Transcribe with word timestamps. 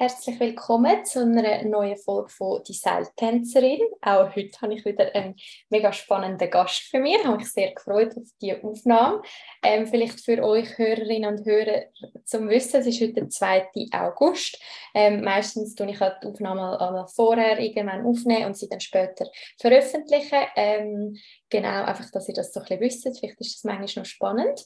Herzlich 0.00 0.40
willkommen 0.40 1.04
zu 1.04 1.20
einer 1.20 1.62
neuen 1.62 1.98
Folge 1.98 2.30
von 2.30 2.62
«Die 2.66 2.72
Seiltänzerin». 2.72 3.82
Auch 4.00 4.34
heute 4.34 4.58
habe 4.62 4.72
ich 4.72 4.82
wieder 4.86 5.14
einen 5.14 5.36
mega 5.68 5.92
spannenden 5.92 6.48
Gast 6.48 6.84
für 6.84 7.00
mich. 7.00 7.16
Ich 7.16 7.24
habe 7.26 7.36
mich 7.36 7.52
sehr 7.52 7.74
gefreut 7.74 8.16
auf 8.16 8.24
diese 8.40 8.64
Aufnahme. 8.64 9.20
Ähm, 9.62 9.86
vielleicht 9.86 10.24
für 10.24 10.42
euch 10.42 10.78
Hörerinnen 10.78 11.36
und 11.36 11.44
Hörer 11.44 11.82
zum 12.24 12.48
Wissen, 12.48 12.80
es 12.80 12.86
ist 12.86 13.02
heute 13.02 13.12
der 13.12 13.28
2. 13.28 13.68
August. 13.92 14.58
Ähm, 14.94 15.20
meistens 15.20 15.74
tue 15.74 15.90
ich 15.90 16.00
halt 16.00 16.16
die 16.22 16.28
Aufnahme 16.28 16.80
einmal 16.80 17.06
vorher 17.06 17.58
irgendwann 17.58 18.06
aufnehmen 18.06 18.46
und 18.46 18.56
sie 18.56 18.70
dann 18.70 18.80
später 18.80 19.26
veröffentlichen. 19.58 20.44
Ähm, 20.56 21.18
genau, 21.50 21.84
einfach, 21.84 22.10
dass 22.10 22.26
ihr 22.26 22.34
das 22.34 22.54
so 22.54 22.60
ein 22.60 22.78
bisschen 22.78 22.80
wisst. 22.80 23.18
Vielleicht 23.18 23.38
ist 23.38 23.56
das 23.56 23.64
manchmal 23.64 24.02
noch 24.02 24.08
spannend. 24.08 24.64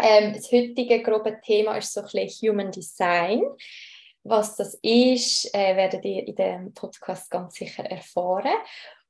Ähm, 0.00 0.32
das 0.32 0.50
heutige 0.50 1.02
grobe 1.02 1.40
Thema 1.44 1.76
ist 1.76 1.92
so 1.92 2.00
ein 2.00 2.06
bisschen 2.06 2.52
Human 2.52 2.70
Design. 2.70 3.42
Was 4.28 4.56
das 4.56 4.74
ist, 4.82 5.54
äh, 5.54 5.76
werdet 5.76 6.04
ihr 6.04 6.26
in 6.26 6.34
dem 6.34 6.74
Podcast 6.74 7.30
ganz 7.30 7.54
sicher 7.54 7.84
erfahren. 7.84 8.54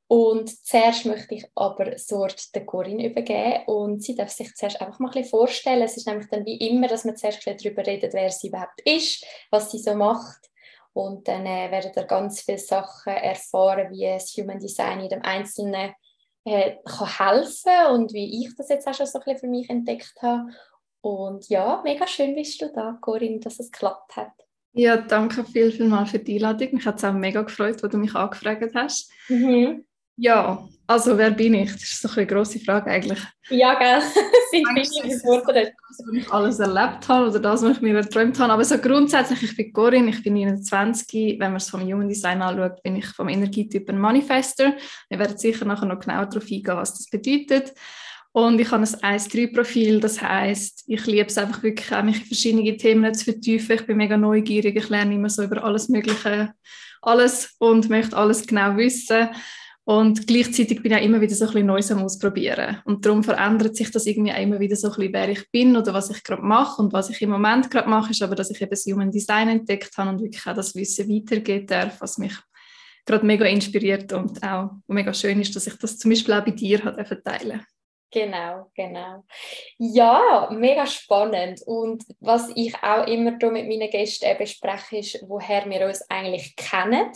Und 0.08 0.64
zuerst 0.64 1.04
möchte 1.06 1.34
ich 1.34 1.46
aber 1.54 1.86
das 1.86 2.10
Wort 2.12 2.54
der 2.54 2.64
Corinne 2.64 3.06
übergeben 3.06 3.64
und 3.66 4.04
sie 4.04 4.14
darf 4.14 4.30
sich 4.30 4.54
zuerst 4.54 4.80
einfach 4.80 5.00
mal 5.00 5.08
ein 5.08 5.14
bisschen 5.14 5.30
vorstellen. 5.30 5.82
Es 5.82 5.96
ist 5.96 6.06
nämlich 6.06 6.28
dann 6.28 6.44
wie 6.44 6.58
immer, 6.68 6.86
dass 6.86 7.04
man 7.04 7.16
zuerst 7.16 7.44
darüber 7.46 7.84
redet, 7.84 8.12
wer 8.12 8.30
sie 8.30 8.48
überhaupt 8.48 8.80
ist, 8.84 9.24
was 9.50 9.70
sie 9.70 9.78
so 9.78 9.94
macht. 9.94 10.50
Und 10.92 11.26
dann 11.28 11.44
äh, 11.44 11.70
werdet 11.70 11.96
ihr 11.96 12.04
ganz 12.04 12.42
viele 12.42 12.58
Sachen 12.58 13.14
erfahren, 13.14 13.90
wie 13.90 14.04
das 14.04 14.36
Human 14.36 14.60
Design 14.60 15.00
in 15.00 15.08
dem 15.08 15.22
Einzelnen 15.22 15.92
äh, 16.44 16.76
kann 16.84 17.18
helfen 17.18 17.94
und 17.94 18.12
wie 18.12 18.44
ich 18.44 18.54
das 18.54 18.68
jetzt 18.68 18.86
auch 18.86 18.94
schon 18.94 19.06
so 19.06 19.18
ein 19.18 19.24
bisschen 19.24 19.40
für 19.40 19.48
mich 19.48 19.68
entdeckt 19.68 20.22
habe. 20.22 20.50
Und 21.00 21.48
ja, 21.48 21.80
mega 21.82 22.06
schön 22.06 22.34
bist 22.34 22.60
du 22.62 22.70
da, 22.72 22.96
Corinne, 23.00 23.40
dass 23.40 23.58
es 23.58 23.72
geklappt 23.72 24.14
hat. 24.14 24.45
Ja, 24.78 24.98
danke 24.98 25.42
viel, 25.42 25.72
viel 25.72 25.88
mal 25.88 26.04
für 26.04 26.18
die 26.18 26.34
Einladung. 26.34 26.68
Mich 26.72 26.84
hat 26.84 26.98
es 26.98 27.04
auch 27.04 27.14
mega 27.14 27.40
gefreut, 27.40 27.82
als 27.82 27.90
du 27.90 27.96
mich 27.96 28.14
angefragt 28.14 28.74
hast. 28.74 29.10
Mhm. 29.28 29.84
Ja, 30.18 30.66
also 30.86 31.16
wer 31.16 31.30
bin 31.30 31.54
ich? 31.54 31.72
Das 31.72 31.82
ist 31.82 32.02
so 32.02 32.08
eine 32.14 32.26
grosse 32.26 32.58
Frage 32.58 32.90
eigentlich. 32.90 33.18
Ja, 33.48 33.74
gell? 33.74 34.00
sind 34.50 34.66
viele 35.02 35.14
gefordert. 35.14 35.72
Was 35.88 36.14
ich 36.14 36.30
alles 36.30 36.58
erlebt 36.58 37.08
habe 37.08 37.30
oder 37.30 37.40
das, 37.40 37.62
was 37.62 37.76
ich 37.76 37.82
mir 37.82 37.96
erträumt 37.96 38.38
habe. 38.38 38.52
Aber 38.52 38.64
so 38.64 38.76
grundsätzlich, 38.78 39.42
ich 39.42 39.56
bin 39.56 39.72
Corinne, 39.72 40.10
ich 40.10 40.22
bin 40.22 40.36
21. 40.36 41.38
Wenn 41.38 41.52
man 41.52 41.56
es 41.56 41.70
vom 41.70 41.80
Human 41.80 42.08
Design 42.08 42.42
anschaut, 42.42 42.82
bin 42.82 42.96
ich 42.96 43.06
vom 43.06 43.28
Energietyp 43.28 43.88
ein 43.88 43.98
Manifester. 43.98 44.74
Wir 45.08 45.18
werden 45.18 45.38
sicher 45.38 45.64
nachher 45.64 45.86
noch 45.86 46.00
genauer 46.00 46.26
darauf 46.26 46.44
eingehen, 46.44 46.76
was 46.76 46.94
das 46.94 47.08
bedeutet. 47.10 47.72
Und 48.36 48.60
ich 48.60 48.70
habe 48.70 48.82
ein 48.82 49.18
1-3-Profil, 49.18 49.98
das 49.98 50.20
heißt, 50.20 50.84
ich 50.88 51.06
liebe 51.06 51.28
es 51.28 51.38
einfach 51.38 51.62
wirklich, 51.62 51.90
mich 52.02 52.20
in 52.20 52.26
verschiedene 52.26 52.76
Themen 52.76 53.14
zu 53.14 53.24
vertiefen. 53.24 53.76
Ich 53.76 53.86
bin 53.86 53.96
mega 53.96 54.18
neugierig, 54.18 54.76
ich 54.76 54.90
lerne 54.90 55.14
immer 55.14 55.30
so 55.30 55.42
über 55.42 55.64
alles 55.64 55.88
Mögliche, 55.88 56.52
alles 57.00 57.54
und 57.58 57.88
möchte 57.88 58.14
alles 58.14 58.46
genau 58.46 58.76
wissen. 58.76 59.30
Und 59.84 60.26
gleichzeitig 60.26 60.82
bin 60.82 60.92
ich 60.92 60.98
auch 60.98 61.02
immer 61.02 61.22
wieder 61.22 61.34
so 61.34 61.46
ein 61.46 61.52
bisschen 61.52 61.66
Neues 61.66 61.90
am 61.90 62.02
Ausprobieren. 62.02 62.76
Und 62.84 63.06
darum 63.06 63.24
verändert 63.24 63.74
sich 63.74 63.90
das 63.90 64.04
irgendwie 64.04 64.32
auch 64.32 64.42
immer 64.42 64.60
wieder 64.60 64.76
so 64.76 64.88
ein 64.88 64.96
bisschen, 64.96 65.12
wer 65.14 65.28
ich 65.30 65.50
bin 65.50 65.74
oder 65.74 65.94
was 65.94 66.10
ich 66.10 66.22
gerade 66.22 66.42
mache. 66.42 66.82
Und 66.82 66.92
was 66.92 67.08
ich 67.08 67.22
im 67.22 67.30
Moment 67.30 67.70
gerade 67.70 67.88
mache, 67.88 68.10
ist 68.10 68.20
aber, 68.20 68.34
dass 68.34 68.50
ich 68.50 68.60
eben 68.60 68.68
das 68.68 68.84
Human 68.84 69.10
Design 69.10 69.48
entdeckt 69.48 69.96
habe 69.96 70.10
und 70.10 70.20
wirklich 70.20 70.46
auch 70.46 70.54
das 70.54 70.74
Wissen 70.74 71.08
weitergeben 71.08 71.68
darf, 71.68 72.02
was 72.02 72.18
mich 72.18 72.34
gerade 73.06 73.24
mega 73.24 73.46
inspiriert 73.46 74.12
und 74.12 74.42
auch 74.42 74.72
mega 74.88 75.14
schön 75.14 75.40
ist, 75.40 75.56
dass 75.56 75.66
ich 75.66 75.78
das 75.78 75.96
zum 75.96 76.10
Beispiel 76.10 76.34
auch 76.34 76.44
bei 76.44 76.50
dir 76.50 76.80
teilen 76.82 77.00
durfte. 77.24 77.75
Genau, 78.12 78.70
genau. 78.74 79.24
Ja, 79.78 80.48
mega 80.52 80.86
spannend. 80.86 81.60
Und 81.66 82.04
was 82.20 82.50
ich 82.54 82.74
auch 82.82 83.06
immer 83.06 83.32
mit 83.32 83.68
meinen 83.68 83.90
Gästen 83.90 84.38
bespreche, 84.38 84.98
ist, 84.98 85.24
woher 85.28 85.68
wir 85.68 85.86
uns 85.86 86.02
eigentlich 86.08 86.54
kennen. 86.56 87.10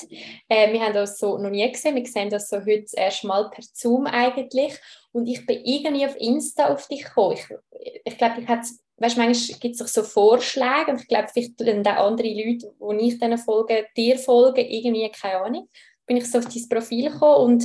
Äh, 0.48 0.72
wir 0.72 0.80
haben 0.80 0.97
uns 0.97 1.19
so 1.19 1.38
noch 1.38 1.50
nie 1.50 1.70
gesehen, 1.70 1.94
wir 1.94 2.06
sehen 2.06 2.28
das 2.28 2.48
so 2.48 2.58
heute 2.58 2.82
das 2.82 2.92
erste 2.94 3.27
Mal 3.28 3.50
per 3.50 3.65
Zoom 3.72 4.06
eigentlich. 4.06 4.75
Und 5.12 5.26
ich 5.26 5.47
bin 5.47 5.65
irgendwie 5.65 6.06
auf 6.06 6.16
Insta 6.16 6.72
auf 6.72 6.87
dich 6.88 7.04
gekommen. 7.04 7.36
Ich, 7.36 8.00
ich 8.04 8.19
glaube, 8.19 8.41
ich 8.41 8.48
hätte 8.48 8.69
weißt, 9.00 9.16
manchmal 9.16 9.59
gibt 9.59 9.81
es 9.81 9.92
so 9.92 10.03
Vorschläge 10.03 10.91
und 10.91 11.00
ich 11.00 11.09
glaube, 11.09 11.28
vielleicht 11.32 11.60
dann 11.60 11.86
andere 11.86 12.28
Leute, 12.28 12.72
die 12.78 13.09
ich 13.09 13.19
diesen 13.19 13.38
folge, 13.38 13.86
dir 13.97 14.19
folgen, 14.19 14.66
irgendwie, 14.69 15.10
keine 15.10 15.41
Ahnung, 15.41 15.69
bin 16.06 16.19
ich 16.19 16.31
so 16.31 16.38
auf 16.38 16.44
dein 16.47 16.69
Profil 16.69 17.10
gekommen 17.10 17.54
und 17.54 17.65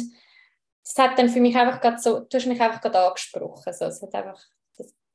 das 0.85 0.97
hat 0.97 1.17
dann 1.17 1.29
für 1.29 1.41
mich 1.41 1.55
einfach 1.55 1.81
gerade 1.81 1.97
so, 1.97 2.19
du 2.19 2.37
hast 2.37 2.45
mich 2.45 2.61
einfach 2.61 2.79
gerade 2.79 2.99
angesprochen. 2.99 3.73
So, 3.73 3.85
es 3.85 4.01
hat 4.01 4.13
einfach 4.13 4.39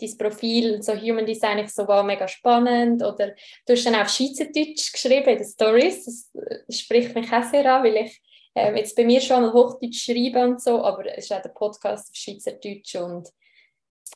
dein 0.01 0.19
Profil, 0.19 0.83
so 0.83 0.95
Human 0.95 1.27
Design, 1.27 1.59
ich 1.59 1.71
so 1.71 1.87
war 1.87 2.03
mega 2.03 2.27
spannend. 2.27 3.03
Oder 3.03 3.35
du 3.67 3.73
hast 3.73 3.87
dann 3.87 3.95
auch 3.95 4.09
Schweizerdeutsch 4.09 4.93
geschrieben 4.93 5.29
in 5.29 5.39
den 5.39 5.47
Stories. 5.47 6.05
Das, 6.05 6.31
das 6.67 6.79
spricht 6.79 7.15
mich 7.15 7.33
auch 7.33 7.45
sehr 7.45 7.73
an, 7.73 7.85
weil 7.85 7.97
ich 7.97 8.21
äh, 8.55 8.77
jetzt 8.77 8.97
bei 8.97 9.05
mir 9.05 9.21
schon 9.21 9.43
mal 9.43 9.53
Hochdeutsch 9.53 10.05
schreibe 10.05 10.43
und 10.43 10.61
so, 10.61 10.83
aber 10.83 11.07
es 11.17 11.25
ist 11.25 11.33
auch 11.33 11.43
der 11.43 11.51
Podcast 11.51 12.11
auf 12.11 12.17
Schweizerdeutsch 12.17 12.97
und 12.97 13.29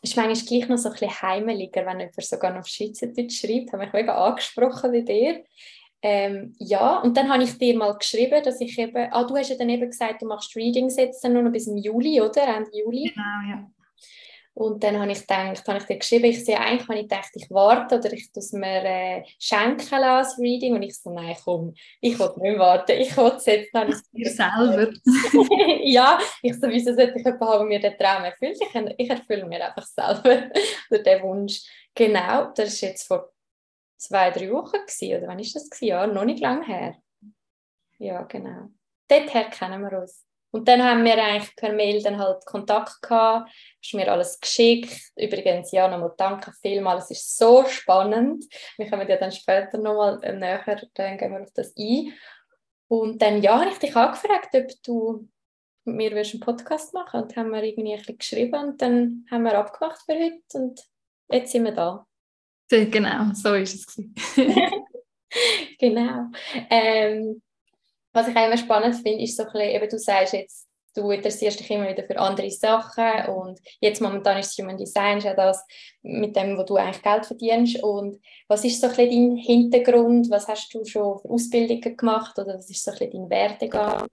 ist 0.03 0.17
manchmal 0.17 0.35
gleich 0.35 0.69
noch 0.69 0.77
so 0.77 0.89
ein 0.89 0.93
bisschen 0.93 1.23
heimeliger, 1.23 1.87
wenn 1.87 2.01
jemand 2.01 2.25
sogar 2.25 2.51
noch 2.51 2.61
auf 2.61 2.67
Schweizerdeutsch 2.67 3.41
schreibt. 3.41 3.73
Habe 3.73 3.85
mich 3.85 3.93
mega 3.93 4.15
angesprochen 4.17 4.91
bei 4.91 5.03
dir. 5.03 5.45
Ähm, 6.07 6.55
ja, 6.59 6.99
und 6.99 7.17
dann 7.17 7.33
habe 7.33 7.45
ich 7.45 7.57
dir 7.57 7.75
mal 7.79 7.97
geschrieben, 7.97 8.43
dass 8.45 8.61
ich 8.61 8.79
eben, 8.79 9.09
ah, 9.11 9.25
du 9.25 9.35
hast 9.39 9.49
ja 9.49 9.57
dann 9.57 9.71
eben 9.71 9.89
gesagt, 9.89 10.21
du 10.21 10.27
machst 10.27 10.55
Readings 10.55 10.97
jetzt 10.97 11.25
dann 11.25 11.33
nur 11.33 11.41
noch 11.41 11.51
bis 11.51 11.67
im 11.67 11.79
Juli, 11.79 12.21
oder? 12.21 12.43
Ende 12.43 12.71
Juli. 12.75 13.11
Genau, 13.15 13.49
ja. 13.49 13.67
Und 14.53 14.85
dann 14.85 15.01
habe 15.01 15.11
ich 15.11 15.21
gedacht, 15.21 15.67
habe 15.67 15.79
ich 15.79 15.85
dir 15.85 15.97
geschrieben, 15.97 16.27
ich 16.27 16.45
sehe 16.45 16.61
eigentlich, 16.61 16.89
wenn 16.91 16.99
ich 16.99 17.09
dachte, 17.09 17.31
ich 17.37 17.51
warte 17.51 17.97
oder 17.97 18.13
ich 18.13 18.31
das 18.33 18.53
mir 18.53 18.85
äh, 18.85 19.25
schenken 19.39 19.99
lasse, 19.99 20.41
Reading. 20.43 20.75
Und 20.75 20.83
ich 20.83 20.95
so, 20.95 21.11
nein, 21.11 21.37
komm, 21.43 21.73
ich 22.03 22.19
will 22.19 22.31
nicht 22.37 22.59
warten, 22.59 22.93
ich 22.93 23.17
will 23.17 23.33
es 23.35 23.47
jetzt. 23.47 23.75
Dann 23.75 23.89
Dir 24.13 24.31
selber. 24.31 24.93
ja, 25.85 26.19
ich 26.43 26.55
so, 26.61 26.69
wieso 26.69 26.95
sollte 26.95 27.15
ich 27.17 27.25
jemanden 27.25 27.47
haben, 27.47 27.69
mir 27.69 27.81
den 27.81 27.97
Traum 27.97 28.25
erfüllt? 28.25 28.59
Ich, 28.61 28.95
ich 28.99 29.11
erfülle 29.11 29.47
mir 29.47 29.65
einfach 29.65 29.87
selber 29.87 30.51
den 30.91 31.23
Wunsch. 31.23 31.63
Genau, 31.95 32.53
das 32.55 32.75
ist 32.75 32.81
jetzt 32.83 33.07
vor 33.09 33.34
zwei, 34.05 34.31
drei 34.31 34.51
Wochen 34.51 34.73
gewesen, 34.73 35.17
oder 35.17 35.29
wann 35.29 35.39
ist 35.39 35.55
das 35.55 35.69
gewesen? 35.69 35.89
Ja, 35.89 36.07
noch 36.07 36.25
nicht 36.25 36.41
lange 36.41 36.67
her. 36.67 36.97
Ja, 37.99 38.23
genau. 38.23 38.69
Dorther 39.09 39.45
kennen 39.45 39.83
wir 39.83 40.01
uns. 40.01 40.25
Und 40.51 40.69
dann 40.69 40.85
haben 40.85 41.05
wir 41.05 41.21
eigentlich 41.21 41.57
per 41.57 41.73
Mail 41.73 42.01
dann 42.01 42.17
halt 42.17 42.47
Kontakt 42.47 43.03
gehabt, 43.03 43.51
hast 43.83 43.95
mir 43.95 44.11
alles 44.11 44.39
geschickt. 44.39 45.11
Übrigens, 45.17 45.73
ja, 45.73 45.89
nochmal 45.89 46.15
danke 46.17 46.53
vielmals, 46.63 47.11
es 47.11 47.19
ist 47.19 47.39
so 47.39 47.65
spannend. 47.65 48.45
Wir 48.77 48.89
kommen 48.89 49.09
ja 49.09 49.17
dann 49.17 49.33
später 49.33 49.79
nochmal 49.79 50.23
äh, 50.23 50.33
näher, 50.33 50.81
dann 50.95 51.19
gehen 51.19 51.33
wir 51.33 51.43
auf 51.43 51.53
das 51.55 51.75
ein. 51.77 52.13
Und 52.87 53.21
dann, 53.21 53.43
ja, 53.43 53.59
habe 53.59 53.71
ich 53.71 53.79
dich 53.79 53.97
angefragt, 53.97 54.55
ob 54.55 54.69
du 54.85 55.29
mit 55.85 55.97
mir 55.97 56.17
einen 56.17 56.41
Podcast 56.41 56.95
machen 56.95 57.23
Und 57.23 57.37
haben 57.37 57.51
wir 57.51 57.63
irgendwie 57.63 57.93
ein 57.93 57.99
bisschen 57.99 58.19
geschrieben 58.19 58.55
und 58.55 58.81
dann 58.81 59.27
haben 59.31 59.43
wir 59.43 59.59
abgemacht 59.59 60.03
für 60.07 60.15
heute 60.15 60.41
und 60.55 60.81
jetzt 61.31 61.51
sind 61.51 61.65
wir 61.65 61.73
da. 61.73 62.07
Genau, 62.91 63.33
so 63.35 63.55
ist 63.55 63.75
es. 63.75 64.03
genau. 65.79 66.27
Ähm, 66.71 67.43
was 68.13 68.29
ich 68.29 68.37
auch 68.37 68.47
immer 68.47 68.57
spannend 68.57 68.95
finde, 68.95 69.23
ist 69.23 69.37
so 69.37 69.43
ein 69.45 69.53
bisschen, 69.53 69.71
eben 69.71 69.89
du 69.89 69.99
sagst 69.99 70.33
jetzt, 70.33 70.69
du 70.95 71.11
interessierst 71.11 71.59
dich 71.59 71.71
immer 71.71 71.89
wieder 71.89 72.05
für 72.05 72.19
andere 72.19 72.51
Sachen 72.51 73.27
und 73.35 73.61
jetzt 73.81 74.01
momentan 74.01 74.39
ist 74.39 74.57
Human 74.59 74.79
Design 74.79 75.19
ja 75.21 75.35
das, 75.35 75.65
mit 76.03 76.37
dem, 76.37 76.57
wo 76.57 76.63
du 76.63 76.77
eigentlich 76.77 77.03
Geld 77.03 77.27
verdienst 77.27 77.83
und 77.83 78.21
was 78.47 78.65
ist 78.65 78.81
so 78.81 78.87
ein 78.87 78.95
bisschen 78.95 79.35
dein 79.35 79.37
Hintergrund, 79.37 80.31
was 80.31 80.47
hast 80.47 80.73
du 80.73 80.85
schon 80.85 81.21
für 81.21 81.29
Ausbildungen 81.29 81.97
gemacht 81.97 82.39
oder 82.39 82.55
was 82.57 82.71
ist 82.71 82.85
so 82.85 82.93
ein 82.93 82.99
bisschen 82.99 83.29
dein 83.29 83.31
Werdegang? 83.31 84.07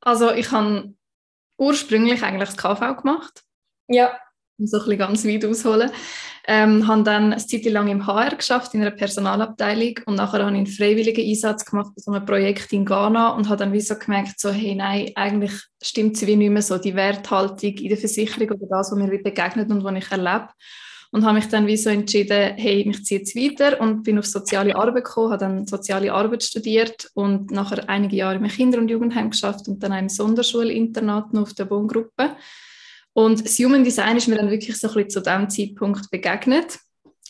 Also 0.00 0.32
ich 0.32 0.50
habe 0.52 0.94
ursprünglich 1.56 2.22
eigentlich 2.22 2.50
das 2.50 2.58
KV 2.58 2.96
gemacht. 2.96 3.42
Ja 3.88 4.20
so 4.58 4.78
ein 4.78 4.84
bisschen 4.84 4.98
ganz 4.98 5.24
weit 5.26 5.44
ausholen. 5.44 5.90
Ähm, 6.48 6.86
habe 6.86 7.02
dann 7.02 7.32
eine 7.32 7.44
Zeit 7.44 7.64
lang 7.64 7.88
im 7.88 8.06
HR 8.06 8.36
geschafft, 8.36 8.72
in 8.74 8.80
einer 8.80 8.92
Personalabteilung 8.92 9.94
und 10.06 10.14
nachher 10.14 10.44
habe 10.44 10.52
ich 10.52 10.56
einen 10.56 10.66
freiwilligen 10.66 11.28
Einsatz 11.28 11.64
gemacht 11.64 11.90
bei 11.96 12.00
so 12.00 12.12
einem 12.12 12.24
Projekt 12.24 12.72
in 12.72 12.84
Ghana 12.84 13.30
und 13.30 13.48
habe 13.48 13.58
dann 13.58 13.72
wie 13.72 13.80
so 13.80 13.96
gemerkt, 13.96 14.38
so, 14.38 14.50
hey, 14.50 14.76
nein, 14.76 15.10
eigentlich 15.16 15.52
stimmt 15.82 16.16
es 16.16 16.26
wie 16.26 16.36
nicht 16.36 16.50
mehr 16.50 16.62
so, 16.62 16.78
die 16.78 16.94
Werthaltung 16.94 17.74
in 17.74 17.88
der 17.88 17.98
Versicherung 17.98 18.48
oder 18.50 18.66
das, 18.70 18.92
was 18.92 18.98
mir 18.98 19.10
wie 19.10 19.22
begegnet 19.22 19.70
und 19.70 19.82
was 19.82 19.96
ich 19.96 20.10
erlebe. 20.10 20.48
Und 21.12 21.24
habe 21.24 21.36
mich 21.36 21.48
dann 21.48 21.66
wie 21.66 21.76
so 21.76 21.88
entschieden, 21.90 22.54
hey, 22.56 22.84
mich 22.86 23.04
ziehe 23.04 23.20
jetzt 23.20 23.34
weiter 23.36 23.80
und 23.80 24.02
bin 24.02 24.18
auf 24.18 24.26
soziale 24.26 24.76
Arbeit 24.76 25.04
gekommen, 25.04 25.32
habe 25.32 25.40
dann 25.40 25.66
soziale 25.66 26.12
Arbeit 26.12 26.42
studiert 26.42 27.10
und 27.14 27.50
nachher 27.50 27.88
einige 27.88 28.16
Jahre 28.16 28.36
im 28.36 28.46
Kinder- 28.46 28.78
und 28.78 28.88
Jugendheim 28.88 29.30
geschafft 29.30 29.66
und 29.68 29.82
dann 29.82 29.92
ein 29.92 30.08
Sonderschulinternat 30.08 31.36
auf 31.36 31.54
der 31.54 31.70
Wohngruppe. 31.70 32.36
Und 33.16 33.46
das 33.46 33.58
Human 33.58 33.82
Design 33.82 34.18
ist 34.18 34.28
mir 34.28 34.36
dann 34.36 34.50
wirklich 34.50 34.76
so 34.76 34.88
ein 34.88 34.94
bisschen 34.94 35.08
zu 35.08 35.22
diesem 35.22 35.48
Zeitpunkt 35.48 36.10
begegnet. 36.10 36.78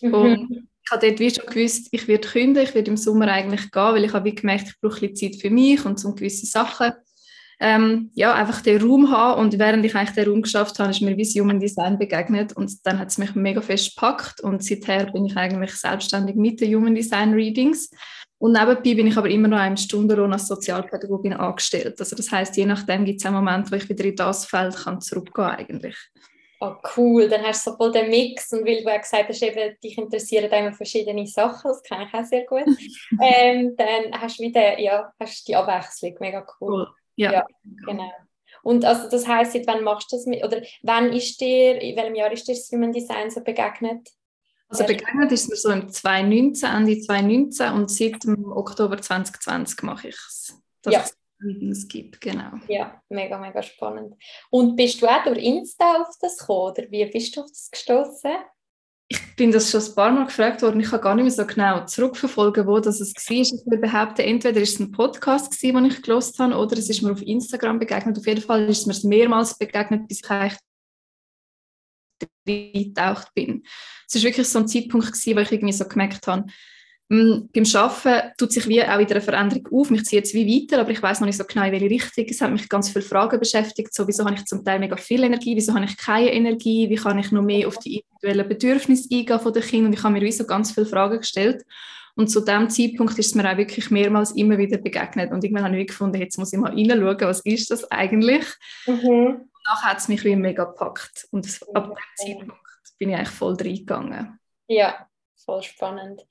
Mhm. 0.03 0.15
Und 0.15 0.51
ich 0.51 0.91
habe 0.91 1.07
dort 1.07 1.21
wie 1.21 1.31
schon 1.31 1.47
gewusst, 1.47 1.87
ich 1.93 2.09
werde 2.09 2.27
kündigen, 2.27 2.69
ich 2.69 2.75
werde 2.75 2.91
im 2.91 2.97
Sommer 2.97 3.29
eigentlich 3.29 3.71
gehen, 3.71 3.95
weil 3.95 4.05
ich 4.05 4.13
habe 4.13 4.25
wie 4.25 4.35
gemerkt, 4.35 4.67
ich 4.67 4.81
brauche 4.81 4.97
ein 4.97 5.13
bisschen 5.13 5.33
Zeit 5.33 5.41
für 5.41 5.51
mich 5.51 5.85
und 5.85 6.05
um 6.05 6.17
gewisse 6.17 6.47
Sachen 6.47 6.91
ähm, 7.61 8.11
ja, 8.15 8.35
einfach 8.35 8.63
den 8.63 8.83
Raum 8.83 9.13
haben 9.13 9.41
und 9.41 9.59
während 9.61 9.85
ich 9.85 9.95
eigentlich 9.95 10.17
den 10.17 10.29
Raum 10.29 10.43
geschafft 10.43 10.79
habe, 10.81 10.91
ist 10.91 11.03
mir 11.03 11.17
wie 11.17 11.41
Human 11.41 11.61
Design 11.61 11.99
begegnet 11.99 12.53
und 12.53 12.85
dann 12.85 12.99
hat 12.99 13.09
es 13.09 13.19
mich 13.19 13.37
mega 13.37 13.61
fest 13.61 13.95
gepackt 13.95 14.41
und 14.41 14.65
seither 14.65 15.11
bin 15.13 15.25
ich 15.25 15.37
eigentlich 15.37 15.73
selbstständig 15.73 16.35
mit 16.35 16.61
den 16.61 16.75
Human 16.75 16.97
Design 16.97 17.33
Readings 17.33 17.91
und 18.39 18.53
nebenbei 18.53 18.95
bin 18.95 19.07
ich 19.07 19.17
aber 19.17 19.31
immer 19.31 19.49
noch 19.49 19.59
einem 19.59 19.77
Stundenlohn 19.77 20.33
als 20.33 20.49
Sozialpädagogin 20.49 21.33
angestellt. 21.33 21.99
Also 21.99 22.17
das 22.17 22.31
heißt, 22.31 22.57
je 22.57 22.67
nachdem 22.67 23.05
gibt 23.05 23.21
es 23.21 23.27
einen 23.27 23.37
Moment, 23.37 23.71
wo 23.71 23.77
ich 23.77 23.89
wieder 23.89 24.05
in 24.05 24.17
das 24.17 24.45
Feld 24.45 24.77
kann 24.77 25.01
zurückgehen 25.01 25.51
eigentlich. 25.51 25.97
Oh, 26.61 26.75
cool, 26.97 27.29
dann 27.29 27.43
hast 27.43 27.67
du 27.67 27.71
so 27.71 27.77
voll 27.77 27.93
den 27.93 28.09
Mix 28.09 28.51
und 28.53 28.67
weil 28.67 28.83
du 28.83 28.89
ja 28.91 28.97
gesagt 28.97 29.29
hast, 29.29 29.43
eben, 29.43 29.77
dich 29.83 29.99
interessieren 29.99 30.51
immer 30.51 30.73
verschiedene 30.73 31.27
Sachen, 31.27 31.69
das 31.69 31.83
kann 31.83 32.07
ich 32.07 32.15
auch 32.15 32.25
sehr 32.25 32.47
gut, 32.47 32.65
ähm, 33.23 33.75
dann 33.77 34.19
hast 34.19 34.39
du 34.39 34.45
wieder, 34.45 34.79
ja, 34.81 35.13
hast 35.21 35.47
die 35.47 35.55
Abwechslung, 35.55 36.15
mega 36.19 36.47
cool. 36.61 36.73
cool. 36.73 36.87
Ja. 37.17 37.33
ja, 37.33 37.47
genau. 37.87 38.11
Und 38.63 38.85
also 38.85 39.09
das 39.09 39.29
heißt, 39.29 39.53
seit 39.53 39.67
wann 39.67 39.85
machst 39.85 40.11
du 40.11 40.17
das 40.17 40.27
mit, 40.27 40.43
oder 40.43 40.63
wann 40.83 41.13
ist 41.13 41.41
dir, 41.41 41.81
in 41.81 41.97
welchem 41.97 42.15
Jahr 42.15 42.33
ist 42.33 42.49
dir 42.49 42.55
das 42.55 42.71
Human 42.73 42.93
Design 42.93 43.31
so 43.31 43.43
begegnet? 43.43 44.09
Also 44.69 44.85
begegnet 44.85 45.31
ist 45.33 45.49
mir 45.49 45.57
so 45.57 45.71
im 45.71 45.89
2019, 45.89 46.69
Ende 46.69 47.01
2019 47.01 47.73
und 47.73 47.91
seit 47.91 48.25
dem 48.25 48.51
Oktober 48.51 49.01
2020 49.01 49.83
mache 49.83 50.09
ich 50.09 50.17
es. 50.17 50.61
Ja. 50.87 51.05
Es 51.71 51.87
gibt, 51.87 52.21
genau. 52.21 52.53
Ja, 52.67 53.01
mega, 53.11 53.39
mega 53.39 53.63
spannend. 53.63 54.15
Und 54.51 54.75
bist 54.75 55.03
du 55.03 55.07
auch 55.07 55.23
durch 55.23 55.39
Insta 55.39 56.01
auf 56.01 56.09
das 56.21 56.39
gekommen 56.39 56.73
oder 56.73 56.91
wie 56.91 57.05
bist 57.07 57.37
du 57.37 57.43
auf 57.43 57.49
das 57.49 57.71
gestoßen? 57.71 58.33
Ich 59.09 59.37
bin 59.37 59.53
das 59.53 59.71
schon 59.71 59.83
ein 59.83 59.95
paar 59.95 60.11
Mal 60.11 60.25
gefragt 60.25 60.63
worden. 60.63 60.81
Ich 60.81 60.91
kann 60.91 61.01
gar 61.01 61.15
nicht 61.15 61.25
mehr 61.25 61.33
so 61.33 61.47
genau 61.47 61.85
zurückverfolgen, 61.85 62.67
wo 62.67 62.81
das 62.81 63.01
es 63.01 63.15
war. 63.15 63.37
Ich 63.37 63.53
würde 63.67 63.81
behaupten, 63.81 64.23
entweder 64.23 64.61
ist 64.61 64.75
es 64.75 64.81
ein 64.81 64.91
Podcast 64.91 65.53
gewesen, 65.53 65.77
den 65.77 65.85
ich 65.85 66.03
gelost 66.03 66.39
habe, 66.39 66.57
oder 66.57 66.77
es 66.77 66.89
ist 66.89 67.03
mir 67.03 67.13
auf 67.13 67.23
Instagram 67.23 67.79
begegnet. 67.79 68.19
Auf 68.19 68.27
jeden 68.27 68.41
Fall 68.41 68.69
ist 68.69 68.87
es 68.87 69.05
mir 69.05 69.09
mehrmals 69.11 69.57
begegnet, 69.57 70.09
bis 70.09 70.23
ich 70.25 70.31
eigentlich 70.31 70.59
eingetaucht 72.47 73.33
bin. 73.35 73.65
Es 74.09 74.15
war 74.17 74.23
wirklich 74.23 74.49
so 74.49 74.61
ein 74.61 74.69
Zeitpunkt, 74.69 75.07
gewesen, 75.07 75.37
wo 75.37 75.41
ich 75.41 75.53
irgendwie 75.53 75.73
so 75.73 75.85
gemerkt 75.87 76.27
habe, 76.27 76.47
hm, 77.09 77.49
beim 77.55 77.65
Arbeiten 77.75 78.33
tut 78.37 78.53
sich 78.53 78.67
wie 78.67 78.83
auch 78.83 78.99
wieder 78.99 79.13
eine 79.13 79.21
Veränderung 79.21 79.69
auf. 79.71 79.91
Mich 79.91 80.05
zieht 80.07 80.25
es 80.25 80.35
wie 80.35 80.47
weiter, 80.47 80.81
aber 80.81 80.91
ich 80.91 81.01
weiß 81.01 81.21
noch 81.21 81.27
nicht 81.27 81.39
so 81.39 81.45
genau, 81.45 81.65
in 81.65 81.73
welche 81.73 81.91
Richtung. 81.91 82.27
Es 82.29 82.41
hat 82.41 82.51
mich 82.51 82.69
ganz 82.69 82.89
viele 82.89 83.05
Fragen 83.05 83.39
beschäftigt. 83.39 83.95
So, 83.95 84.09
wieso 84.09 84.25
habe 84.25 84.35
ich 84.35 84.45
zum 84.45 84.65
Teil 84.65 84.81
mega 84.81 84.97
viel 84.97 85.23
Energie? 85.23 85.55
Wieso 85.55 85.73
habe 85.73 85.85
ich 85.85 85.97
keine 85.97 86.33
Energie? 86.33 86.91
Wie 86.91 86.97
kann 86.97 87.19
ich 87.19 87.31
noch 87.31 87.43
mehr 87.43 87.69
auf 87.69 87.79
die 87.79 87.99
individuellen 87.99 88.49
Bedürfnisse 88.49 89.09
eingehen 89.13 89.39
von 89.39 89.53
den 89.53 89.63
Kindern? 89.63 89.87
Und 89.87 89.99
ich 89.99 90.03
habe 90.03 90.15
mir 90.15 90.23
wie 90.23 90.33
so 90.33 90.45
ganz 90.45 90.73
viele 90.73 90.87
Fragen 90.87 91.19
gestellt. 91.19 91.65
Und 92.17 92.29
zu 92.29 92.41
dem 92.41 92.69
Zeitpunkt 92.71 93.17
ist 93.19 93.27
es 93.27 93.35
mir 93.37 93.53
auch 93.53 93.57
wirklich 93.57 93.91
mehrmals 93.91 94.33
immer 94.33 94.59
wieder 94.59 94.79
begegnet. 94.79 95.31
Und 95.31 95.45
irgendwann 95.45 95.67
habe 95.67 95.79
ich 95.79 95.87
gefunden, 95.87 96.19
jetzt 96.19 96.39
muss 96.39 96.53
ich 96.53 96.59
mal 96.59 96.73
reinschauen, 96.73 97.21
was 97.21 97.41
ist 97.41 97.71
das 97.71 97.89
eigentlich? 97.91 98.45
Mhm. 98.87 99.43
Danach 99.67 99.83
hat 99.83 99.99
es 99.99 100.09
mich 100.09 100.25
wie 100.25 100.37
mega 100.37 100.65
gepackt. 100.65 101.27
Und 101.31 101.47
ab 101.75 101.85
dem 101.85 101.97
Zeitpunkt 102.17 102.55
bin 102.99 103.11
ich 103.11 103.17
eigentlich 103.17 103.29
voll 103.29 103.55
reingegangen. 103.55 104.39
Ja, 104.69 105.07
voll 105.47 105.63
spannend. 105.63 106.27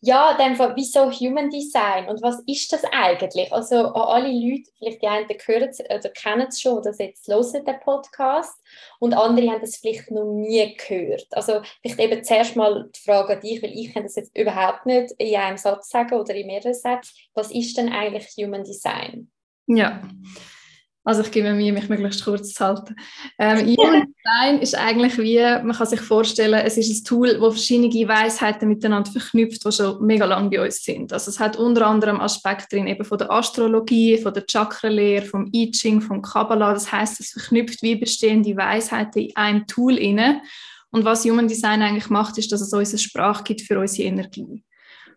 Ja, 0.00 0.36
dann 0.36 0.58
wieso 0.76 1.10
Human 1.10 1.50
Design 1.50 2.08
und 2.08 2.20
was 2.22 2.42
ist 2.46 2.72
das 2.72 2.82
eigentlich? 2.90 3.52
Also 3.52 3.88
an 3.88 4.24
alle 4.24 4.32
Leute, 4.32 4.70
vielleicht 4.76 5.02
die 5.02 5.06
einen 5.06 5.28
hören 5.28 5.70
oder 5.84 6.08
kennen 6.10 6.48
es 6.48 6.60
schon 6.60 6.78
oder 6.78 6.92
jetzt 6.98 7.28
hören 7.28 7.64
den 7.64 7.80
Podcast 7.80 8.60
und 8.98 9.14
andere 9.14 9.50
haben 9.50 9.60
das 9.60 9.76
vielleicht 9.76 10.10
noch 10.10 10.24
nie 10.24 10.76
gehört. 10.76 11.28
Also 11.30 11.62
vielleicht 11.80 12.00
eben 12.00 12.24
zuerst 12.24 12.56
mal 12.56 12.90
die 12.94 13.00
Frage 13.00 13.34
an 13.34 13.40
dich, 13.40 13.62
weil 13.62 13.72
ich 13.72 13.94
kann 13.94 14.02
das 14.02 14.16
jetzt 14.16 14.36
überhaupt 14.36 14.84
nicht 14.86 15.12
in 15.18 15.36
einem 15.36 15.58
Satz 15.58 15.88
sagen 15.88 16.18
oder 16.18 16.34
in 16.34 16.48
mehreren 16.48 16.74
Sätzen. 16.74 17.14
Was 17.34 17.52
ist 17.52 17.76
denn 17.76 17.92
eigentlich 17.92 18.34
Human 18.36 18.64
Design? 18.64 19.30
Ja, 19.68 20.02
also 21.06 21.22
ich 21.22 21.30
gebe 21.30 21.54
mir 21.54 21.72
mich 21.72 21.88
möglichst 21.88 22.24
kurz 22.24 22.52
zu 22.52 22.64
halten. 22.64 22.96
Ähm, 23.38 23.58
Human 23.76 24.12
Design 24.12 24.58
ist 24.60 24.74
eigentlich 24.74 25.16
wie, 25.18 25.38
man 25.38 25.70
kann 25.70 25.86
sich 25.86 26.00
vorstellen, 26.00 26.60
es 26.64 26.76
ist 26.76 26.90
ein 26.90 27.04
Tool, 27.04 27.38
das 27.38 27.54
verschiedene 27.54 28.08
Weisheiten 28.08 28.68
miteinander 28.68 29.12
verknüpft, 29.12 29.64
die 29.64 29.70
schon 29.70 30.04
mega 30.04 30.24
lange 30.24 30.50
bei 30.50 30.64
uns 30.64 30.82
sind. 30.82 31.12
Also 31.12 31.30
es 31.30 31.38
hat 31.38 31.56
unter 31.56 31.86
anderem 31.86 32.20
Aspekte 32.20 32.74
drin 32.74 32.88
eben 32.88 33.04
von 33.04 33.18
der 33.18 33.30
Astrologie, 33.30 34.18
von 34.18 34.34
der 34.34 34.46
Chakra-Lehre, 34.46 35.24
vom 35.24 35.48
I 35.54 35.70
Ching, 35.70 36.00
vom 36.00 36.22
Kabbalah. 36.22 36.72
Das 36.74 36.90
heißt, 36.90 37.20
es 37.20 37.30
verknüpft 37.30 37.82
wie 37.82 37.94
bestehende 37.94 38.56
Weisheiten 38.56 39.22
in 39.22 39.36
einem 39.36 39.66
Tool 39.68 39.96
inne. 39.98 40.42
Und 40.90 41.04
was 41.04 41.24
Human 41.24 41.46
Design 41.46 41.82
eigentlich 41.82 42.10
macht, 42.10 42.36
ist, 42.36 42.50
dass 42.50 42.60
es 42.60 42.72
uns 42.72 42.90
eine 42.90 42.98
Sprache 42.98 43.44
gibt 43.44 43.60
für 43.60 43.78
unsere 43.78 44.08
Energie. 44.08 44.64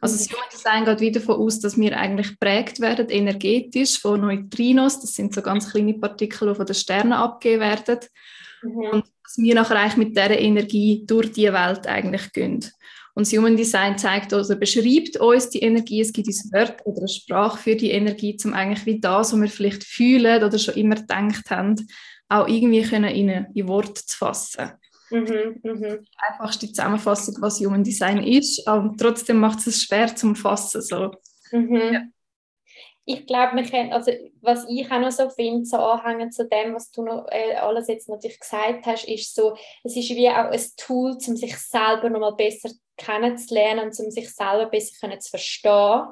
Also 0.01 0.16
das 0.16 0.30
Human 0.30 0.50
Design 0.51 0.86
geht 0.86 1.01
wieder 1.01 1.19
davon 1.19 1.36
aus, 1.42 1.60
dass 1.60 1.78
wir 1.78 1.98
eigentlich 1.98 2.40
prägt 2.40 2.80
werden, 2.80 3.10
energetisch 3.10 4.00
von 4.00 4.22
Neutrinos. 4.22 5.01
Das 5.01 5.13
sind 5.13 5.34
so 5.34 5.42
ganz 5.42 5.72
kleine 5.72 5.94
Partikel, 5.94 6.50
die 6.50 6.56
von 6.56 6.66
den 6.66 6.75
Sternen 6.75 7.13
abgegeben 7.13 7.62
werden. 7.62 8.00
Mhm. 8.63 8.78
Und 8.92 9.06
dass 9.24 9.38
wir 9.38 9.56
nachher 9.56 9.78
eigentlich 9.78 9.98
mit 9.98 10.18
dieser 10.18 10.40
Energie 10.40 11.04
durch 11.06 11.31
die 11.31 11.51
Welt 11.51 11.86
eigentlich 11.86 12.31
gehen. 12.31 12.66
Und 13.16 13.28
das 13.28 13.38
Human 13.38 13.57
Design 13.57 13.98
zeigt 13.98 14.34
also, 14.34 14.56
beschreibt 14.57 15.18
uns 15.18 15.50
die 15.50 15.60
Energie, 15.60 16.00
es 16.00 16.13
gibt 16.13 16.28
uns 16.28 16.50
Wörter 16.54 16.86
oder 16.86 17.00
eine 17.00 17.07
Sprache 17.10 17.57
für 17.57 17.75
die 17.75 17.92
Energie, 17.92 18.38
um 18.45 18.54
eigentlich 18.54 18.86
wie 18.86 19.00
das, 19.02 19.34
was 19.34 19.42
wir 19.42 19.50
vielleicht 19.50 19.84
fühlen 19.84 20.42
oder 20.42 20.57
schon 20.57 20.75
immer 20.75 20.95
gedacht 20.95 21.50
haben, 21.52 21.75
auch 22.30 22.48
irgendwie 22.48 22.84
können 22.84 23.10
in, 23.10 23.48
in 23.54 23.68
Wort 23.68 23.98
zu 23.98 24.18
fassen. 24.18 24.72
Mhm, 25.11 25.59
mhm. 25.63 26.06
Einfachste 26.17 26.67
Zusammenfassung, 26.67 27.35
was 27.39 27.59
Human 27.59 27.83
Design 27.83 28.23
ist, 28.23 28.67
aber 28.67 28.94
trotzdem 28.97 29.38
macht 29.39 29.65
es 29.65 29.83
schwer 29.83 30.15
zum 30.15 30.35
Fassen. 30.35 30.81
So. 30.81 31.11
Mhm. 31.51 31.94
Ja. 31.94 32.01
Ich 33.06 33.25
glaube, 33.25 33.56
man 33.56 33.65
kann, 33.65 33.91
also 33.91 34.11
was 34.41 34.67
ich 34.69 34.91
auch 34.91 35.00
noch 35.00 35.11
so 35.11 35.29
finde, 35.31 35.65
so 35.65 35.77
anhängen 35.77 36.31
zu 36.31 36.47
dem, 36.47 36.75
was 36.75 36.91
du 36.91 37.03
noch 37.03 37.25
äh, 37.31 37.56
alles 37.56 37.88
jetzt 37.88 38.07
natürlich 38.07 38.39
gesagt 38.39 38.85
hast, 38.85 39.06
ist 39.06 39.33
so, 39.33 39.56
es 39.83 39.97
ist 39.97 40.09
wie 40.11 40.29
auch 40.29 40.51
ein 40.51 40.61
Tool, 40.77 41.17
um 41.27 41.35
sich 41.35 41.57
selber 41.57 42.09
noch 42.11 42.19
mal 42.19 42.35
besser 42.35 42.69
kennenzulernen 42.97 43.88
und 43.88 44.00
um 44.00 44.11
sich 44.11 44.29
selber 44.29 44.67
besser 44.67 44.94
können 45.01 45.19
zu 45.19 45.31
verstehen 45.31 46.03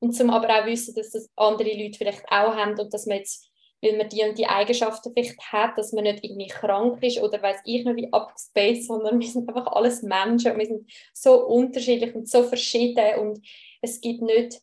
und 0.00 0.12
zum 0.12 0.28
aber 0.28 0.50
auch 0.50 0.66
wissen, 0.66 0.94
dass 0.94 1.12
das 1.12 1.30
andere 1.34 1.72
Leute 1.72 1.96
vielleicht 1.96 2.24
auch 2.26 2.54
haben 2.54 2.78
und 2.78 2.92
dass 2.92 3.06
man 3.06 3.18
jetzt 3.18 3.50
weil 3.84 3.96
man 3.96 4.08
die 4.08 4.22
und 4.22 4.38
die 4.38 4.46
Eigenschaften 4.46 5.12
vielleicht 5.12 5.38
hat, 5.52 5.76
dass 5.76 5.92
man 5.92 6.04
nicht 6.04 6.24
irgendwie 6.24 6.46
krank 6.46 7.02
ist 7.02 7.20
oder 7.20 7.40
weiß 7.40 7.58
ich 7.64 7.84
nicht 7.84 7.96
wie 7.96 8.12
abgespaced, 8.12 8.84
sondern 8.88 9.20
wir 9.20 9.28
sind 9.28 9.48
einfach 9.48 9.70
alles 9.72 10.02
Menschen 10.02 10.52
und 10.52 10.58
wir 10.58 10.66
sind 10.66 10.90
so 11.12 11.46
unterschiedlich 11.46 12.14
und 12.14 12.28
so 12.28 12.42
verschieden 12.44 13.18
und 13.20 13.46
es 13.82 14.00
gibt 14.00 14.22
nicht 14.22 14.60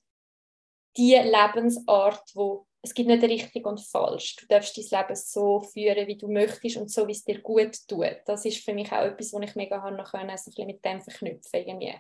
die 0.98 1.16
Lebensart, 1.16 2.24
wo 2.34 2.66
es 2.84 2.96
gibt 2.96 3.10
nicht 3.10 3.24
richtig 3.24 3.66
und 3.68 3.80
falsch. 3.80 4.38
Du 4.38 4.48
darfst 4.48 4.76
dein 4.76 5.02
Leben 5.02 5.16
so 5.16 5.62
führen, 5.62 6.08
wie 6.08 6.18
du 6.18 6.28
möchtest 6.28 6.78
und 6.78 6.90
so, 6.90 7.08
wie 7.08 7.12
es 7.12 7.24
dir 7.24 7.40
gut 7.40 7.78
tut. 7.88 8.18
Das 8.26 8.44
ist 8.44 8.66
für 8.66 8.74
mich 8.74 8.92
auch 8.92 9.04
etwas, 9.04 9.34
was 9.34 9.44
ich 9.44 9.56
mega 9.56 9.82
haben 9.84 10.04
können, 10.04 10.36
so 10.36 10.52
ein 10.58 10.68
mit 10.68 10.84
dem 10.84 11.00
verknüpfen 11.00 11.60
irgendwie. 11.60 11.94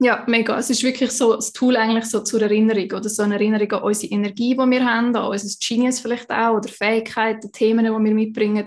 Ja, 0.00 0.24
mega. 0.26 0.58
Es 0.58 0.70
ist 0.70 0.82
wirklich 0.82 1.12
so 1.12 1.36
das 1.36 1.52
Tool 1.52 1.76
eigentlich 1.76 2.06
so 2.06 2.20
zur 2.20 2.42
Erinnerung 2.42 2.90
oder 2.92 3.08
so 3.08 3.22
eine 3.22 3.34
Erinnerung 3.34 3.70
an 3.72 3.82
unsere 3.84 4.12
Energie, 4.12 4.54
die 4.54 4.70
wir 4.70 4.84
haben, 4.84 5.14
an 5.14 5.26
unser 5.26 5.56
Genius 5.66 6.00
vielleicht 6.00 6.30
auch 6.30 6.56
oder 6.56 6.68
Fähigkeiten, 6.68 7.52
Themen, 7.52 7.84
die 7.84 7.90
wir 7.90 8.14
mitbringen. 8.14 8.64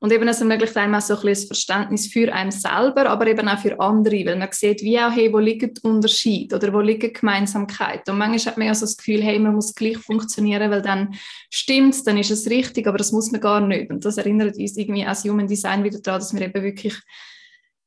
Und 0.00 0.10
eben 0.12 0.26
es 0.26 0.40
ermöglicht 0.40 0.76
einem 0.76 0.96
auch 0.96 1.00
so 1.00 1.14
ein, 1.14 1.28
ein 1.28 1.36
Verständnis 1.36 2.08
für 2.12 2.32
einen 2.32 2.50
selber, 2.50 3.08
aber 3.08 3.26
eben 3.28 3.48
auch 3.48 3.58
für 3.58 3.78
andere, 3.78 4.26
weil 4.26 4.36
man 4.36 4.48
sieht, 4.50 4.82
wie 4.82 4.98
auch, 4.98 5.12
hey, 5.12 5.32
wo 5.32 5.38
liegt 5.38 5.62
der 5.62 5.84
Unterschied 5.84 6.52
oder 6.52 6.72
wo 6.72 6.80
liegt 6.80 7.04
die 7.04 7.12
Gemeinsamkeit. 7.12 8.08
Und 8.08 8.18
manchmal 8.18 8.52
hat 8.52 8.58
man 8.58 8.66
ja 8.66 8.74
so 8.74 8.86
das 8.86 8.96
Gefühl, 8.96 9.22
hey, 9.22 9.38
man 9.38 9.54
muss 9.54 9.74
gleich 9.76 9.98
funktionieren, 9.98 10.72
weil 10.72 10.82
dann 10.82 11.14
stimmt 11.50 11.94
es, 11.94 12.02
dann 12.02 12.18
ist 12.18 12.32
es 12.32 12.50
richtig, 12.50 12.88
aber 12.88 12.98
das 12.98 13.12
muss 13.12 13.30
man 13.30 13.40
gar 13.40 13.60
nicht. 13.60 13.90
Und 13.90 14.04
das 14.04 14.16
erinnert 14.16 14.56
uns 14.56 14.76
irgendwie 14.76 15.04
als 15.04 15.22
Human 15.22 15.46
Design 15.46 15.84
wieder 15.84 16.00
daran, 16.00 16.20
dass 16.20 16.34
wir 16.34 16.40
eben 16.40 16.62
wirklich 16.64 16.96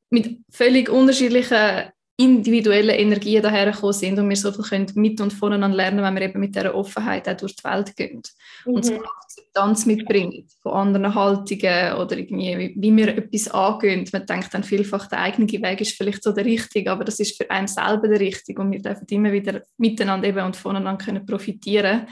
mit 0.09 0.39
völlig 0.49 0.87
unterschiedlichen 0.87 1.89
individuellen 2.17 2.95
Energien 2.95 3.41
dahergekommen 3.43 3.93
sind 3.93 4.17
und 4.17 4.29
wir 4.29 4.37
so 4.37 4.51
viel 4.51 4.63
können 4.63 4.91
mit 4.95 5.19
und 5.19 5.33
voneinander 5.33 5.75
lernen, 5.75 6.01
wenn 6.01 6.15
wir 6.15 6.21
eben 6.21 6.39
mit 6.39 6.55
dieser 6.55 6.73
Offenheit 6.73 7.27
auch 7.27 7.35
durch 7.35 7.55
die 7.55 7.63
Welt 7.65 7.95
gehen. 7.95 8.21
Mhm. 8.65 8.73
Und 8.73 8.85
so 8.85 8.93
Akzeptanz 8.93 9.85
mitbringen 9.85 10.47
von 10.61 10.73
anderen 10.73 11.13
Haltungen 11.13 11.93
oder 11.95 12.17
irgendwie, 12.17 12.57
wie, 12.57 12.73
wie 12.77 12.95
wir 12.95 13.17
etwas 13.17 13.49
angehen. 13.49 14.07
Man 14.13 14.25
denkt 14.25 14.53
dann 14.53 14.63
vielfach, 14.63 15.07
der 15.07 15.19
eigene 15.19 15.47
Weg 15.47 15.81
ist 15.81 15.97
vielleicht 15.97 16.23
so 16.23 16.31
der 16.31 16.45
richtige, 16.45 16.89
aber 16.89 17.03
das 17.03 17.19
ist 17.19 17.35
für 17.35 17.49
einen 17.51 17.67
selber 17.67 18.07
der 18.07 18.21
richtige 18.21 18.61
und 18.61 18.71
wir 18.71 18.81
dürfen 18.81 19.05
immer 19.09 19.33
wieder 19.33 19.63
miteinander 19.77 20.27
eben 20.27 20.45
und 20.45 20.55
voneinander 20.55 21.03
können 21.03 21.25
profitieren. 21.25 22.07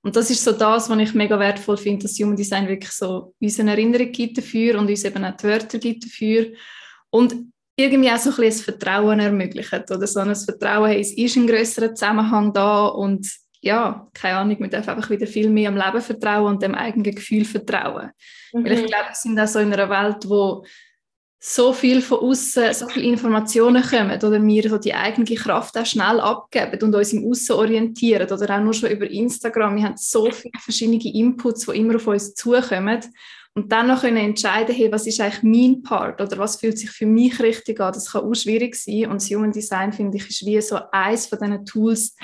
Und 0.00 0.16
das 0.16 0.30
ist 0.30 0.44
so 0.44 0.52
das, 0.52 0.88
was 0.88 0.98
ich 0.98 1.14
mega 1.14 1.38
wertvoll 1.38 1.76
finde, 1.76 2.04
dass 2.04 2.18
Human 2.18 2.36
Design 2.36 2.68
wirklich 2.68 2.92
so 2.92 3.34
uns 3.40 3.60
eine 3.60 3.72
Erinnerung 3.72 4.10
gibt 4.12 4.38
dafür 4.38 4.78
und 4.78 4.88
uns 4.88 5.04
eben 5.04 5.24
auch 5.24 5.36
die 5.36 5.44
Wörter 5.44 5.78
gibt 5.78 6.04
dafür. 6.04 6.46
Und 7.10 7.53
irgendwie 7.76 8.10
auch 8.10 8.18
so 8.18 8.30
ein 8.30 8.36
bisschen 8.36 8.64
Vertrauen 8.64 9.20
ermöglicht 9.20 9.90
oder 9.90 10.06
so 10.06 10.20
ein 10.20 10.34
Vertrauen, 10.34 10.90
hey, 10.90 11.00
es 11.00 11.16
ist 11.16 11.36
ein 11.36 11.46
größerer 11.46 11.94
Zusammenhang 11.94 12.52
da 12.52 12.86
und 12.86 13.28
ja, 13.60 14.06
keine 14.12 14.36
Ahnung, 14.36 14.56
man 14.60 14.70
darf 14.70 14.88
einfach 14.88 15.08
wieder 15.08 15.26
viel 15.26 15.48
mehr 15.48 15.70
am 15.70 15.76
Leben 15.76 16.02
vertrauen 16.02 16.54
und 16.54 16.62
dem 16.62 16.74
eigenen 16.74 17.14
Gefühl 17.14 17.46
vertrauen. 17.46 18.10
Mhm. 18.52 18.64
Weil 18.64 18.72
ich 18.72 18.86
glaube, 18.86 19.08
wir 19.08 19.14
sind 19.14 19.40
auch 19.40 19.46
so 19.46 19.58
in 19.58 19.72
einer 19.72 19.88
Welt, 19.88 20.28
wo 20.28 20.64
so 21.46 21.74
viel 21.74 22.00
von 22.00 22.20
außen, 22.20 22.72
so 22.72 22.88
viele 22.88 23.04
Informationen 23.04 23.82
kommen 23.82 24.16
oder 24.16 24.42
wir 24.42 24.70
so 24.70 24.78
die 24.78 24.94
eigene 24.94 25.26
Kraft 25.26 25.76
auch 25.76 25.84
schnell 25.84 26.18
abgeben 26.18 26.82
und 26.82 26.94
uns 26.94 27.12
im 27.12 27.30
Aussen 27.30 27.52
orientieren 27.52 28.26
oder 28.32 28.56
auch 28.56 28.62
nur 28.62 28.72
schon 28.72 28.90
über 28.90 29.06
Instagram. 29.10 29.76
Wir 29.76 29.84
haben 29.84 29.96
so 29.98 30.30
viele 30.30 30.58
verschiedene 30.58 31.04
Inputs, 31.04 31.66
die 31.66 31.76
immer 31.76 31.96
auf 31.96 32.06
uns 32.06 32.34
zukommen 32.34 32.98
und 33.52 33.70
dann 33.70 33.88
noch 33.88 34.00
können 34.00 34.16
entscheiden, 34.16 34.74
hey, 34.74 34.90
was 34.90 35.06
ist 35.06 35.20
eigentlich 35.20 35.42
mein 35.42 35.82
Part 35.82 36.18
oder 36.22 36.38
was 36.38 36.56
fühlt 36.56 36.78
sich 36.78 36.90
für 36.90 37.04
mich 37.04 37.38
richtig 37.40 37.78
an. 37.78 37.92
Das 37.92 38.12
kann 38.12 38.22
auch 38.22 38.34
schwierig 38.34 38.74
sein 38.74 39.10
und 39.10 39.20
das 39.20 39.28
Human 39.28 39.52
Design 39.52 39.92
finde 39.92 40.16
ich 40.16 40.30
ist 40.30 40.46
wie 40.46 40.58
so 40.62 40.78
eins 40.92 41.26
von 41.26 41.38
diesen 41.38 41.66
Tools, 41.66 42.16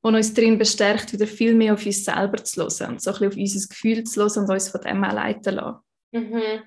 und 0.00 0.14
uns 0.14 0.32
darin 0.32 0.58
bestärkt, 0.58 1.12
wieder 1.12 1.26
viel 1.26 1.54
mehr 1.54 1.74
auf 1.74 1.84
uns 1.84 2.04
selber 2.04 2.44
zu 2.44 2.60
hören 2.60 2.92
und 2.92 3.02
so 3.02 3.10
ein 3.10 3.18
bisschen 3.18 3.28
auf 3.28 3.36
unser 3.36 3.68
Gefühl 3.68 4.04
zu 4.04 4.20
hören 4.20 4.44
und 4.44 4.50
uns 4.50 4.68
von 4.68 4.80
dem 4.82 5.02
auch 5.02 5.12
leiten 5.12 5.54
lassen. 5.54 5.78
Mhm 6.12 6.62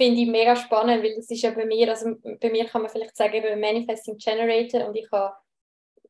finde 0.00 0.22
ich 0.22 0.28
mega 0.28 0.56
spannend, 0.56 1.02
weil 1.02 1.14
das 1.16 1.30
ist 1.30 1.42
ja 1.42 1.50
bei 1.50 1.66
mir, 1.66 1.90
also 1.90 2.16
bei 2.40 2.50
mir 2.50 2.64
kann 2.64 2.80
man 2.80 2.90
vielleicht 2.90 3.16
sagen, 3.16 3.34
eben 3.34 3.60
Manifesting 3.60 4.16
Generator 4.16 4.88
und 4.88 4.96
ich 4.96 5.06
habe, 5.12 5.34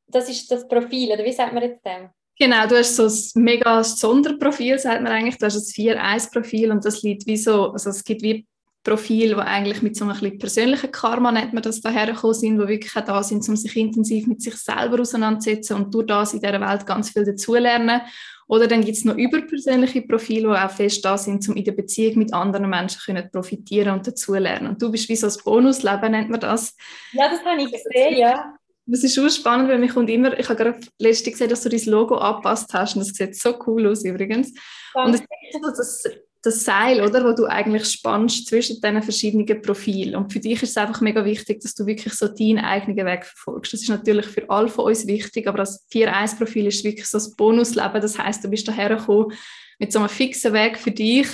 das 0.06 0.28
ist 0.28 0.49
das 0.50 0.68
Profil, 0.68 1.11
oder 1.12 1.25
wie 1.25 1.32
sagt 1.32 1.52
man 1.52 1.64
jetzt 1.64 1.85
dem? 1.85 2.11
Genau, 2.38 2.66
du 2.68 2.76
hast 2.76 2.94
so 2.94 3.04
ein 3.04 3.42
mega 3.42 3.82
Sonderprofil, 3.82 4.78
sagt 4.78 5.02
man 5.02 5.12
eigentlich, 5.12 5.38
du 5.38 5.47
hast 5.47 5.56
ein 5.56 5.97
4-1-Profil 5.97 6.70
und 6.70 6.85
das 6.85 7.02
liegt 7.02 7.26
wie 7.26 7.37
so, 7.37 7.73
also 7.73 7.90
es 7.90 8.04
gibt 8.04 8.23
wie 8.23 8.47
Profil, 8.82 9.37
wo 9.37 9.40
eigentlich 9.40 9.82
mit 9.82 9.97
so 9.97 10.04
einem 10.04 10.14
bisschen 10.14 10.38
persönlichen 10.38 10.90
Karma, 10.90 11.32
nennt 11.32 11.52
man 11.52 11.62
das, 11.62 11.80
dahergekommen 11.80 12.35
sind, 12.35 12.59
wo 12.59 12.66
wirklich 12.66 12.97
auch 12.97 13.04
da 13.04 13.23
sind, 13.23 13.47
um 13.49 13.56
sich 13.56 13.76
intensiv 13.76 14.26
mit 14.26 14.40
sich 14.40 14.54
selber 14.54 15.00
auseinanderzusetzen 15.00 15.76
und 15.76 15.92
durch 15.92 16.06
das 16.06 16.32
in 16.32 16.40
dieser 16.40 16.61
Welt 16.61 16.87
ganz 16.87 17.11
viel 17.11 17.25
dazulernen. 17.25 18.02
Oder 18.50 18.66
dann 18.66 18.85
gibt 18.85 18.97
es 18.97 19.04
noch 19.04 19.16
überpersönliche 19.16 20.02
Profile, 20.02 20.49
die 20.49 20.59
auch 20.59 20.71
fest 20.73 21.04
da 21.04 21.16
sind, 21.16 21.49
um 21.49 21.54
in 21.54 21.62
der 21.62 21.71
Beziehung 21.71 22.19
mit 22.19 22.35
anderen 22.35 22.69
Menschen 22.69 23.00
können 23.07 23.30
profitieren 23.30 23.92
und 23.92 24.04
dazulernen. 24.04 24.71
Und 24.71 24.83
du 24.83 24.90
bist 24.90 25.09
wie 25.09 25.14
so 25.14 25.28
ein 25.28 25.35
Bonusleben, 25.45 26.11
nennt 26.11 26.30
man 26.30 26.40
das. 26.40 26.75
Ja, 27.12 27.30
das 27.30 27.45
habe 27.45 27.62
ich 27.62 27.71
gesehen, 27.71 28.19
ja. 28.19 28.52
Das 28.87 29.04
ist 29.04 29.14
schon 29.14 29.30
spannend, 29.30 29.69
weil 29.69 29.78
mich 29.78 29.95
kommt 29.95 30.11
immer, 30.11 30.37
ich 30.37 30.49
habe 30.49 30.57
gerade 30.57 30.80
letztens 30.99 31.35
gesehen, 31.35 31.49
dass 31.49 31.62
du 31.62 31.69
dein 31.69 31.85
Logo 31.85 32.16
angepasst 32.16 32.75
hast 32.75 32.97
und 32.97 33.02
das 33.02 33.14
sieht 33.14 33.37
so 33.37 33.57
cool 33.69 33.87
aus 33.87 34.04
übrigens. 34.04 34.52
Danke. 34.95 35.09
Und 35.09 35.14
es 35.14 35.21
ist 35.21 35.62
so, 35.62 35.71
dass 35.71 36.02
das 36.42 36.64
Seil, 36.64 37.02
oder, 37.02 37.25
wo 37.25 37.32
du 37.32 37.44
eigentlich 37.44 37.85
spannst 37.85 38.47
zwischen 38.47 38.80
diesen 38.80 39.02
verschiedenen 39.02 39.62
Profilen. 39.62 40.16
Und 40.16 40.32
für 40.32 40.40
dich 40.40 40.62
ist 40.62 40.70
es 40.70 40.76
einfach 40.76 41.00
mega 41.02 41.25
wichtig, 41.25 41.61
dass 41.61 41.75
du 41.75 41.85
wirklich 41.85 42.14
so 42.14 42.28
deinen 42.28 42.64
eigenen 42.64 43.04
Weg 43.04 43.26
verfolgst. 43.26 43.73
Das 43.73 43.82
ist 43.82 43.90
natürlich 43.90 44.26
für 44.26 44.49
alle 44.49 44.68
von 44.68 44.87
uns 44.87 45.06
wichtig, 45.06 45.47
aber 45.47 45.59
das 45.59 45.87
4-1-Profil 45.92 46.66
ist 46.66 46.82
wirklich 46.82 47.06
so 47.06 47.18
das 47.18 47.37
Bonusleben. 47.37 48.00
Das 48.00 48.18
heißt, 48.18 48.42
du 48.42 48.49
bist 48.49 48.66
daher 48.66 48.97
gekommen 48.97 49.32
mit 49.78 49.92
so 49.92 49.99
einem 49.99 50.09
fixen 50.09 50.52
Weg 50.52 50.78
für 50.78 50.90
dich 50.90 51.28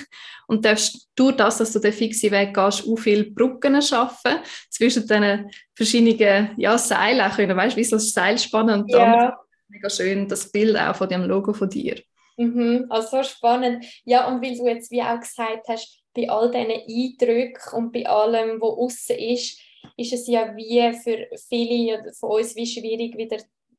und 0.48 0.64
darfst 0.64 1.08
durch 1.14 1.36
das, 1.36 1.58
dass 1.58 1.72
du 1.72 1.78
den 1.78 1.92
fixen 1.92 2.30
Weg 2.30 2.54
gehst, 2.54 2.84
auch 2.86 2.96
viele 2.96 3.24
Brücken 3.24 3.80
schaffen 3.82 4.38
zwischen 4.70 5.02
diesen 5.02 5.50
verschiedenen 5.74 6.50
ja, 6.56 6.78
Seilen. 6.78 7.30
Können, 7.32 7.56
weißt 7.56 7.76
du, 7.76 7.80
wie 7.80 7.84
so 7.84 7.96
ein 7.96 8.00
Seil 8.00 8.38
spannen 8.38 8.82
und 8.82 8.90
ja. 8.90 8.98
dann 8.98 9.32
mega 9.68 9.90
schön 9.90 10.28
das 10.28 10.50
Bild 10.50 10.76
auch 10.76 10.96
von 10.96 11.08
dem 11.08 11.24
Logo 11.24 11.52
von 11.52 11.68
dir. 11.68 12.00
Mhm, 12.36 12.86
also 12.90 13.18
so 13.18 13.22
spannend. 13.22 13.84
Ja, 14.04 14.28
und 14.28 14.42
weil 14.42 14.56
du 14.56 14.66
jetzt 14.66 14.90
wie 14.90 15.02
auch 15.02 15.20
gesagt 15.20 15.68
hast, 15.68 16.02
bei 16.14 16.28
all 16.28 16.50
diesen 16.50 16.70
Eindrücken 16.70 17.74
und 17.74 17.92
bei 17.92 18.06
allem, 18.06 18.60
was 18.60 18.78
außen 18.78 19.18
ist, 19.18 19.60
ist 19.96 20.12
es 20.12 20.26
ja 20.26 20.54
wie 20.56 20.92
für 20.94 21.28
viele 21.48 22.12
von 22.18 22.30
uns 22.32 22.56
wie 22.56 22.66
schwierig, 22.66 23.16
wieder 23.16 23.38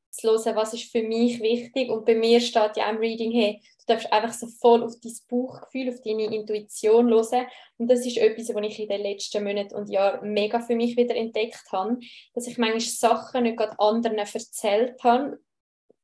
zu 0.09 0.29
hören, 0.29 0.55
was 0.55 0.73
ist 0.73 0.91
für 0.91 1.03
mich 1.03 1.39
wichtig. 1.41 1.89
Und 1.89 2.05
bei 2.05 2.15
mir 2.15 2.41
steht 2.41 2.77
ja 2.77 2.89
im 2.89 2.97
Reading, 2.97 3.31
hey, 3.31 3.61
du 3.79 3.93
darfst 3.93 4.11
einfach 4.11 4.33
so 4.33 4.47
voll 4.47 4.83
auf 4.83 4.93
dein 5.01 5.13
Bauchgefühl, 5.29 5.89
auf 5.89 6.01
deine 6.01 6.33
Intuition 6.33 7.09
hören. 7.09 7.47
Und 7.77 7.89
das 7.89 8.05
ist 8.05 8.17
etwas, 8.17 8.53
was 8.53 8.65
ich 8.65 8.79
in 8.79 8.89
den 8.89 9.01
letzten 9.01 9.43
Monaten 9.43 9.75
und 9.75 9.89
Jahren 9.89 10.31
mega 10.31 10.59
für 10.59 10.75
mich 10.75 10.97
wieder 10.97 11.15
entdeckt 11.15 11.63
habe, 11.71 11.99
dass 12.33 12.47
ich 12.47 12.57
manchmal 12.57 12.79
Sachen 12.81 13.43
nicht 13.43 13.57
gerade 13.57 13.79
anderen 13.79 14.17
erzählt 14.17 14.95
habe, 15.03 15.39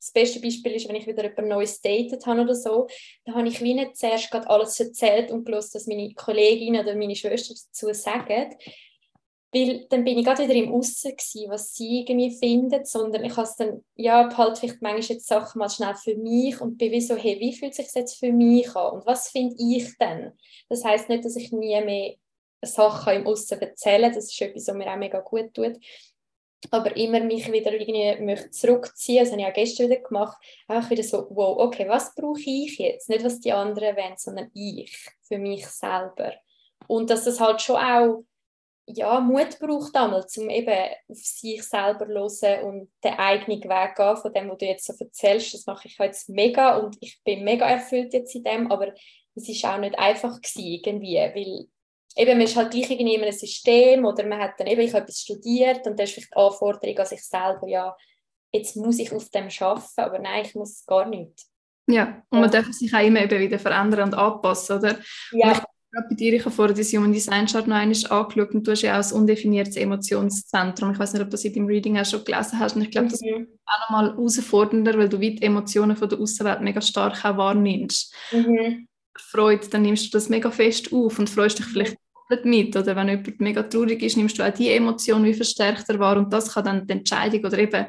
das 0.03 0.11
beste 0.11 0.41
Beispiel 0.41 0.73
ist, 0.73 0.89
wenn 0.89 0.97
ich 0.97 1.07
wieder 1.07 1.23
jemand 1.23 1.47
Neues 1.47 1.79
datet 1.79 2.25
habe 2.25 2.41
oder 2.41 2.55
so, 2.55 2.87
dann 3.23 3.35
habe 3.35 3.47
ich 3.47 3.61
wie 3.61 3.73
nicht 3.73 3.95
zuerst 3.95 4.29
gerade 4.29 4.49
alles 4.49 4.77
erzählt 4.77 5.31
und 5.31 5.45
gelesen, 5.45 5.71
was 5.75 5.87
meine 5.87 6.13
Kolleginnen 6.13 6.81
oder 6.81 6.95
meine 6.95 7.15
Schwester 7.15 7.53
dazu 7.53 7.93
sagen. 7.93 8.53
Weil 9.53 9.85
dann 9.89 10.03
bin 10.03 10.17
ich 10.17 10.25
gerade 10.25 10.43
wieder 10.43 10.55
im 10.55 10.73
Aussen 10.73 11.13
was 11.47 11.75
sie 11.75 12.01
irgendwie 12.01 12.31
finden, 12.31 12.83
sondern 12.83 13.23
ich 13.23 13.37
habe 13.37 13.47
es 13.47 13.55
dann, 13.55 13.83
ja, 13.95 14.23
behalte 14.23 14.59
vielleicht 14.59 14.81
manchmal 14.81 15.15
jetzt 15.15 15.27
Sachen 15.27 15.59
mal 15.59 15.69
schnell 15.69 15.95
für 15.95 16.15
mich 16.15 16.59
und 16.59 16.77
bin 16.77 16.91
wie 16.91 16.99
so, 16.99 17.15
hey, 17.15 17.39
wie 17.39 17.55
fühlt 17.55 17.75
sich 17.75 17.87
jetzt 17.93 18.19
für 18.19 18.33
mich 18.33 18.75
an 18.75 18.93
und 18.93 19.05
was 19.05 19.29
finde 19.29 19.55
ich 19.57 19.95
denn? 19.99 20.33
Das 20.69 20.83
heißt 20.83 21.07
nicht, 21.07 21.23
dass 21.23 21.35
ich 21.37 21.51
nie 21.51 21.79
mehr 21.81 22.15
Sachen 22.61 23.13
im 23.13 23.27
Aussen 23.27 23.61
erzähle, 23.61 24.11
das 24.11 24.25
ist 24.25 24.41
etwas, 24.41 24.67
was 24.67 24.75
mir 24.75 24.91
auch 24.91 24.97
mega 24.97 25.19
gut 25.19 25.53
tut, 25.53 25.77
aber 26.71 26.95
immer 26.95 27.19
mich 27.21 27.51
wieder 27.51 27.73
irgendwie 27.73 28.23
möchte 28.23 28.51
zurückziehen, 28.51 29.23
das 29.23 29.31
habe 29.31 29.41
ich 29.41 29.47
auch 29.47 29.53
gestern 29.53 29.89
wieder 29.89 30.01
gemacht, 30.01 30.37
einfach 30.67 30.89
wieder 30.89 31.03
so, 31.03 31.27
wow, 31.29 31.57
okay, 31.59 31.87
was 31.87 32.13
brauche 32.15 32.39
ich 32.39 32.77
jetzt? 32.77 33.09
Nicht, 33.09 33.23
was 33.23 33.39
die 33.39 33.53
anderen 33.53 33.95
wollen, 33.95 34.17
sondern 34.17 34.49
ich, 34.53 35.09
für 35.21 35.37
mich 35.37 35.65
selber. 35.67 36.33
Und 36.87 37.09
dass 37.09 37.25
das 37.25 37.39
halt 37.39 37.61
schon 37.61 37.77
auch 37.77 38.23
ja, 38.85 39.19
Mut 39.21 39.59
braucht 39.59 39.95
um 39.95 40.49
eben 40.49 40.89
auf 41.07 41.17
sich 41.17 41.63
selber 41.63 42.29
zu 42.29 42.47
hören 42.47 42.65
und 42.65 42.91
den 43.03 43.13
eigenen 43.13 43.63
Weg 43.63 43.95
gehen, 43.95 44.17
von 44.17 44.33
dem, 44.33 44.49
was 44.49 44.57
du 44.57 44.65
jetzt 44.65 44.85
so 44.85 44.93
erzählst. 44.99 45.53
Das 45.53 45.65
mache 45.65 45.87
ich 45.87 45.97
jetzt 45.97 46.29
mega 46.29 46.77
und 46.77 46.97
ich 46.99 47.21
bin 47.23 47.43
mega 47.43 47.65
erfüllt 47.65 48.13
jetzt 48.13 48.35
in 48.35 48.43
dem, 48.43 48.71
aber 48.71 48.93
es 49.35 49.47
ist 49.47 49.63
auch 49.65 49.77
nicht 49.77 49.97
einfach 49.97 50.41
gewesen, 50.41 50.81
irgendwie, 50.83 51.15
weil 51.15 51.67
eben, 52.15 52.37
man 52.37 52.41
ist 52.41 52.55
halt 52.55 52.71
gleich 52.71 52.89
irgendwie 52.89 53.15
in 53.15 53.21
einem 53.21 53.31
System 53.31 54.05
oder 54.05 54.25
man 54.25 54.39
hat 54.39 54.59
dann 54.59 54.67
eben, 54.67 54.81
ich 54.81 54.93
habe 54.93 55.03
etwas 55.03 55.21
studiert 55.21 55.85
und 55.87 55.99
da 55.99 56.03
ist 56.03 56.13
vielleicht 56.13 56.31
die 56.31 56.37
Anforderung 56.37 56.97
an 56.97 57.05
sich 57.05 57.23
selber, 57.23 57.67
ja, 57.67 57.95
jetzt 58.51 58.75
muss 58.75 58.99
ich 58.99 59.11
auf 59.11 59.29
dem 59.29 59.49
arbeiten, 59.59 60.01
aber 60.01 60.19
nein, 60.19 60.45
ich 60.45 60.55
muss 60.55 60.85
gar 60.85 61.07
nicht. 61.07 61.45
Ja, 61.87 62.23
und 62.29 62.39
man 62.39 62.51
darf 62.51 62.71
sich 62.71 62.93
auch 62.93 63.05
immer 63.05 63.23
eben 63.23 63.39
wieder 63.39 63.59
verändern 63.59 64.09
und 64.09 64.13
anpassen, 64.13 64.77
oder? 64.77 64.99
Ja. 65.31 65.47
Und 65.47 65.57
ich 65.57 65.63
bei 66.09 66.15
dir, 66.15 66.33
ich 66.33 66.45
habe 66.45 66.55
vorher 66.55 66.75
das 66.75 66.91
Human 66.91 67.13
Design 67.13 67.45
Chart 67.45 67.67
noch 67.67 67.75
einmal 67.75 67.95
angeschaut 68.09 68.55
und 68.55 68.65
du 68.65 68.71
hast 68.71 68.81
ja 68.81 68.93
auch 68.93 68.97
das 68.97 69.13
undefiniertes 69.13 69.75
Emotionszentrum. 69.75 70.91
Ich 70.91 70.99
weiß 70.99 71.13
nicht, 71.13 71.21
ob 71.21 71.27
du 71.27 71.31
das 71.31 71.45
in 71.45 71.53
deinem 71.53 71.67
Reading 71.67 71.99
auch 71.99 72.05
schon 72.05 72.23
gelesen 72.23 72.59
hast. 72.59 72.75
Und 72.75 72.81
ich 72.81 72.91
glaube, 72.91 73.09
das 73.09 73.21
ist 73.21 73.25
mhm. 73.25 73.47
auch 73.65 73.79
nochmal 73.81 74.11
herausfordernder, 74.11 74.97
weil 74.97 75.09
du 75.09 75.19
wie 75.19 75.35
die 75.35 75.43
Emotionen 75.43 75.95
von 75.95 76.09
der 76.09 76.19
Außenwelt 76.19 76.61
mega 76.61 76.81
stark 76.81 77.23
auch 77.23 77.37
wahrnimmst. 77.37 78.13
Mhm. 78.31 78.87
Freude, 79.15 79.67
dann 79.69 79.83
nimmst 79.83 80.07
du 80.07 80.17
das 80.17 80.29
mega 80.29 80.49
fest 80.49 80.91
auf 80.91 81.19
und 81.19 81.29
freust 81.29 81.59
dich 81.59 81.65
vielleicht 81.67 81.97
mit. 82.43 82.75
Oder 82.75 82.95
wenn 82.95 83.09
jemand 83.09 83.41
mega 83.41 83.63
traurig 83.63 84.01
ist, 84.01 84.17
nimmst 84.17 84.37
du 84.39 84.43
auch 84.43 84.53
die 84.53 84.69
Emotion 84.69 85.23
wie 85.23 85.33
verstärkter 85.33 85.99
wahr 85.99 86.17
und 86.17 86.31
das 86.31 86.53
kann 86.53 86.65
dann 86.65 86.87
die 86.87 86.93
Entscheidung 86.93 87.45
oder 87.45 87.57
eben 87.57 87.85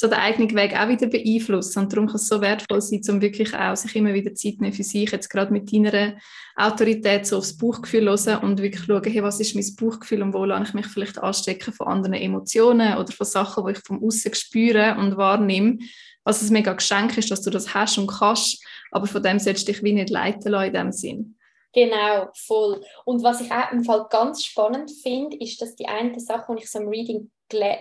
so 0.00 0.06
den 0.06 0.18
eigenen 0.18 0.54
Weg 0.54 0.74
auch 0.74 0.88
wieder 0.88 1.08
beeinflussen. 1.08 1.80
Und 1.80 1.92
darum 1.92 2.06
kann 2.06 2.16
es 2.16 2.26
so 2.26 2.40
wertvoll 2.40 2.80
sein, 2.80 3.02
um 3.10 3.20
wirklich 3.20 3.54
auch 3.54 3.76
sich 3.76 3.94
immer 3.94 4.14
wieder 4.14 4.34
Zeit 4.34 4.58
nehmen 4.58 4.72
für 4.72 4.82
sich, 4.82 5.10
jetzt 5.10 5.28
gerade 5.28 5.52
mit 5.52 5.70
deiner 5.70 6.14
Autorität 6.56 7.26
so 7.26 7.36
aufs 7.36 7.58
Bauchgefühl 7.58 8.08
hören 8.08 8.38
und 8.38 8.62
wirklich 8.62 8.86
schauen, 8.86 9.04
hey, 9.04 9.22
was 9.22 9.40
ist 9.40 9.54
mein 9.54 9.76
Bauchgefühl 9.76 10.22
und 10.22 10.32
wo 10.32 10.46
lasse 10.46 10.68
ich 10.68 10.74
mich 10.74 10.86
vielleicht 10.86 11.18
anstecken 11.18 11.74
von 11.74 11.88
anderen 11.88 12.14
Emotionen 12.14 12.96
oder 12.96 13.12
von 13.12 13.26
Sachen, 13.26 13.66
die 13.66 13.72
ich 13.72 13.78
vom 13.86 14.02
Außen 14.02 14.32
spüre 14.34 14.96
und 14.98 15.18
wahrnehme. 15.18 15.78
Was 16.24 16.42
ein 16.42 16.52
mega 16.52 16.72
Geschenk 16.72 17.18
ist, 17.18 17.30
dass 17.30 17.42
du 17.42 17.50
das 17.50 17.74
hast 17.74 17.98
und 17.98 18.06
kannst, 18.06 18.64
aber 18.90 19.06
von 19.06 19.22
dem 19.22 19.38
sollst 19.38 19.68
du 19.68 19.72
dich 19.72 19.82
wie 19.82 19.92
nicht 19.92 20.08
leiten 20.08 20.52
lassen 20.52 20.68
in 20.68 20.72
dem 20.72 20.92
Sinn. 20.92 21.36
Genau, 21.72 22.28
voll. 22.34 22.84
Und 23.04 23.22
was 23.22 23.40
ich 23.40 23.52
auch 23.52 23.70
im 23.70 23.84
Fall 23.84 24.06
ganz 24.10 24.44
spannend 24.44 24.90
finde, 24.90 25.36
ist, 25.36 25.62
dass 25.62 25.76
die 25.76 25.86
eine 25.86 26.18
Sache, 26.18 26.54
die 26.56 26.64
ich 26.64 26.70
so 26.70 26.80
im 26.80 26.88
Reading 26.88 27.30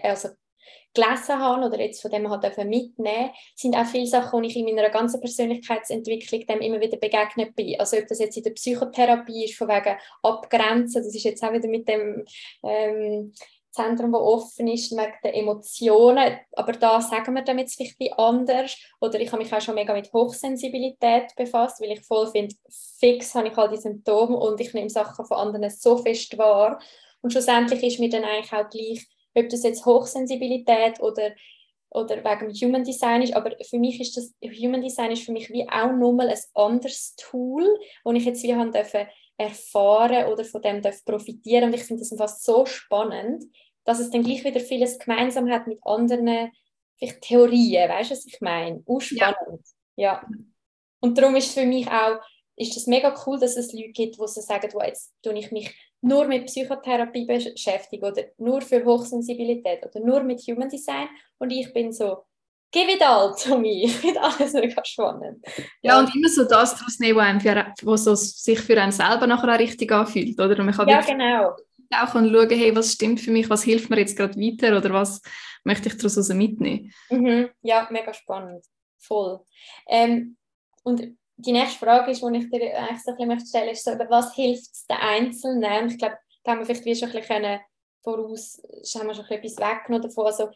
also 0.03 0.29
gelesen 0.93 1.39
habe 1.39 1.65
oder 1.65 1.79
jetzt 1.79 2.01
von 2.01 2.11
dem 2.11 2.29
halt 2.29 2.57
mitnehmen 2.65 3.29
sind 3.55 3.75
auch 3.75 3.85
viele 3.85 4.07
Sachen, 4.07 4.41
die 4.41 4.49
ich 4.49 4.55
in 4.55 4.65
meiner 4.65 4.89
ganzen 4.89 5.21
Persönlichkeitsentwicklung 5.21 6.45
dem 6.47 6.61
immer 6.61 6.81
wieder 6.81 6.97
begegnet 6.97 7.55
bin. 7.55 7.79
Also 7.79 7.97
ob 7.97 8.07
das 8.07 8.19
jetzt 8.19 8.37
in 8.37 8.43
der 8.43 8.51
Psychotherapie 8.51 9.45
ist, 9.45 9.55
von 9.55 9.67
wegen 9.67 9.97
Abgrenzen, 10.23 11.03
das 11.03 11.13
ist 11.13 11.23
jetzt 11.23 11.43
auch 11.43 11.53
wieder 11.53 11.67
mit 11.67 11.87
dem 11.87 12.25
ähm, 12.63 13.33
Zentrum, 13.79 14.11
das 14.11 14.21
offen 14.21 14.67
ist, 14.67 14.91
wegen 14.91 15.13
der 15.23 15.35
Emotionen. 15.35 16.37
Aber 16.53 16.73
da 16.73 17.01
sagen 17.01 17.33
wir 17.33 17.43
damit 17.43 17.71
vielleicht 17.71 18.19
anders. 18.19 18.77
Oder 18.99 19.19
ich 19.19 19.31
habe 19.31 19.41
mich 19.41 19.53
auch 19.53 19.61
schon 19.61 19.75
mega 19.75 19.93
mit 19.93 20.11
Hochsensibilität 20.11 21.35
befasst, 21.35 21.81
weil 21.81 21.91
ich 21.91 22.01
voll 22.05 22.27
finde, 22.27 22.55
fix 22.99 23.33
habe 23.35 23.47
ich 23.47 23.57
all 23.57 23.69
die 23.69 23.77
Symptome 23.77 24.35
und 24.35 24.59
ich 24.59 24.73
nehme 24.73 24.89
Sachen 24.89 25.25
von 25.25 25.37
anderen 25.37 25.69
so 25.69 25.97
fest 25.97 26.37
wahr. 26.37 26.79
Und 27.21 27.31
schlussendlich 27.31 27.83
ist 27.83 27.99
mir 27.99 28.09
dann 28.09 28.23
eigentlich 28.23 28.53
auch 28.53 28.69
gleich, 28.69 29.07
ob 29.35 29.49
das 29.49 29.63
jetzt 29.63 29.85
Hochsensibilität 29.85 30.99
oder, 31.01 31.31
oder 31.89 32.17
wegen 32.17 32.53
Human 32.53 32.83
Design 32.83 33.21
ist, 33.21 33.33
aber 33.33 33.51
für 33.63 33.79
mich 33.79 33.99
ist 33.99 34.17
das, 34.17 34.33
Human 34.43 34.81
Design 34.81 35.11
ist 35.11 35.23
für 35.23 35.31
mich 35.31 35.49
wie 35.49 35.67
auch 35.69 35.91
nochmal 35.91 36.29
ein 36.29 36.39
anderes 36.53 37.15
Tool, 37.15 37.65
das 38.03 38.13
ich 38.15 38.25
jetzt 38.25 38.43
wie 38.43 38.55
haben 38.55 38.71
dürfen 38.71 39.07
erfahren 39.39 40.27
oder 40.27 40.43
von 40.43 40.61
dem 40.61 40.81
profitieren. 41.05 41.65
Und 41.65 41.75
ich 41.75 41.83
finde 41.83 42.01
das 42.01 42.15
fast 42.15 42.43
so 42.43 42.65
spannend, 42.65 43.45
dass 43.89 43.99
es 43.99 44.11
dann 44.11 44.21
gleich 44.21 44.43
wieder 44.43 44.59
vieles 44.59 44.99
gemeinsam 44.99 45.49
hat 45.49 45.65
mit 45.65 45.79
anderen 45.83 46.51
vielleicht 46.99 47.21
Theorien, 47.21 47.89
weißt 47.89 48.11
du, 48.11 48.15
was 48.15 48.25
ich 48.27 48.39
meine? 48.39 48.83
Auch 48.85 49.01
spannend. 49.01 49.65
Ja. 49.95 50.21
ja. 50.21 50.29
Und 50.99 51.17
darum 51.17 51.35
ist 51.35 51.47
es 51.47 51.53
für 51.53 51.65
mich 51.65 51.87
auch, 51.87 52.19
ist 52.55 52.75
das 52.75 52.85
mega 52.85 53.15
cool, 53.25 53.39
dass 53.39 53.57
es 53.57 53.73
Leute 53.73 53.89
gibt, 53.89 54.15
die 54.15 54.19
so 54.19 54.41
sagen, 54.41 54.69
wo 54.73 54.81
jetzt 54.81 55.11
tue 55.23 55.33
ich 55.39 55.51
mich 55.51 55.75
nur 56.01 56.25
mit 56.25 56.45
Psychotherapie 56.45 57.25
beschäftige 57.25 58.05
oder 58.05 58.25
nur 58.37 58.61
für 58.61 58.85
Hochsensibilität 58.85 59.83
oder 59.83 60.05
nur 60.05 60.21
mit 60.21 60.39
Human 60.41 60.69
Design 60.69 61.07
und 61.39 61.49
ich 61.49 61.73
bin 61.73 61.91
so, 61.91 62.25
gib 62.71 62.89
it 62.89 63.01
all 63.01 63.33
to 63.35 63.57
me, 63.57 63.85
ich 63.85 63.95
finde 63.95 64.21
alles 64.21 64.53
mega 64.53 64.85
spannend. 64.85 65.43
Ja, 65.81 65.93
ja, 65.93 65.99
und 65.99 66.15
immer 66.15 66.29
so 66.29 66.43
das 66.43 66.75
daraus 66.75 66.99
nehmen, 66.99 67.17
was, 67.17 67.41
für, 67.41 67.73
was 67.87 68.03
so 68.03 68.13
sich 68.13 68.59
für 68.59 68.79
einen 68.79 68.91
selber 68.91 69.25
nachher 69.25 69.55
auch 69.55 69.59
richtig 69.59 69.91
anfühlt, 69.91 70.39
oder? 70.39 70.59
Und 70.59 70.65
man 70.65 70.75
kann 70.75 70.87
ja, 70.87 71.01
genau. 71.01 71.55
Auch 71.91 72.11
schauen, 72.11 72.49
hey, 72.49 72.75
was 72.75 72.93
stimmt 72.93 73.19
für 73.19 73.31
mich, 73.31 73.49
was 73.49 73.63
hilft 73.63 73.89
mir 73.89 73.99
jetzt 73.99 74.17
gerade 74.17 74.35
weiter 74.35 74.77
oder 74.77 74.93
was 74.93 75.21
möchte 75.63 75.89
ich 75.89 75.97
daraus 75.97 76.29
mitnehmen. 76.29 76.93
Mhm. 77.09 77.49
Ja, 77.61 77.87
mega 77.91 78.13
spannend, 78.13 78.65
voll. 78.97 79.39
Ähm, 79.87 80.37
und 80.83 81.17
die 81.37 81.51
nächste 81.51 81.79
Frage 81.79 82.11
ist, 82.11 82.21
die 82.21 82.37
ich 82.37 82.49
dir 82.49 82.77
eigentlich 82.77 83.01
so 83.01 83.11
ein 83.11 83.29
bisschen 83.29 83.47
stellen 83.47 83.69
ist 83.69 83.83
so, 83.83 83.91
was 83.91 84.35
hilft 84.35 84.89
den 84.89 84.97
Einzelnen? 84.97 85.83
Und 85.83 85.91
ich 85.91 85.97
glaube, 85.97 86.17
da 86.43 86.51
haben 86.51 86.59
wir 86.59 86.65
vielleicht 86.65 86.85
wie 86.85 86.95
schon 86.95 87.09
ein 87.09 87.15
bisschen 87.15 87.59
voraus, 88.03 88.61
haben 88.95 89.07
wir 89.07 89.13
schon 89.13 89.25
ein 89.25 89.41
bisschen 89.41 89.57
etwas 89.63 89.77
weggenommen 89.77 90.07
davon. 90.07 90.25
Also, 90.25 90.49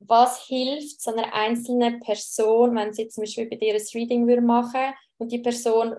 was 0.00 0.46
hilft 0.46 1.00
so 1.00 1.12
einer 1.12 1.32
einzelnen 1.34 2.00
Person, 2.00 2.76
wenn 2.76 2.92
sie 2.92 3.08
zum 3.08 3.22
Beispiel 3.22 3.48
bei 3.48 3.56
dir 3.56 3.74
ein 3.74 3.82
Reading 3.94 4.28
würde 4.28 4.42
machen 4.42 4.94
und 5.18 5.32
die 5.32 5.40
Person, 5.40 5.96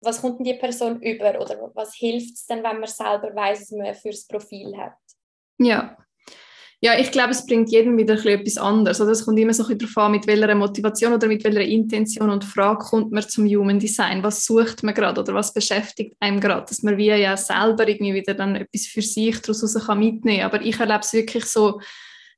was 0.00 0.20
kommt 0.20 0.38
denn 0.38 0.44
die 0.44 0.54
Person 0.54 1.00
über 1.02 1.40
oder 1.40 1.70
was 1.74 1.94
hilft 1.94 2.34
es 2.34 2.46
denn, 2.46 2.62
wenn 2.62 2.80
man 2.80 2.88
selber 2.88 3.34
weiß, 3.34 3.60
was 3.60 3.70
man 3.70 3.94
für 3.94 4.10
das 4.10 4.26
Profil 4.26 4.76
hat? 4.76 4.96
Ja, 5.58 5.96
ja, 6.82 6.98
ich 6.98 7.10
glaube, 7.10 7.32
es 7.32 7.44
bringt 7.44 7.70
jedem 7.70 7.98
wieder 7.98 8.14
etwas 8.24 8.56
anderes. 8.56 9.02
Also 9.02 9.12
es 9.12 9.26
kommt 9.26 9.38
immer 9.38 9.52
so 9.52 9.66
ein 9.66 9.76
darauf 9.76 9.98
an, 9.98 10.12
mit 10.12 10.26
welcher 10.26 10.54
Motivation 10.54 11.12
oder 11.12 11.28
mit 11.28 11.44
welcher 11.44 11.60
Intention 11.60 12.30
und 12.30 12.42
Frage 12.42 12.78
kommt 12.78 13.12
man 13.12 13.28
zum 13.28 13.44
Human 13.46 13.78
Design. 13.78 14.22
Was 14.22 14.46
sucht 14.46 14.82
man 14.82 14.94
gerade 14.94 15.20
oder 15.20 15.34
was 15.34 15.52
beschäftigt 15.52 16.16
einem 16.20 16.40
gerade? 16.40 16.64
Dass 16.66 16.82
man 16.82 16.96
wie 16.96 17.08
ja 17.08 17.36
selber 17.36 17.86
irgendwie 17.86 18.14
wieder 18.14 18.32
dann 18.32 18.56
etwas 18.56 18.86
für 18.86 19.02
sich 19.02 19.42
daraus 19.42 19.74
mitnehmen 19.94 20.40
kann. 20.40 20.46
Aber 20.46 20.62
ich 20.62 20.80
erlebe 20.80 21.00
es 21.00 21.12
wirklich 21.12 21.44
so, 21.44 21.82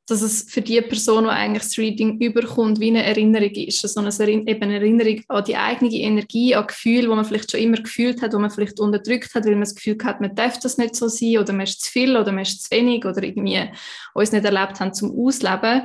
dass 0.06 0.20
es 0.20 0.42
für 0.48 0.62
die 0.62 0.80
Person, 0.80 1.24
die 1.24 1.30
eigentlich 1.30 1.62
das 1.62 1.78
Reading 1.78 2.20
überkommt, 2.20 2.80
wie 2.80 2.88
eine 2.88 3.04
Erinnerung 3.04 3.52
ist. 3.52 3.84
Also 3.84 4.00
eine, 4.00 4.46
Erinnerung 4.46 5.20
an 5.28 5.44
die 5.44 5.56
eigene 5.56 5.94
Energie, 5.94 6.54
an 6.54 6.66
Gefühle, 6.66 7.02
die 7.02 7.08
man 7.08 7.24
vielleicht 7.24 7.50
schon 7.50 7.60
immer 7.60 7.76
gefühlt 7.76 8.20
hat, 8.20 8.32
die 8.32 8.38
man 8.38 8.50
vielleicht 8.50 8.80
unterdrückt 8.80 9.34
hat, 9.34 9.44
weil 9.44 9.52
man 9.52 9.60
das 9.60 9.74
Gefühl 9.74 9.96
hat, 10.04 10.20
man 10.20 10.34
darf 10.34 10.58
das 10.58 10.76
nicht 10.76 10.96
so 10.96 11.08
sein 11.08 11.38
oder 11.38 11.52
man 11.52 11.62
ist 11.62 11.82
zu 11.82 11.90
viel 11.90 12.16
oder 12.16 12.32
man 12.32 12.42
ist 12.42 12.64
zu 12.64 12.70
wenig 12.72 13.04
oder 13.04 13.22
irgendwie 13.22 13.70
uns 14.14 14.32
nicht 14.32 14.44
erlebt 14.44 14.80
haben 14.80 14.92
zum 14.92 15.16
Ausleben 15.16 15.82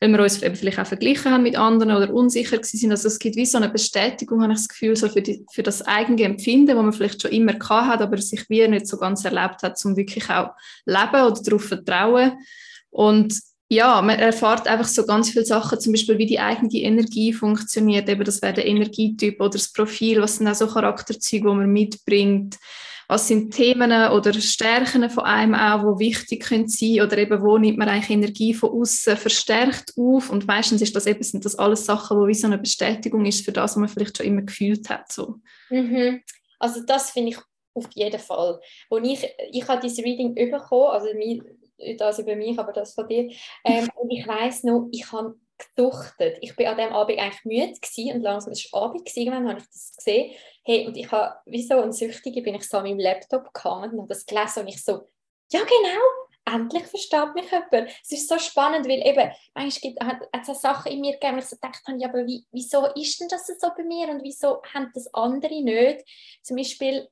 weil 0.00 0.10
wir 0.10 0.20
uns 0.20 0.36
vielleicht 0.36 0.78
auch 0.78 0.86
verglichen 0.86 1.32
haben 1.32 1.42
mit 1.42 1.56
anderen 1.56 1.96
oder 1.96 2.12
unsicher 2.12 2.58
sind. 2.62 2.90
Also 2.90 3.08
es 3.08 3.18
gibt 3.18 3.36
wie 3.36 3.46
so 3.46 3.56
eine 3.56 3.70
Bestätigung, 3.70 4.42
habe 4.42 4.52
ich 4.52 4.58
das 4.58 4.68
Gefühl, 4.68 4.94
so 4.94 5.08
für, 5.08 5.22
die, 5.22 5.46
für 5.52 5.62
das 5.62 5.82
eigene 5.82 6.22
Empfinden, 6.22 6.76
wo 6.76 6.82
man 6.82 6.92
vielleicht 6.92 7.22
schon 7.22 7.30
immer 7.30 7.54
gehabt 7.54 7.88
hat, 7.88 8.02
aber 8.02 8.18
sich 8.18 8.44
wie 8.50 8.66
nicht 8.68 8.86
so 8.86 8.98
ganz 8.98 9.24
erlebt 9.24 9.62
hat, 9.62 9.82
um 9.84 9.96
wirklich 9.96 10.28
auch 10.28 10.50
leben 10.84 11.22
oder 11.22 11.40
darauf 11.42 11.64
vertrauen. 11.64 12.32
Und 12.90 13.40
ja, 13.68 14.00
man 14.00 14.18
erfährt 14.18 14.68
einfach 14.68 14.86
so 14.86 15.04
ganz 15.04 15.30
viele 15.30 15.44
Sachen, 15.44 15.80
zum 15.80 15.92
Beispiel 15.92 16.18
wie 16.18 16.26
die 16.26 16.38
eigene 16.38 16.72
Energie 16.72 17.32
funktioniert, 17.32 18.08
eben 18.08 18.24
das 18.24 18.40
wäre 18.40 18.54
der 18.54 18.66
Energietyp 18.66 19.40
oder 19.40 19.50
das 19.50 19.72
Profil, 19.72 20.20
was 20.22 20.36
sind 20.36 20.46
auch 20.46 20.54
so 20.54 20.68
Charakterzüge, 20.68 21.48
die 21.48 21.54
man 21.54 21.70
mitbringt, 21.70 22.56
was 23.08 23.28
sind 23.28 23.54
Themen 23.54 23.92
oder 24.10 24.32
Stärken 24.32 25.08
von 25.10 25.24
einem 25.24 25.54
auch, 25.54 25.82
wo 25.82 25.98
wichtig 25.98 26.44
können 26.44 26.66
oder 27.00 27.18
eben 27.18 27.42
wo 27.42 27.58
nimmt 27.58 27.78
man 27.78 27.88
eigentlich 27.88 28.10
Energie 28.10 28.54
von 28.54 28.70
außen 28.70 29.16
verstärkt 29.16 29.92
auf 29.96 30.30
und 30.30 30.46
meistens 30.46 30.82
ist 30.82 30.94
das 30.94 31.06
eben, 31.06 31.22
sind 31.22 31.44
das 31.44 31.56
alles 31.56 31.86
Sachen, 31.86 32.18
wo 32.18 32.26
wie 32.26 32.34
so 32.34 32.46
eine 32.46 32.58
Bestätigung 32.58 33.24
ist 33.24 33.44
für 33.44 33.52
das, 33.52 33.72
was 33.72 33.76
man 33.76 33.88
vielleicht 33.88 34.16
schon 34.16 34.26
immer 34.26 34.42
gefühlt 34.42 34.88
hat. 34.88 35.12
So. 35.12 35.36
Mhm. 35.70 36.20
Also 36.58 36.82
das 36.86 37.10
finde 37.10 37.30
ich 37.30 37.38
auf 37.74 37.88
jeden 37.94 38.18
Fall. 38.18 38.60
Wo 38.88 38.98
ich, 38.98 39.26
ich 39.50 39.68
habe 39.68 39.80
dieses 39.82 40.04
Reading 40.04 40.34
bekommen, 40.34 40.90
also 40.90 41.08
das 41.98 42.18
über 42.18 42.36
mich, 42.36 42.58
aber 42.58 42.72
das 42.72 42.94
von 42.94 43.08
dir. 43.08 43.30
Ähm, 43.64 43.88
und 43.96 44.10
ich 44.10 44.26
weiß 44.26 44.64
noch, 44.64 44.88
ich 44.92 45.10
habe 45.12 45.36
geduchtet. 45.58 46.38
Ich 46.40 46.54
bin 46.54 46.66
an 46.66 46.76
dem 46.76 46.92
Abend 46.92 47.18
eigentlich 47.18 47.44
müde 47.44 47.80
gewesen 47.80 48.16
und 48.16 48.22
langsam 48.22 48.52
ist 48.52 48.72
Abend 48.74 49.04
gewesen, 49.04 49.20
irgendwann 49.20 49.48
habe 49.48 49.60
ich 49.60 49.66
das 49.66 49.94
gesehen. 49.96 50.32
Hey, 50.64 50.86
und 50.86 50.96
ich 50.96 51.10
habe, 51.10 51.36
wie 51.46 51.62
so 51.62 51.80
ein 51.80 51.92
Süchtige, 51.92 52.42
bin 52.42 52.54
ich 52.54 52.68
so 52.68 52.78
an 52.78 52.84
meinem 52.84 52.98
Laptop 52.98 53.52
gehangen 53.54 53.92
und 53.92 53.98
habe 54.00 54.08
das 54.08 54.26
gelesen 54.26 54.60
und 54.60 54.68
ich 54.68 54.84
so, 54.84 55.08
ja 55.50 55.60
genau, 55.60 56.54
endlich 56.54 56.84
versteht 56.84 57.34
mich 57.34 57.50
jemand. 57.50 57.90
Es 58.02 58.12
ist 58.12 58.28
so 58.28 58.38
spannend, 58.38 58.86
weil 58.86 59.06
eben, 59.06 59.32
manchmal 59.54 59.80
gibt, 59.80 60.04
hat, 60.04 60.20
hat 60.32 60.48
es 60.48 60.60
Sachen 60.60 60.92
in 60.92 61.00
mir 61.00 61.12
gegeben, 61.12 61.36
wo 61.36 61.38
ich 61.40 61.46
so 61.46 61.56
gedacht 61.56 61.82
habe, 61.86 61.98
ja, 61.98 62.08
aber 62.08 62.26
wie, 62.26 62.44
wieso 62.52 62.86
ist 62.94 63.20
denn 63.20 63.28
das 63.28 63.46
so 63.46 63.68
bei 63.76 63.84
mir 63.84 64.08
und 64.08 64.22
wieso 64.22 64.62
haben 64.74 64.90
das 64.94 65.12
andere 65.14 65.62
nicht? 65.62 66.04
Zum 66.42 66.56
Beispiel, 66.56 67.08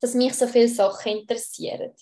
dass 0.00 0.14
mich 0.14 0.34
so 0.34 0.46
viele 0.46 0.68
Sachen 0.68 1.12
interessieren 1.12 1.92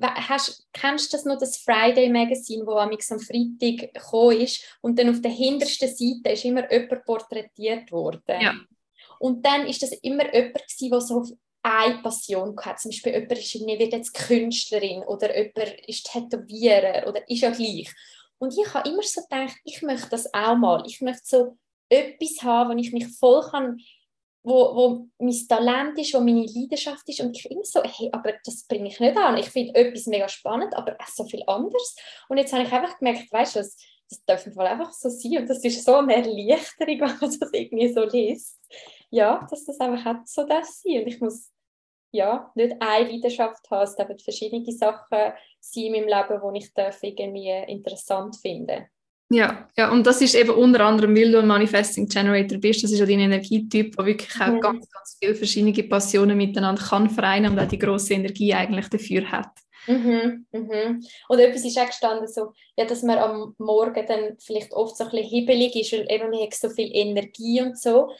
hast, 0.00 0.66
kennst 0.72 1.12
du 1.12 1.16
das 1.16 1.24
noch, 1.24 1.38
das 1.38 1.58
Friday 1.58 2.08
Magazine, 2.08 2.66
wo 2.66 2.72
am 2.72 2.90
Freitag 3.20 3.94
gekommen 3.94 4.40
ist 4.40 4.62
und 4.82 4.98
dann 4.98 5.10
auf 5.10 5.20
der 5.20 5.30
hintersten 5.30 5.88
Seite 5.88 6.34
ist 6.34 6.44
immer 6.44 6.70
jemand 6.70 7.04
porträtiert 7.04 7.90
worden. 7.90 8.40
Ja. 8.40 8.54
Und 9.18 9.44
dann 9.44 9.66
ist 9.66 9.82
das 9.82 9.92
immer 10.02 10.32
jemand 10.34 10.64
der 10.80 11.00
so 11.00 11.24
eine 11.62 12.02
Passion 12.02 12.54
hatte. 12.58 12.82
Zum 12.82 12.90
Beispiel 12.90 13.12
jemand 13.12 13.32
ist 13.32 13.54
irgendwie, 13.54 13.78
wird 13.78 13.92
jetzt 13.92 14.14
Künstlerin 14.14 15.02
oder 15.02 15.36
jemand 15.36 15.80
ist 15.86 16.06
Tätowierer 16.06 17.08
oder 17.08 17.28
ist 17.28 17.40
ja 17.40 17.50
gleich. 17.50 17.92
Und 18.38 18.56
ich 18.56 18.74
habe 18.74 18.88
immer 18.88 19.02
so 19.02 19.22
gedacht, 19.22 19.56
ich 19.64 19.82
möchte 19.82 20.10
das 20.10 20.32
auch 20.34 20.56
mal. 20.56 20.84
Ich 20.86 21.00
möchte 21.00 21.22
so 21.24 21.56
etwas 21.88 22.42
haben, 22.42 22.70
wo 22.70 22.78
ich 22.78 22.92
mich 22.92 23.06
voll 23.18 23.42
kann 23.50 23.78
wo, 24.46 24.76
wo 24.76 25.08
mein 25.18 25.48
Talent 25.48 25.98
ist, 25.98 26.14
wo 26.14 26.20
meine 26.20 26.46
Leidenschaft 26.46 27.08
ist 27.08 27.20
und 27.20 27.36
ich 27.36 27.50
immer 27.50 27.64
so, 27.64 27.82
hey, 27.82 28.08
aber 28.12 28.32
das 28.44 28.64
bringe 28.68 28.88
ich 28.88 29.00
nicht 29.00 29.16
an. 29.16 29.36
Ich 29.36 29.50
finde 29.50 29.74
etwas 29.74 30.06
mega 30.06 30.28
spannend, 30.28 30.74
aber 30.76 30.96
auch 31.00 31.08
so 31.08 31.24
viel 31.24 31.42
anders. 31.48 31.96
Und 32.28 32.38
jetzt 32.38 32.52
habe 32.52 32.62
ich 32.62 32.72
einfach 32.72 32.96
gemerkt, 32.98 33.32
weißt 33.32 33.56
du, 33.56 33.58
das, 33.58 33.76
das 34.08 34.24
darf 34.24 34.46
im 34.46 34.56
einfach 34.60 34.92
so 34.92 35.08
sein 35.08 35.38
und 35.38 35.50
das 35.50 35.64
ist 35.64 35.84
so 35.84 35.96
eine 35.96 36.14
Erleichterung, 36.14 36.70
wenn 37.00 37.18
man 37.18 37.18
das 37.20 37.38
irgendwie 37.52 37.92
so 37.92 38.04
liest. 38.04 38.56
Ja, 39.10 39.44
dass 39.50 39.64
das 39.64 39.80
einfach 39.80 40.04
hat 40.04 40.28
so 40.28 40.44
das 40.46 40.80
sein 40.80 41.00
und 41.02 41.08
ich 41.08 41.20
muss 41.20 41.50
ja, 42.12 42.50
nicht 42.54 42.80
eine 42.80 43.10
Leidenschaft 43.10 43.68
haben, 43.70 43.82
es 43.82 43.96
dürfen 43.96 44.18
verschiedene 44.18 44.72
Sachen 44.72 45.32
sein 45.60 45.84
in 45.84 45.92
meinem 45.92 46.08
Leben, 46.08 46.54
die 46.54 46.58
ich 46.58 47.02
irgendwie 47.02 47.72
interessant 47.72 48.36
finde. 48.36 48.88
Ja, 49.28 49.68
ja, 49.76 49.90
und 49.90 50.06
das 50.06 50.20
ist 50.20 50.36
eben 50.36 50.50
unter 50.50 50.84
anderem, 50.84 51.16
weil 51.16 51.32
du 51.32 51.40
ein 51.40 51.48
Manifesting 51.48 52.06
Generator 52.06 52.58
bist, 52.58 52.84
das 52.84 52.92
ist 52.92 53.00
ja 53.00 53.06
dein 53.06 53.18
Energietyp, 53.18 53.96
der 53.96 54.06
wirklich 54.06 54.40
auch 54.40 54.46
mhm. 54.46 54.60
ganz, 54.60 54.88
ganz 54.88 55.16
viele 55.18 55.34
verschiedene 55.34 55.82
Passionen 55.82 56.36
miteinander 56.36 56.80
kann 56.80 57.10
vereinen 57.10 57.52
und 57.52 57.58
auch 57.58 57.66
die 57.66 57.78
grosse 57.78 58.14
Energie 58.14 58.54
eigentlich 58.54 58.88
dafür 58.88 59.28
hat. 59.30 59.50
Mhm, 59.88 60.46
mhm. 60.52 61.04
Und 61.28 61.38
etwas 61.38 61.64
ist 61.64 61.78
auch 61.78 61.86
gestanden, 61.86 62.28
so, 62.28 62.52
ja, 62.76 62.84
dass 62.84 63.02
man 63.02 63.18
am 63.18 63.54
Morgen 63.58 64.04
dann 64.06 64.36
vielleicht 64.38 64.72
oft 64.72 64.96
so 64.96 65.04
ein 65.04 65.10
bisschen 65.10 65.28
hibbelig 65.28 65.76
ist, 65.76 65.92
weil 65.92 66.06
eben 66.08 66.30
man 66.30 66.40
hat 66.42 66.54
so 66.54 66.70
viel 66.70 66.90
Energie 66.92 67.62
und 67.62 67.78
so. 67.78 68.10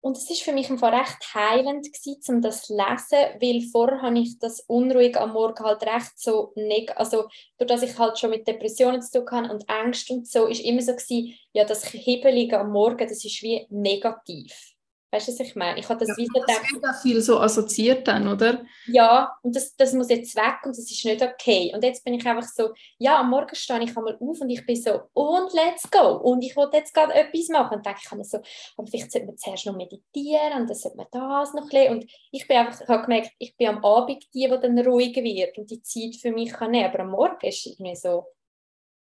Und 0.00 0.16
es 0.16 0.30
ist 0.30 0.42
für 0.42 0.52
mich 0.52 0.70
einfach 0.70 0.92
recht 0.92 1.34
heilend 1.34 1.92
gewesen, 1.92 2.36
um 2.36 2.40
das 2.40 2.62
zu 2.62 2.76
lesen, 2.76 3.18
weil 3.40 3.62
vorher 3.72 4.02
habe 4.02 4.18
ich 4.18 4.38
das 4.38 4.60
unruhig 4.60 5.16
am 5.16 5.32
Morgen 5.32 5.64
halt 5.64 5.82
recht 5.82 6.12
so, 6.16 6.52
neg 6.54 6.96
also 6.96 7.26
durch 7.58 7.68
dass 7.68 7.82
ich 7.82 7.98
halt 7.98 8.18
schon 8.18 8.30
mit 8.30 8.46
Depressionen 8.46 9.02
zu 9.02 9.24
tun 9.24 9.30
habe 9.30 9.52
und 9.52 9.68
Angst 9.68 10.08
und 10.10 10.28
so, 10.28 10.46
ist 10.46 10.64
immer 10.64 10.82
so 10.82 10.92
gewesen, 10.92 11.34
ja, 11.52 11.64
das 11.64 11.84
Hibbelige 11.84 12.60
am 12.60 12.70
Morgen, 12.70 13.08
das 13.08 13.24
ist 13.24 13.42
wie 13.42 13.66
negativ. 13.70 14.77
Weißt 15.10 15.28
du, 15.28 15.32
was 15.32 15.40
ich 15.40 15.56
meine? 15.56 15.78
Ich 15.80 15.88
habe 15.88 15.98
das 15.98 16.08
ja, 16.08 16.16
wieder 16.18 16.44
das 16.46 16.60
gedacht. 16.60 16.82
Das 16.82 17.02
viel 17.02 17.20
so 17.22 17.40
assoziiert 17.40 18.06
dann, 18.06 18.28
oder? 18.28 18.62
Ja, 18.86 19.34
und 19.42 19.56
das, 19.56 19.74
das 19.74 19.94
muss 19.94 20.10
jetzt 20.10 20.36
weg 20.36 20.58
und 20.64 20.76
das 20.76 20.90
ist 20.90 21.04
nicht 21.04 21.22
okay. 21.22 21.72
Und 21.74 21.82
jetzt 21.82 22.04
bin 22.04 22.12
ich 22.12 22.26
einfach 22.26 22.46
so, 22.46 22.74
ja, 22.98 23.20
am 23.20 23.30
Morgen 23.30 23.54
stehe 23.54 23.82
ich 23.82 23.96
einmal 23.96 24.18
auf 24.20 24.40
und 24.40 24.50
ich 24.50 24.66
bin 24.66 24.76
so, 24.76 25.00
und 25.14 25.52
let's 25.54 25.90
go. 25.90 26.16
Und 26.16 26.42
ich 26.42 26.54
wollte 26.56 26.76
jetzt 26.76 26.92
gerade 26.92 27.14
etwas 27.14 27.48
machen. 27.48 27.78
Und 27.78 27.86
denke 27.86 28.00
ich 28.04 28.12
mir 28.12 28.24
so, 28.24 28.38
aber 28.76 28.86
vielleicht 28.86 29.10
sollte 29.10 29.26
man 29.28 29.38
zuerst 29.38 29.64
noch 29.64 29.76
meditieren 29.76 30.60
und 30.60 30.68
dann 30.68 30.76
sollte 30.76 30.98
man 30.98 31.06
das 31.10 31.54
noch 31.54 31.70
ein 31.72 31.92
Und 31.92 32.10
ich 32.30 32.46
bin 32.46 32.58
einfach, 32.58 32.78
ich 32.78 32.88
habe 32.88 33.02
gemerkt, 33.02 33.30
ich 33.38 33.56
bin 33.56 33.68
am 33.68 33.84
Abend 33.84 34.22
die, 34.34 34.46
die 34.46 34.60
dann 34.60 34.78
ruhiger 34.78 35.22
wird 35.22 35.56
und 35.56 35.70
die 35.70 35.80
Zeit 35.80 36.16
für 36.20 36.32
mich 36.32 36.52
kann 36.52 36.72
nehmen. 36.72 36.84
Aber 36.86 37.00
am 37.00 37.10
Morgen 37.10 37.46
ist 37.46 37.64
es 37.64 37.66
irgendwie 37.66 37.96
so, 37.96 38.26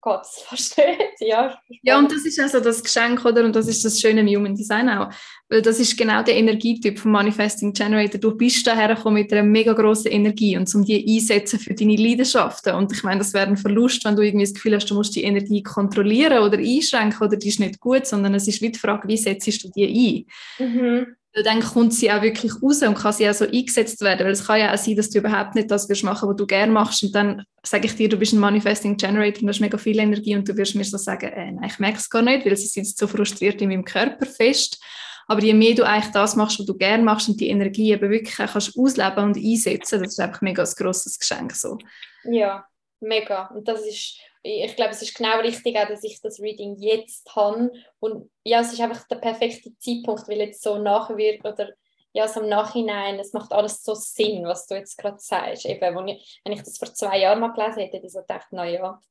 Gott, 0.03 0.27
versteht. 0.47 1.15
Ja, 1.21 1.57
ja, 1.81 1.97
und 1.97 2.11
das 2.11 2.25
ist 2.25 2.37
also 2.37 2.59
das 2.59 2.83
Geschenk, 2.83 3.23
oder? 3.23 3.45
Und 3.45 3.55
das 3.55 3.67
ist 3.67 3.85
das 3.85 4.01
Schöne 4.01 4.19
im 4.19 4.27
Human 4.27 4.53
Design 4.53 4.89
auch. 4.89 5.09
Weil 5.47 5.61
das 5.61 5.79
ist 5.79 5.97
genau 5.97 6.21
der 6.21 6.35
Energietyp 6.35 6.99
vom 6.99 7.11
Manifesting 7.11 7.71
Generator. 7.71 8.19
Du 8.19 8.35
bist 8.35 8.67
daher 8.67 8.97
mit 9.11 9.31
einer 9.31 9.43
mega 9.43 9.71
grossen 9.71 10.11
Energie 10.11 10.57
und 10.57 10.73
um 10.75 10.83
die 10.83 11.15
einsetzen 11.15 11.57
für 11.57 11.73
deine 11.73 11.95
Leidenschaften. 11.95 12.75
Und 12.75 12.91
ich 12.91 13.03
meine, 13.03 13.19
das 13.19 13.33
wäre 13.33 13.47
ein 13.47 13.55
Verlust, 13.55 14.03
wenn 14.03 14.17
du 14.17 14.23
irgendwie 14.23 14.45
das 14.45 14.53
Gefühl 14.53 14.75
hast, 14.75 14.89
du 14.89 14.95
musst 14.95 15.15
die 15.15 15.23
Energie 15.23 15.63
kontrollieren 15.63 16.43
oder 16.43 16.57
einschränken 16.57 17.25
oder 17.25 17.37
die 17.37 17.47
ist 17.47 17.61
nicht 17.61 17.79
gut, 17.79 18.05
sondern 18.05 18.35
es 18.35 18.47
ist 18.47 18.61
wie 18.61 18.71
die 18.71 18.79
Frage, 18.79 19.07
wie 19.07 19.17
setzt 19.17 19.63
du 19.63 19.69
die 19.69 20.27
ein? 20.59 20.65
Mhm. 20.67 21.15
Dann 21.43 21.61
kommt 21.61 21.93
sie 21.93 22.11
auch 22.11 22.21
wirklich 22.21 22.51
raus 22.61 22.83
und 22.83 22.93
kann 22.93 23.13
sie 23.13 23.27
auch 23.27 23.33
so 23.33 23.45
eingesetzt 23.45 24.01
werden. 24.01 24.25
Weil 24.25 24.33
es 24.33 24.45
kann 24.45 24.59
ja 24.59 24.73
auch 24.73 24.77
sein, 24.77 24.95
dass 24.95 25.09
du 25.09 25.17
überhaupt 25.17 25.55
nicht 25.55 25.71
das 25.71 25.89
wirst 25.89 26.03
machen, 26.03 26.29
was 26.29 26.35
du 26.35 26.45
gerne 26.45 26.71
machst. 26.71 27.01
Und 27.03 27.15
dann 27.15 27.43
sage 27.63 27.87
ich 27.87 27.95
dir, 27.95 28.07
du 28.07 28.17
bist 28.17 28.33
ein 28.33 28.39
Manifesting 28.39 28.97
Generator 28.97 29.41
und 29.41 29.49
hast 29.49 29.59
mega 29.59 29.77
viel 29.77 29.97
Energie 29.97 30.35
und 30.35 30.47
du 30.47 30.55
wirst 30.55 30.75
mir 30.75 30.83
so 30.83 30.97
sagen, 30.97 31.25
äh, 31.25 31.51
nein, 31.51 31.69
ich 31.69 31.79
merke 31.79 31.97
es 31.97 32.09
gar 32.09 32.21
nicht, 32.21 32.45
weil 32.45 32.55
sie 32.55 32.67
sitzt 32.67 32.99
so 32.99 33.07
frustriert 33.07 33.61
in 33.61 33.69
meinem 33.69 33.85
Körper 33.85 34.25
fest. 34.27 34.79
Aber 35.27 35.41
je 35.41 35.53
mehr 35.53 35.73
du 35.73 35.83
eigentlich 35.83 36.11
das 36.11 36.35
machst, 36.35 36.59
was 36.59 36.65
du 36.65 36.77
gerne 36.77 37.03
machst 37.03 37.29
und 37.29 37.39
die 37.39 37.47
Energie 37.47 37.91
eben 37.91 38.09
wirklich 38.09 38.35
kannst 38.35 38.77
ausleben 38.77 39.23
und 39.23 39.37
einsetzen, 39.37 40.01
das 40.01 40.13
ist 40.13 40.19
einfach 40.19 40.41
mega 40.41 40.63
ein 40.63 40.73
grosses 40.77 41.17
Geschenk. 41.17 41.53
So. 41.53 41.77
Ja, 42.25 42.65
mega. 42.99 43.47
Und 43.47 43.67
das 43.67 43.81
ist, 43.85 44.17
ich 44.43 44.75
glaube, 44.75 44.91
es 44.91 45.01
ist 45.01 45.15
genau 45.15 45.39
richtig, 45.39 45.77
auch, 45.77 45.87
dass 45.87 46.03
ich 46.03 46.21
das 46.21 46.39
Reading 46.39 46.75
jetzt 46.77 47.33
habe. 47.35 47.71
Und 47.99 48.29
ja, 48.43 48.59
es 48.59 48.73
ist 48.73 48.81
einfach 48.81 49.07
der 49.07 49.15
perfekte 49.15 49.75
Zeitpunkt, 49.77 50.27
weil 50.27 50.39
jetzt 50.39 50.61
so 50.61 50.77
nachwirkt 50.77 51.45
oder 51.45 51.69
ja, 52.11 52.27
so 52.27 52.41
im 52.41 52.49
Nachhinein, 52.49 53.19
es 53.19 53.33
macht 53.33 53.53
alles 53.53 53.83
so 53.83 53.95
Sinn, 53.95 54.45
was 54.45 54.67
du 54.67 54.75
jetzt 54.75 54.97
gerade 54.97 55.17
sagst. 55.17 55.65
Eben, 55.65 55.95
wenn 55.95 56.07
ich, 56.09 56.41
wenn 56.43 56.53
ich 56.53 56.61
das 56.61 56.77
vor 56.77 56.93
zwei 56.93 57.19
Jahren 57.19 57.39
mal 57.39 57.53
gelesen 57.53 57.79
hätte, 57.79 57.97
hätte 57.97 58.05
ich 58.05 58.13
so 58.13 58.19
gedacht, 58.19 58.51
naja, 58.51 59.01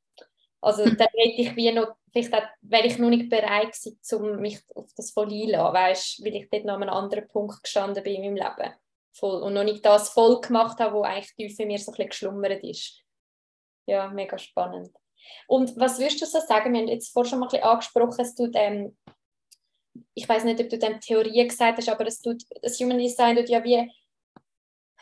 also 0.60 0.84
dann 0.84 1.08
hätte 1.16 1.40
ich 1.42 1.56
wie 1.56 1.72
noch, 1.72 1.96
vielleicht 2.12 2.32
auch, 2.32 2.44
wäre 2.60 2.86
ich 2.86 2.98
noch 2.98 3.10
nicht 3.10 3.28
bereit 3.28 3.72
gewesen, 3.72 3.98
um 4.24 4.40
mich 4.40 4.60
auf 4.74 4.92
das 4.96 5.10
voll 5.10 5.32
einzulassen, 5.32 5.74
weißt, 5.74 6.24
weil 6.24 6.36
ich 6.36 6.50
dort 6.50 6.64
noch 6.64 6.74
an 6.74 6.82
einem 6.82 6.94
anderen 6.94 7.28
Punkt 7.28 7.62
gestanden 7.62 8.02
bin 8.04 8.22
in 8.22 8.34
meinem 8.34 8.36
Leben. 8.36 8.74
Voll, 9.14 9.42
und 9.42 9.54
noch 9.54 9.64
nicht 9.64 9.84
das 9.84 10.10
voll 10.10 10.40
gemacht 10.40 10.78
habe, 10.78 10.94
wo 10.94 11.02
eigentlich 11.02 11.34
tief 11.34 11.58
in 11.58 11.68
mir 11.68 11.78
so 11.78 11.90
ein 11.90 11.96
bisschen 11.96 12.08
geschlummert 12.10 12.62
ist. 12.62 13.02
Ja, 13.86 14.08
mega 14.08 14.38
spannend. 14.38 14.90
Und 15.46 15.76
was 15.76 15.98
würdest 15.98 16.20
du 16.22 16.26
so 16.26 16.38
sagen? 16.40 16.72
Wir 16.72 16.80
haben 16.80 16.88
jetzt 16.88 17.12
vorhin 17.12 17.30
schon 17.30 17.38
mal 17.40 17.46
ein 17.46 17.50
bisschen 17.50 17.64
angesprochen, 17.64 18.20
es 18.20 18.34
tut, 18.34 18.52
ähm, 18.54 18.96
ich 20.14 20.28
weiß 20.28 20.44
nicht, 20.44 20.60
ob 20.60 20.68
du 20.68 20.78
dem 20.78 21.00
Theorie 21.00 21.46
gesagt 21.46 21.78
hast, 21.78 21.88
aber 21.88 22.06
es 22.06 22.20
tut, 22.20 22.42
das 22.62 22.78
Human 22.80 22.98
Design 22.98 23.36
tut 23.36 23.48
ja 23.48 23.62
wie 23.64 23.90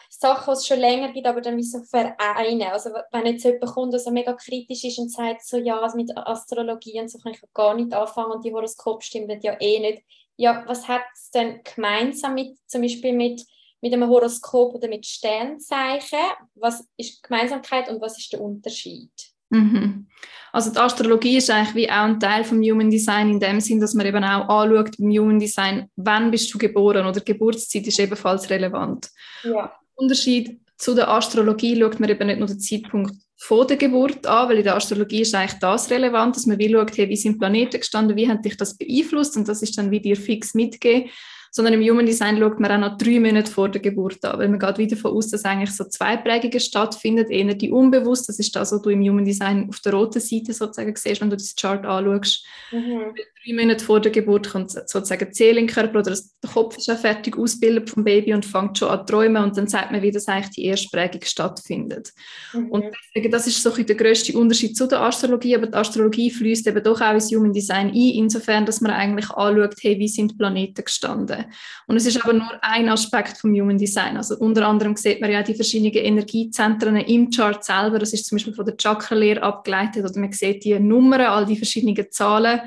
Sachen, 0.09 0.53
die 0.53 0.59
es 0.59 0.67
schon 0.67 0.81
länger 0.81 1.13
gibt, 1.13 1.27
aber 1.27 1.41
dann 1.41 1.57
wie 1.57 1.63
so 1.63 1.83
vereinen. 1.83 2.63
Also 2.63 2.91
wenn 3.13 3.27
jetzt 3.27 3.45
jemand 3.45 3.73
kommt, 3.73 3.93
der 3.93 4.01
so 4.01 4.11
mega 4.11 4.33
kritisch 4.33 4.85
ist 4.85 4.99
und 4.99 5.11
sagt 5.11 5.45
so, 5.45 5.57
ja, 5.57 5.89
mit 5.95 6.17
Astrologie 6.17 7.01
und 7.01 7.11
so 7.11 7.19
kann 7.19 7.33
ich 7.33 7.41
gar 7.55 7.75
nicht 7.75 7.93
anfangen 7.93 8.33
und 8.33 8.45
die 8.45 8.53
Horoskop 8.53 9.03
stimmen 9.03 9.41
ja 9.41 9.57
eh 9.61 9.79
nicht. 9.79 10.03
Ja, 10.37 10.65
was 10.67 10.89
hat 10.89 11.03
es 11.15 11.31
denn 11.31 11.61
gemeinsam 11.63 12.35
mit, 12.35 12.59
zum 12.67 12.83
Beispiel 12.83 13.13
mit, 13.13 13.45
mit 13.81 13.93
einem 13.93 14.09
Horoskop 14.09 14.75
oder 14.75 14.89
mit 14.89 15.07
Sternzeichen? 15.07 16.19
Was 16.55 16.81
ist 16.97 17.19
die 17.19 17.23
Gemeinsamkeit 17.23 17.89
und 17.89 18.01
was 18.01 18.19
ist 18.19 18.33
der 18.33 18.41
Unterschied? 18.41 19.13
Mhm. 19.51 20.07
Also 20.53 20.73
die 20.73 20.79
Astrologie 20.79 21.37
ist 21.37 21.51
eigentlich 21.51 21.75
wie 21.75 21.91
auch 21.91 22.05
ein 22.05 22.19
Teil 22.19 22.43
vom 22.43 22.61
Human 22.61 22.91
Design 22.91 23.31
in 23.31 23.41
dem 23.41 23.61
Sinn, 23.61 23.81
dass 23.81 23.95
man 23.95 24.07
eben 24.07 24.25
auch 24.25 24.49
anschaut 24.49 24.97
beim 24.99 25.11
Human 25.11 25.39
Design, 25.39 25.89
wann 25.97 26.31
bist 26.31 26.53
du 26.53 26.59
geboren 26.59 27.07
oder 27.07 27.21
Geburtszeit 27.21 27.87
ist 27.87 28.01
ebenfalls 28.01 28.51
relevant. 28.51 29.09
Ja. 29.45 29.73
Unterschied 29.95 30.61
zu 30.77 30.95
der 30.95 31.09
Astrologie 31.09 31.79
schaut 31.79 32.01
man 32.01 32.11
eben 32.11 32.27
nicht 32.27 32.39
nur 32.39 32.49
den 32.49 32.59
Zeitpunkt 32.59 33.15
vor 33.37 33.67
der 33.67 33.77
Geburt 33.77 34.27
an, 34.27 34.49
weil 34.49 34.59
in 34.59 34.65
der 34.65 34.77
Astrologie 34.77 35.23
ist 35.23 35.35
eigentlich 35.35 35.61
das 35.61 35.91
relevant, 35.91 36.37
dass 36.37 36.47
man 36.47 36.59
wie 36.59 36.73
schaut, 36.73 36.97
hey, 36.97 37.09
wie 37.09 37.17
sind 37.17 37.39
Planeten 37.39 37.79
gestanden, 37.79 38.17
wie 38.17 38.29
hat 38.29 38.45
dich 38.45 38.57
das 38.57 38.77
beeinflusst 38.77 39.37
und 39.37 39.47
das 39.47 39.63
ist 39.63 39.79
dann 39.79 39.91
wie 39.91 40.01
dir 40.01 40.17
fix 40.17 40.55
mitgegeben 40.55 41.11
sondern 41.51 41.75
im 41.75 41.83
Human 41.83 42.07
Design 42.07 42.39
schaut 42.39 42.61
man 42.61 42.71
auch 42.71 42.91
noch 42.91 42.99
drei 42.99 43.19
Monate 43.19 43.51
vor 43.51 43.69
der 43.69 43.81
Geburt 43.81 44.25
an, 44.25 44.39
weil 44.39 44.49
man 44.49 44.59
geht 44.59 44.79
wieder 44.79 44.97
davon 44.97 45.17
aus, 45.17 45.31
dass 45.31 45.45
eigentlich 45.45 45.73
so 45.73 45.85
zwei 45.85 46.17
Prägungen 46.17 46.61
stattfinden, 46.61 47.29
eher 47.29 47.55
die 47.55 47.71
unbewusst, 47.71 48.29
das 48.29 48.39
ist 48.39 48.55
das, 48.55 48.73
was 48.73 48.83
du 48.83 48.91
im 48.91 49.03
Human 49.03 49.25
Design 49.25 49.69
auf 49.69 49.81
der 49.81 49.95
roten 49.95 50.21
Seite 50.21 50.53
sozusagen 50.53 50.95
siehst, 50.95 51.21
wenn 51.21 51.31
du 51.31 51.37
das 51.37 51.55
Chart 51.57 51.85
anschaust. 51.85 52.45
Mhm. 52.71 53.15
Drei 53.43 53.55
Monate 53.55 53.83
vor 53.83 54.01
der 54.01 54.13
Geburt 54.13 54.51
kommt 54.51 54.71
sozusagen 54.71 55.29
die 55.31 55.35
Seele 55.35 55.61
in 55.61 55.67
den 55.67 55.75
Körper 55.75 56.01
oder 56.01 56.11
der 56.11 56.51
Kopf 56.51 56.77
ist 56.77 56.85
schon 56.85 56.99
fertig 56.99 57.39
ausgebildet 57.39 57.89
vom 57.89 58.05
Baby 58.05 58.35
und 58.35 58.45
fängt 58.45 58.77
schon 58.77 58.89
an 58.91 59.07
zu 59.07 59.13
träumen 59.13 59.43
und 59.43 59.57
dann 59.57 59.67
sagt 59.67 59.93
man, 59.93 60.03
wie 60.03 60.11
das 60.11 60.29
eigentlich 60.29 60.51
die 60.51 60.65
erste 60.67 60.89
Prägung 60.91 61.23
stattfindet. 61.25 62.13
Mhm. 62.53 62.71
Und 62.71 62.85
deswegen, 62.85 63.33
das 63.33 63.47
ist 63.47 63.63
so 63.63 63.71
der 63.71 63.97
grösste 63.97 64.37
Unterschied 64.37 64.77
zu 64.77 64.87
der 64.87 65.01
Astrologie, 65.01 65.57
aber 65.57 65.69
die 65.69 65.75
Astrologie 65.75 66.31
fließt 66.31 66.67
eben 66.67 66.83
doch 66.83 67.01
auch 67.01 67.15
ins 67.15 67.33
Human 67.35 67.53
Design 67.53 67.89
ein, 67.89 67.95
insofern, 67.95 68.67
dass 68.67 68.83
man 68.83 68.91
eigentlich 68.91 69.31
anschaut, 69.31 69.75
hey, 69.81 69.99
wie 69.99 70.09
sind 70.09 70.33
die 70.33 70.37
Planeten 70.37 70.85
gestanden 70.85 71.47
und 71.87 71.97
es 71.97 72.05
ist 72.05 72.23
aber 72.23 72.35
nur 72.35 72.59
ein 72.63 72.91
Aspekt 72.91 73.39
vom 73.39 73.53
Human 73.53 73.79
Design. 73.79 74.19
Also 74.19 74.37
unter 74.37 74.69
anderem 74.69 74.97
sieht 74.97 75.21
man 75.21 75.31
ja 75.31 75.43
die 75.43 75.55
verschiedenen 75.55 75.95
Energiezentren 75.95 76.97
im 76.97 77.31
Chart 77.31 77.65
selber. 77.65 77.99
Das 77.99 78.13
ist 78.13 78.27
zum 78.27 78.37
Beispiel 78.37 78.55
von 78.55 78.67
der 78.67 78.77
Chakra-Lehre 78.77 79.43
abgeleitet 79.43 80.05
oder 80.05 80.21
man 80.21 80.33
sieht 80.33 80.65
die 80.65 80.79
Nummern, 80.79 81.23
all 81.23 81.47
die 81.47 81.57
verschiedenen 81.57 81.97
Zahlen. 82.11 82.61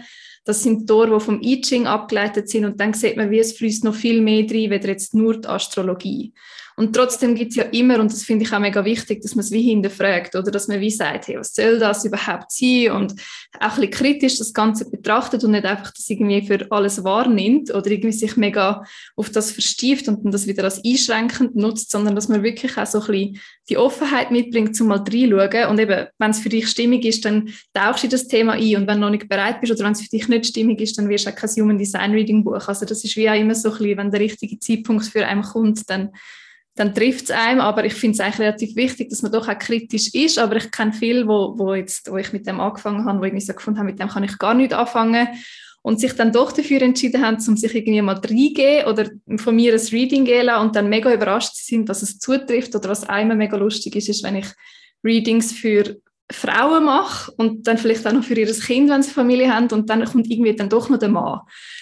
Das 0.46 0.62
sind 0.62 0.88
Tore, 0.88 1.14
die 1.14 1.24
vom 1.24 1.42
I 1.42 1.62
Ching 1.62 1.88
abgeleitet 1.88 2.50
sind 2.50 2.66
und 2.66 2.80
dann 2.80 2.94
sieht 2.94 3.16
man, 3.16 3.32
wie 3.32 3.40
es 3.40 3.54
fließt 3.54 3.84
noch 3.84 3.96
viel 3.96 4.22
mehr 4.22 4.44
drin, 4.44 4.72
als 4.74 4.86
jetzt 4.86 5.14
nur 5.14 5.40
die 5.40 5.48
Astrologie. 5.48 6.34
Und 6.76 6.96
trotzdem 6.96 7.36
gibt 7.36 7.52
es 7.52 7.58
ja 7.58 7.64
immer, 7.66 8.00
und 8.00 8.12
das 8.12 8.24
finde 8.24 8.46
ich 8.46 8.54
auch 8.54 8.60
mega 8.60 8.84
wichtig, 8.84 9.22
dass 9.22 9.36
man 9.36 9.44
es 9.44 9.52
wie 9.52 9.62
hinterfragt, 9.62 10.36
oder 10.36 10.52
dass 10.52 10.68
man 10.68 10.80
wie 10.80 10.90
sagt, 10.90 11.28
hey, 11.28 11.38
was 11.38 11.54
soll 11.54 11.80
das 11.80 12.06
überhaupt 12.06 12.52
sein? 12.52 12.92
Und 12.92 13.14
auch 13.60 13.76
ein 13.76 13.76
bisschen 13.76 13.92
kritisch 13.92 14.38
das 14.38 14.54
Ganze 14.54 14.90
betrachtet 14.90 15.44
und 15.44 15.52
nicht 15.52 15.66
einfach 15.66 15.92
das 15.92 16.10
irgendwie 16.10 16.46
für 16.46 16.66
alles 16.72 17.04
wahrnimmt 17.04 17.74
oder 17.74 17.92
irgendwie 17.92 18.12
sich 18.12 18.38
mega 18.38 18.84
auf 19.16 19.30
das 19.30 19.52
verstieft 19.52 20.08
und 20.08 20.32
das 20.32 20.48
wieder 20.48 20.64
als 20.64 20.84
einschränkend 20.84 21.56
nutzt, 21.56 21.92
sondern 21.92 22.16
dass 22.16 22.28
man 22.28 22.44
wirklich 22.44 22.78
auch 22.78 22.86
so 22.86 23.02
ein 23.02 23.08
bisschen 23.08 23.42
die 23.70 23.78
Offenheit 23.78 24.32
mitbringt, 24.32 24.76
zum 24.76 24.88
mal 24.88 24.98
reinschauen. 24.98 25.70
Und 25.70 25.80
eben, 25.80 26.08
wenn 26.18 26.32
es 26.32 26.40
für 26.40 26.50
dich 26.50 26.68
stimmig 26.68 27.06
ist, 27.06 27.26
dann 27.26 27.50
tauchst 27.74 28.04
du 28.04 28.08
in 28.08 28.12
das 28.12 28.28
Thema 28.28 28.54
ein. 28.54 28.76
Und 28.76 28.88
wenn 28.88 28.96
du 28.96 29.02
noch 29.02 29.10
nicht 29.10 29.30
bereit 29.30 29.62
bist 29.62 29.72
oder 29.72 29.86
wenn 29.86 29.94
es 29.94 30.02
für 30.02 30.10
dich 30.10 30.28
nicht 30.28 30.48
stimmig 30.48 30.82
ist, 30.82 30.98
dann 30.98 31.10
wirst 31.10 31.26
du 31.26 31.30
auch 31.30 31.36
kein 31.36 31.50
Human 31.50 31.78
Design 31.78 32.12
Reading 32.12 32.44
Buch. 32.44 32.68
Also 32.68 32.86
das 32.86 33.04
ist 33.04 33.16
wie 33.16 33.30
auch 33.30 33.36
immer 33.36 33.56
so 33.56 33.72
ein 33.72 33.78
bisschen, 33.78 33.98
wenn 33.98 34.12
der 34.12 34.20
richtige 34.20 34.60
Zeitpunkt 34.60 35.06
für 35.06 35.26
einen 35.26 35.44
kommt, 35.44 35.90
dann 35.90 36.10
dann 36.76 36.96
trifft 36.96 37.26
es 37.26 37.32
einem, 37.32 37.62
aber 37.62 37.86
ich 37.86 37.94
finde 37.94 38.16
es 38.16 38.20
eigentlich 38.20 38.40
relativ 38.40 38.76
wichtig, 38.76 39.10
dass 39.10 39.22
man 39.22 39.32
doch 39.32 39.48
auch 39.48 39.60
kritisch 39.60 40.14
ist, 40.14 40.40
aber 40.40 40.56
ich 40.56 40.72
kenne 40.72 40.94
viele, 40.94 41.28
wo, 41.28 41.54
wo, 41.58 41.76
jetzt, 41.76 42.10
wo 42.12 42.18
ich 42.18 42.34
mit 42.34 42.48
dem 42.48 42.60
angefangen 42.60 43.06
habe, 43.06 43.20
wo 43.20 43.24
ich 43.24 43.46
so 43.46 43.54
gefunden 43.54 43.80
habe, 43.80 43.90
mit 43.90 44.00
dem 44.00 44.10
kann 44.10 44.24
ich 44.24 44.38
gar 44.40 44.54
nicht 44.54 44.74
anfangen. 44.74 45.28
Und 45.86 46.00
sich 46.00 46.14
dann 46.14 46.32
doch 46.32 46.54
dafür 46.54 46.82
entschieden 46.82 47.26
haben, 47.26 47.44
um 47.46 47.58
sich 47.58 47.76
irgendwie 47.76 48.02
mal 48.02 48.16
reingehen 48.16 48.86
oder 48.88 49.10
von 49.36 49.54
mir 49.54 49.74
ein 49.74 49.80
Reading 49.80 50.24
gehen 50.24 50.46
lassen 50.46 50.66
und 50.66 50.76
dann 50.78 50.88
mega 50.88 51.14
überrascht 51.14 51.56
sind, 51.58 51.90
dass 51.90 52.02
es 52.02 52.20
zutrifft 52.20 52.74
oder 52.74 52.88
was 52.88 53.04
einmal 53.04 53.36
mega 53.36 53.58
lustig 53.58 53.98
ist, 53.98 54.08
ist, 54.08 54.24
wenn 54.24 54.38
ich 54.38 54.48
Readings 55.04 55.52
für 55.52 55.98
Frauen 56.32 56.86
mache 56.86 57.32
und 57.34 57.68
dann 57.68 57.78
vielleicht 57.78 58.08
auch 58.08 58.14
noch 58.14 58.24
für 58.24 58.34
ihr 58.34 58.52
Kind, 58.52 58.90
wenn 58.90 59.04
sie 59.04 59.12
Familie 59.12 59.54
haben 59.54 59.68
und 59.72 59.90
dann 59.90 60.06
kommt 60.06 60.30
irgendwie 60.30 60.56
dann 60.56 60.70
doch 60.70 60.90
noch 60.90 61.00
der 61.00 61.10
Mann. 61.10 61.42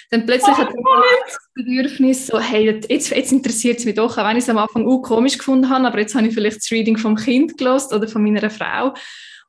Dann 0.10 0.25
plötzlich 0.25 0.56
oh, 0.56 0.58
hat 0.58 0.69
der 0.69 0.82
Mann 0.82 1.04
das 1.25 1.38
Bedürfnis 1.54 2.27
so, 2.27 2.39
hey, 2.39 2.65
jetzt, 2.65 2.89
jetzt 2.89 3.32
interessiert 3.32 3.80
es 3.80 3.86
mich 3.86 3.95
doch, 3.95 4.17
auch 4.17 4.27
wenn 4.27 4.38
ich 4.38 4.43
es 4.43 4.49
am 4.49 4.58
Anfang 4.58 4.86
auch 4.88 5.01
komisch 5.01 5.38
gefunden 5.38 5.69
habe, 5.69 5.88
aber 5.88 5.99
jetzt 5.99 6.15
habe 6.15 6.27
ich 6.27 6.34
vielleicht 6.34 6.58
das 6.58 6.71
Reading 6.71 6.97
vom 6.97 7.15
Kind 7.15 7.58
gelost 7.58 7.93
oder 7.93 8.08
von 8.08 8.23
meiner 8.23 8.49
Frau 8.49 8.93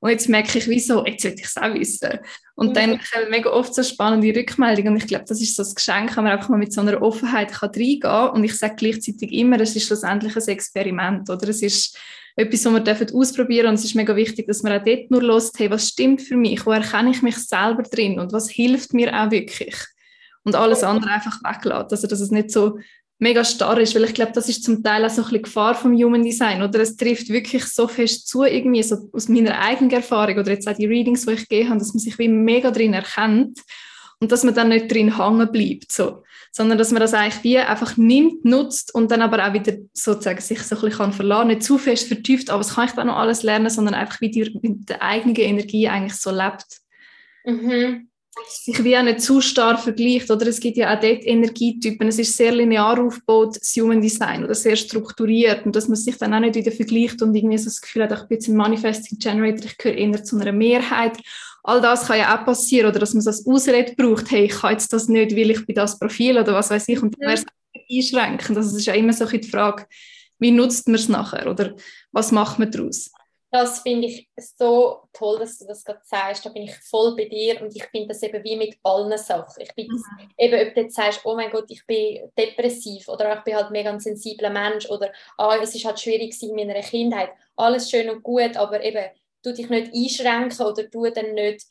und 0.02 0.10
jetzt 0.10 0.28
merke 0.28 0.58
ich, 0.58 0.66
wieso, 0.66 1.06
jetzt 1.06 1.22
will 1.22 1.34
ich 1.38 1.44
es 1.44 1.56
auch 1.56 1.74
wissen. 1.74 2.18
Und 2.56 2.70
mhm. 2.70 2.74
dann 2.74 2.90
kommen 2.90 3.30
mega 3.30 3.50
oft 3.50 3.72
so 3.72 3.84
spannende 3.84 4.34
Rückmeldungen. 4.36 4.94
Und 4.94 4.98
ich 4.98 5.06
glaube, 5.06 5.26
das 5.28 5.40
ist 5.40 5.54
so 5.54 5.62
das 5.62 5.76
Geschenk, 5.76 6.16
wenn 6.16 6.24
man 6.24 6.32
einfach 6.32 6.48
mal 6.48 6.58
mit 6.58 6.72
so 6.72 6.80
einer 6.80 7.00
Offenheit 7.00 7.52
kann 7.52 7.70
reingehen 7.70 8.00
kann. 8.00 8.30
Und 8.30 8.42
ich 8.42 8.58
sage 8.58 8.74
gleichzeitig 8.76 9.30
immer, 9.30 9.60
es 9.60 9.76
ist 9.76 9.86
schlussendlich 9.86 10.34
ein 10.34 10.48
Experiment. 10.48 11.30
Oder 11.30 11.48
es 11.50 11.62
ist 11.62 11.96
etwas, 12.36 12.64
was 12.64 12.72
wir 12.84 13.14
ausprobieren 13.14 13.64
dürfen. 13.64 13.68
Und 13.68 13.74
es 13.74 13.84
ist 13.84 13.94
mega 13.94 14.16
wichtig, 14.16 14.46
dass 14.46 14.62
man 14.62 14.78
auch 14.78 14.84
dort 14.84 15.10
nur 15.10 15.22
hört, 15.22 15.50
hey, 15.56 15.70
was 15.70 15.88
stimmt 15.88 16.22
für 16.22 16.36
mich? 16.36 16.64
Wo 16.64 16.72
erkenne 16.72 17.10
ich 17.10 17.22
mich 17.22 17.36
selber 17.36 17.82
drin? 17.82 18.18
Und 18.18 18.32
was 18.32 18.50
hilft 18.50 18.94
mir 18.94 19.12
auch 19.14 19.30
wirklich? 19.30 19.76
Und 20.44 20.56
alles 20.56 20.82
andere 20.82 21.10
einfach 21.10 21.38
weglassen. 21.44 21.90
Also, 21.90 22.06
dass 22.06 22.20
es 22.20 22.30
nicht 22.30 22.50
so 22.50 22.78
mega 23.18 23.44
starr 23.44 23.78
ist, 23.78 23.94
weil 23.94 24.04
ich 24.04 24.14
glaube, 24.14 24.32
das 24.32 24.48
ist 24.48 24.64
zum 24.64 24.82
Teil 24.82 25.04
auch 25.04 25.10
so 25.10 25.22
ein 25.22 25.28
bisschen 25.28 25.42
Gefahr 25.42 25.74
vom 25.76 25.94
Human 25.94 26.24
Design, 26.24 26.60
oder? 26.62 26.80
Es 26.80 26.96
trifft 26.96 27.28
wirklich 27.28 27.64
so 27.66 27.86
fest 27.86 28.26
zu, 28.26 28.42
irgendwie 28.42 28.82
so 28.82 29.08
aus 29.12 29.28
meiner 29.28 29.60
eigenen 29.60 29.92
Erfahrung 29.92 30.38
oder 30.38 30.50
jetzt 30.50 30.66
auch 30.66 30.76
die 30.76 30.86
Readings, 30.86 31.24
die 31.24 31.34
ich 31.34 31.48
gegeben 31.48 31.70
habe, 31.70 31.78
dass 31.78 31.94
man 31.94 32.00
sich 32.00 32.18
wie 32.18 32.26
mega 32.26 32.72
drin 32.72 32.94
erkennt 32.94 33.60
und 34.22 34.30
dass 34.30 34.44
man 34.44 34.54
dann 34.54 34.68
nicht 34.68 34.90
drin 34.90 35.18
hängen 35.18 35.50
bleibt, 35.50 35.90
so. 35.90 36.22
sondern 36.52 36.78
dass 36.78 36.92
man 36.92 37.00
das 37.00 37.12
eigentlich 37.12 37.42
wie 37.42 37.58
einfach 37.58 37.96
nimmt, 37.96 38.44
nutzt 38.44 38.94
und 38.94 39.10
dann 39.10 39.20
aber 39.20 39.44
auch 39.44 39.52
wieder 39.52 39.72
sozusagen 39.92 40.40
sich 40.40 40.62
so 40.62 40.76
ein 40.76 40.80
bisschen 40.80 40.96
kann 40.96 41.12
verlassen, 41.12 41.48
nicht 41.48 41.64
zu 41.64 41.76
fest 41.76 42.06
vertieft, 42.06 42.48
aber 42.48 42.60
was 42.60 42.76
kann 42.76 42.86
ich 42.86 42.92
da 42.92 43.04
noch 43.04 43.16
alles 43.16 43.42
lernen, 43.42 43.68
sondern 43.68 43.94
einfach 43.94 44.20
wie 44.20 44.30
die, 44.30 44.58
mit 44.62 44.88
der 44.88 45.02
eigenen 45.02 45.34
Energie 45.34 45.88
eigentlich 45.88 46.14
so 46.14 46.30
lebt. 46.30 46.66
Mhm 47.44 48.08
sich 48.48 48.82
wie 48.82 48.96
auch 48.96 49.02
nicht 49.02 49.20
zu 49.20 49.40
stark 49.40 49.80
vergleicht. 49.80 50.30
Oder 50.30 50.46
es 50.46 50.60
gibt 50.60 50.76
ja 50.76 50.94
auch 50.94 51.00
dort 51.00 51.24
Energietypen. 51.24 52.08
Es 52.08 52.18
ist 52.18 52.36
sehr 52.36 52.52
linear 52.52 52.98
aufgebaut, 52.98 53.56
das 53.60 53.74
Human 53.76 54.00
Design, 54.00 54.44
oder 54.44 54.54
sehr 54.54 54.76
strukturiert. 54.76 55.66
Und 55.66 55.76
dass 55.76 55.88
man 55.88 55.96
sich 55.96 56.16
dann 56.16 56.34
auch 56.34 56.40
nicht 56.40 56.54
wieder 56.54 56.72
vergleicht 56.72 57.20
und 57.22 57.34
irgendwie 57.34 57.58
so 57.58 57.66
das 57.66 57.80
Gefühl 57.80 58.04
hat, 58.04 58.12
ich 58.12 58.28
bin 58.28 58.36
jetzt 58.36 58.48
ein 58.48 58.56
Manifesting 58.56 59.18
Generator, 59.18 59.66
ich 59.66 59.76
gehöre 59.76 59.98
eher 59.98 60.24
zu 60.24 60.38
einer 60.38 60.52
Mehrheit. 60.52 61.18
All 61.62 61.80
das 61.80 62.06
kann 62.06 62.18
ja 62.18 62.36
auch 62.36 62.44
passieren. 62.44 62.90
Oder 62.90 62.98
dass 62.98 63.14
man 63.14 63.24
das 63.24 63.46
Ausrede 63.46 63.94
braucht, 63.94 64.30
hey, 64.30 64.44
ich 64.44 64.52
kann 64.52 64.72
jetzt 64.72 64.92
das 64.92 65.08
nicht, 65.08 65.36
weil 65.36 65.50
ich 65.50 65.64
bin 65.66 65.74
das 65.74 65.98
Profil 65.98 66.38
oder 66.38 66.54
was 66.54 66.70
weiß 66.70 66.88
ich. 66.88 67.02
Und 67.02 67.14
dann 67.18 67.28
wäre 67.28 67.34
es 67.34 67.46
einschränkend. 67.90 68.56
Also 68.56 68.70
es 68.70 68.76
ist 68.76 68.86
ja 68.86 68.94
immer 68.94 69.12
so 69.12 69.26
die 69.26 69.42
Frage, 69.42 69.86
wie 70.38 70.50
nutzt 70.50 70.88
man 70.88 70.96
es 70.96 71.08
nachher? 71.08 71.48
Oder 71.48 71.74
was 72.10 72.32
macht 72.32 72.58
man 72.58 72.70
daraus? 72.70 73.10
das 73.52 73.80
finde 73.80 74.08
ich 74.08 74.30
so 74.34 75.02
toll, 75.12 75.38
dass 75.38 75.58
du 75.58 75.66
das 75.66 75.84
gerade 75.84 76.00
sagst. 76.02 76.44
Da 76.46 76.48
bin 76.48 76.62
ich 76.62 76.74
voll 76.74 77.14
bei 77.14 77.26
dir 77.26 77.60
und 77.60 77.76
ich 77.76 77.84
finde 77.84 78.08
das 78.08 78.22
eben 78.22 78.42
wie 78.42 78.56
mit 78.56 78.78
allen 78.82 79.16
Sachen. 79.18 79.62
Ich 79.62 79.74
bin 79.74 79.88
mhm. 79.88 80.30
eben, 80.38 80.68
ob 80.68 80.74
du 80.74 80.80
jetzt 80.80 80.96
sagst, 80.96 81.20
oh 81.24 81.36
mein 81.36 81.50
Gott, 81.50 81.66
ich 81.68 81.86
bin 81.86 82.30
depressiv 82.36 83.08
oder 83.08 83.36
ich 83.36 83.44
bin 83.44 83.54
halt 83.54 83.70
mega 83.70 83.90
ein 83.90 84.00
sensibler 84.00 84.48
Mensch 84.48 84.88
oder 84.88 85.12
ah, 85.36 85.58
es 85.62 85.74
ist 85.74 85.84
halt 85.84 86.00
schwierig 86.00 86.34
in 86.42 86.56
meiner 86.56 86.80
Kindheit. 86.80 87.28
Alles 87.54 87.90
schön 87.90 88.08
und 88.08 88.22
gut, 88.22 88.56
aber 88.56 88.82
eben, 88.82 89.04
du 89.42 89.52
dich 89.52 89.68
nicht 89.68 89.92
einschränken 89.94 90.66
oder 90.66 90.84
du 90.84 91.10
dann 91.10 91.34
nicht 91.34 91.66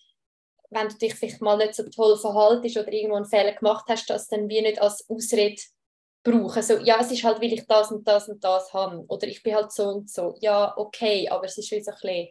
wenn 0.72 0.88
du 0.88 0.96
dich 0.96 1.14
vielleicht 1.16 1.42
mal 1.42 1.58
nicht 1.58 1.76
so 1.76 1.84
toll 1.90 2.18
verhaltest 2.18 2.78
oder 2.78 2.92
irgendwo 2.92 3.18
einen 3.18 3.26
Fehler 3.26 3.52
gemacht 3.52 3.86
hast, 3.90 4.10
das 4.10 4.30
dann 4.30 4.48
wie 4.48 4.62
nicht 4.62 4.82
als 4.82 5.08
Ausrede 5.10 5.62
brauchen. 6.24 6.64
So, 6.64 6.78
ja, 6.78 6.98
es 7.02 7.12
ist 7.12 7.24
halt, 7.24 7.42
weil 7.42 7.54
ich 7.54 7.68
das 7.68 7.92
und 7.92 8.08
das 8.08 8.30
und 8.30 8.44
das 8.44 8.74
habe. 8.74 9.04
Oder 9.08 9.28
ich 9.28 9.44
bin 9.44 9.54
halt 9.54 9.72
so 9.72 9.90
und 9.90 10.10
so. 10.10 10.36
Ja, 10.40 10.74
okay, 10.78 11.28
aber 11.30 11.46
es 11.46 11.58
ist 11.58 11.70
wie 11.72 11.82
so 11.82 11.92
ein 11.92 11.98
bisschen, 12.02 12.28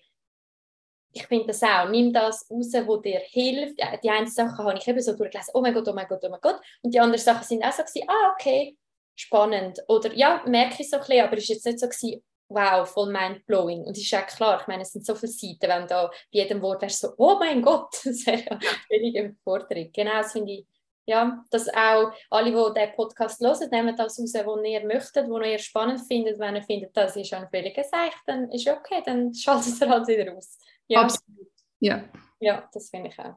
ich 1.12 1.26
finde 1.26 1.48
das 1.48 1.62
auch, 1.62 1.88
nimm 1.90 2.12
das 2.12 2.48
raus, 2.50 2.72
wo 2.86 2.96
dir 2.96 3.20
hilft. 3.20 3.78
Die 4.02 4.10
einen 4.10 4.28
Sachen 4.28 4.64
habe 4.64 4.78
ich 4.78 4.88
eben 4.88 5.00
so 5.00 5.14
durchgelesen, 5.14 5.52
oh 5.54 5.60
mein 5.60 5.74
Gott, 5.74 5.88
oh 5.88 5.92
mein 5.92 6.08
Gott, 6.08 6.20
oh 6.24 6.30
mein 6.30 6.40
Gott. 6.40 6.60
Und 6.82 6.94
die 6.94 7.00
anderen 7.00 7.22
Sachen 7.22 7.44
sind 7.44 7.62
auch 7.62 7.72
so 7.72 7.82
gewesen, 7.82 8.08
ah, 8.08 8.32
okay, 8.32 8.76
spannend. 9.16 9.80
Oder 9.88 10.14
ja, 10.14 10.42
merke 10.46 10.82
ich 10.82 10.88
so 10.88 10.96
ein 10.96 11.00
bisschen, 11.00 11.24
aber 11.24 11.36
es 11.36 11.42
ist 11.42 11.48
jetzt 11.48 11.66
nicht 11.66 11.80
so 11.80 11.88
gewesen, 11.88 12.22
wow, 12.50 12.86
voll 12.86 13.10
mind-blowing. 13.10 13.84
Und 13.84 13.96
es 13.96 14.02
ist 14.02 14.10
ja 14.10 14.22
klar, 14.22 14.60
ich 14.60 14.66
meine, 14.66 14.82
es 14.82 14.92
sind 14.92 15.06
so 15.06 15.14
viele 15.14 15.32
Seiten, 15.32 15.68
wenn 15.68 15.86
da 15.86 16.08
bei 16.08 16.12
jedem 16.30 16.60
Wort 16.60 16.82
wärst 16.82 17.00
so, 17.00 17.14
oh 17.16 17.36
mein 17.38 17.62
Gott, 17.62 17.94
das 18.04 18.26
wäre 18.26 18.44
ja 18.50 18.58
völlig 18.88 19.14
Überforderung. 19.14 19.90
Genau, 19.92 20.18
das 20.18 20.32
finde 20.32 20.52
ich, 20.52 20.66
ja, 21.06 21.42
dass 21.50 21.68
auch 21.68 22.12
alle, 22.30 22.50
die 22.50 22.80
diesen 22.80 22.96
Podcast 22.96 23.40
hören, 23.40 23.70
nehmen 23.70 23.96
das 23.96 24.18
raus, 24.18 24.34
was 24.34 24.64
ihr 24.64 24.86
möchtet, 24.86 25.30
was 25.30 25.46
ihr 25.46 25.58
spannend 25.58 26.00
findet. 26.06 26.38
Wenn 26.38 26.56
ihr 26.56 26.62
findet, 26.62 26.96
das 26.96 27.16
ist 27.16 27.32
ein 27.32 27.48
völliger 27.48 27.84
Seich, 27.84 28.12
dann 28.26 28.50
ist 28.50 28.68
okay, 28.68 29.02
dann 29.04 29.32
schaltet 29.34 29.80
ihr 29.80 29.88
halt 29.88 30.06
wieder 30.06 30.36
aus. 30.36 30.58
Ja. 30.86 31.02
Absolut, 31.02 31.48
ja. 31.78 32.04
Ja, 32.40 32.68
das 32.72 32.90
finde 32.90 33.08
ich 33.08 33.18
auch. 33.18 33.36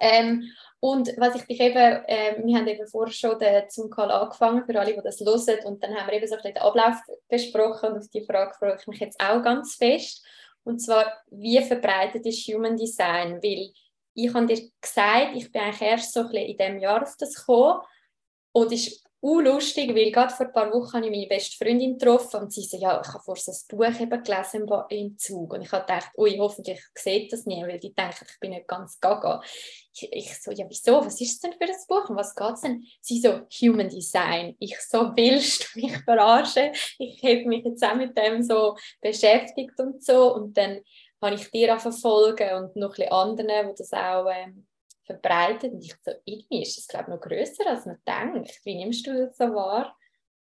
Ähm, 0.00 0.50
und 0.80 1.08
was 1.16 1.34
ich 1.36 1.44
dich 1.46 1.60
eben, 1.60 1.76
äh, 1.76 2.36
wir 2.44 2.58
haben 2.58 2.66
eben 2.66 2.86
vorher 2.86 3.12
schon 3.12 3.38
den 3.38 3.64
Zoom-Call 3.68 4.10
angefangen, 4.10 4.64
für 4.66 4.78
alle, 4.78 4.94
die 4.94 5.00
das 5.02 5.20
hören, 5.20 5.64
und 5.64 5.82
dann 5.82 5.94
haben 5.94 6.08
wir 6.08 6.14
eben 6.14 6.26
so 6.26 6.34
ein 6.34 6.42
bisschen 6.42 6.54
den 6.54 6.62
Ablauf 6.62 6.96
besprochen 7.28 7.92
und 7.92 7.98
auf 7.98 8.08
die 8.08 8.24
Frage 8.24 8.54
freue 8.58 8.76
ich 8.78 8.86
mich 8.86 9.00
jetzt 9.00 9.18
auch 9.20 9.42
ganz 9.42 9.76
fest. 9.76 10.24
Und 10.64 10.80
zwar, 10.80 11.10
wie 11.30 11.62
verbreitet 11.62 12.26
ist 12.26 12.46
Human 12.48 12.76
Design? 12.76 13.42
Weil 13.42 13.72
ich 14.14 14.34
habe 14.34 14.46
dir 14.46 14.70
gesagt, 14.80 15.36
ich 15.36 15.50
bin 15.50 15.62
eigentlich 15.62 15.82
erst 15.82 16.12
so 16.12 16.20
ein 16.20 16.28
bisschen 16.28 16.46
in 16.48 16.56
diesem 16.56 16.78
Jahr 16.78 17.02
auf 17.02 17.16
das 17.18 17.34
gekommen 17.34 17.80
und 18.52 18.72
ist 18.72 19.04
lustig, 19.20 19.94
weil 19.94 20.12
gerade 20.12 20.34
vor 20.34 20.46
ein 20.46 20.52
paar 20.52 20.72
Wochen 20.72 20.98
habe 20.98 21.06
ich 21.06 21.10
meine 21.10 21.26
beste 21.26 21.56
Freundin 21.56 21.98
getroffen 21.98 22.42
und 22.42 22.52
sie 22.52 22.62
so, 22.62 22.76
ja, 22.76 23.00
ich 23.00 23.08
habe 23.08 23.22
vorher 23.24 23.42
so 23.42 23.52
ein 23.52 23.78
Buch 23.78 24.00
eben 24.00 24.22
gelesen 24.22 24.68
im 24.90 25.18
Zug 25.18 25.52
und 25.54 25.62
ich 25.62 25.72
habe 25.72 25.86
gedacht, 25.86 26.10
ui, 26.16 26.36
hoffentlich 26.38 26.80
sieht 26.94 27.32
das 27.32 27.46
nie, 27.46 27.62
weil 27.62 27.78
die 27.78 27.94
denken, 27.94 28.26
ich 28.28 28.38
bin 28.38 28.50
nicht 28.50 28.68
ganz 28.68 29.00
gaga. 29.00 29.42
Ich, 29.94 30.12
ich 30.12 30.42
so, 30.42 30.50
ja, 30.50 30.66
wieso, 30.68 31.04
was 31.04 31.20
ist 31.20 31.42
denn 31.44 31.52
für 31.52 31.64
ein 31.64 31.76
Buch 31.88 32.08
und 32.10 32.16
was 32.16 32.34
geht 32.34 32.54
es 32.54 32.60
denn? 32.62 32.84
Sie 33.00 33.20
so, 33.20 33.42
Human 33.62 33.88
Design. 33.88 34.56
Ich 34.58 34.78
so, 34.80 34.98
willst 35.16 35.74
du 35.74 35.80
mich 35.80 35.96
verarschen? 35.98 36.72
Ich 36.98 37.22
habe 37.22 37.44
mich 37.46 37.64
jetzt 37.64 37.84
auch 37.84 37.94
mit 37.94 38.16
dem 38.18 38.42
so 38.42 38.76
beschäftigt 39.00 39.78
und 39.78 40.02
so 40.02 40.34
und 40.34 40.56
dann 40.56 40.80
habe 41.22 41.36
ich 41.36 41.50
dir 41.50 41.74
auch 41.74 41.80
verfolgen 41.80 42.54
und 42.54 42.76
noch 42.76 42.98
ein 42.98 43.10
anderen, 43.10 43.68
die 43.70 43.74
das 43.78 43.92
auch 43.92 44.28
ähm, 44.30 44.66
verbreitet. 45.04 45.72
Und 45.72 45.84
ich 45.84 45.94
so, 46.04 46.12
irgendwie 46.24 46.62
ist 46.62 46.76
das, 46.76 46.88
glaube 46.88 47.04
ich, 47.04 47.14
noch 47.14 47.20
grösser, 47.20 47.66
als 47.66 47.86
man 47.86 47.98
denkt. 48.06 48.60
Wie 48.64 48.74
nimmst 48.74 49.06
du 49.06 49.26
das 49.26 49.36
so 49.36 49.44
wahr? 49.54 49.96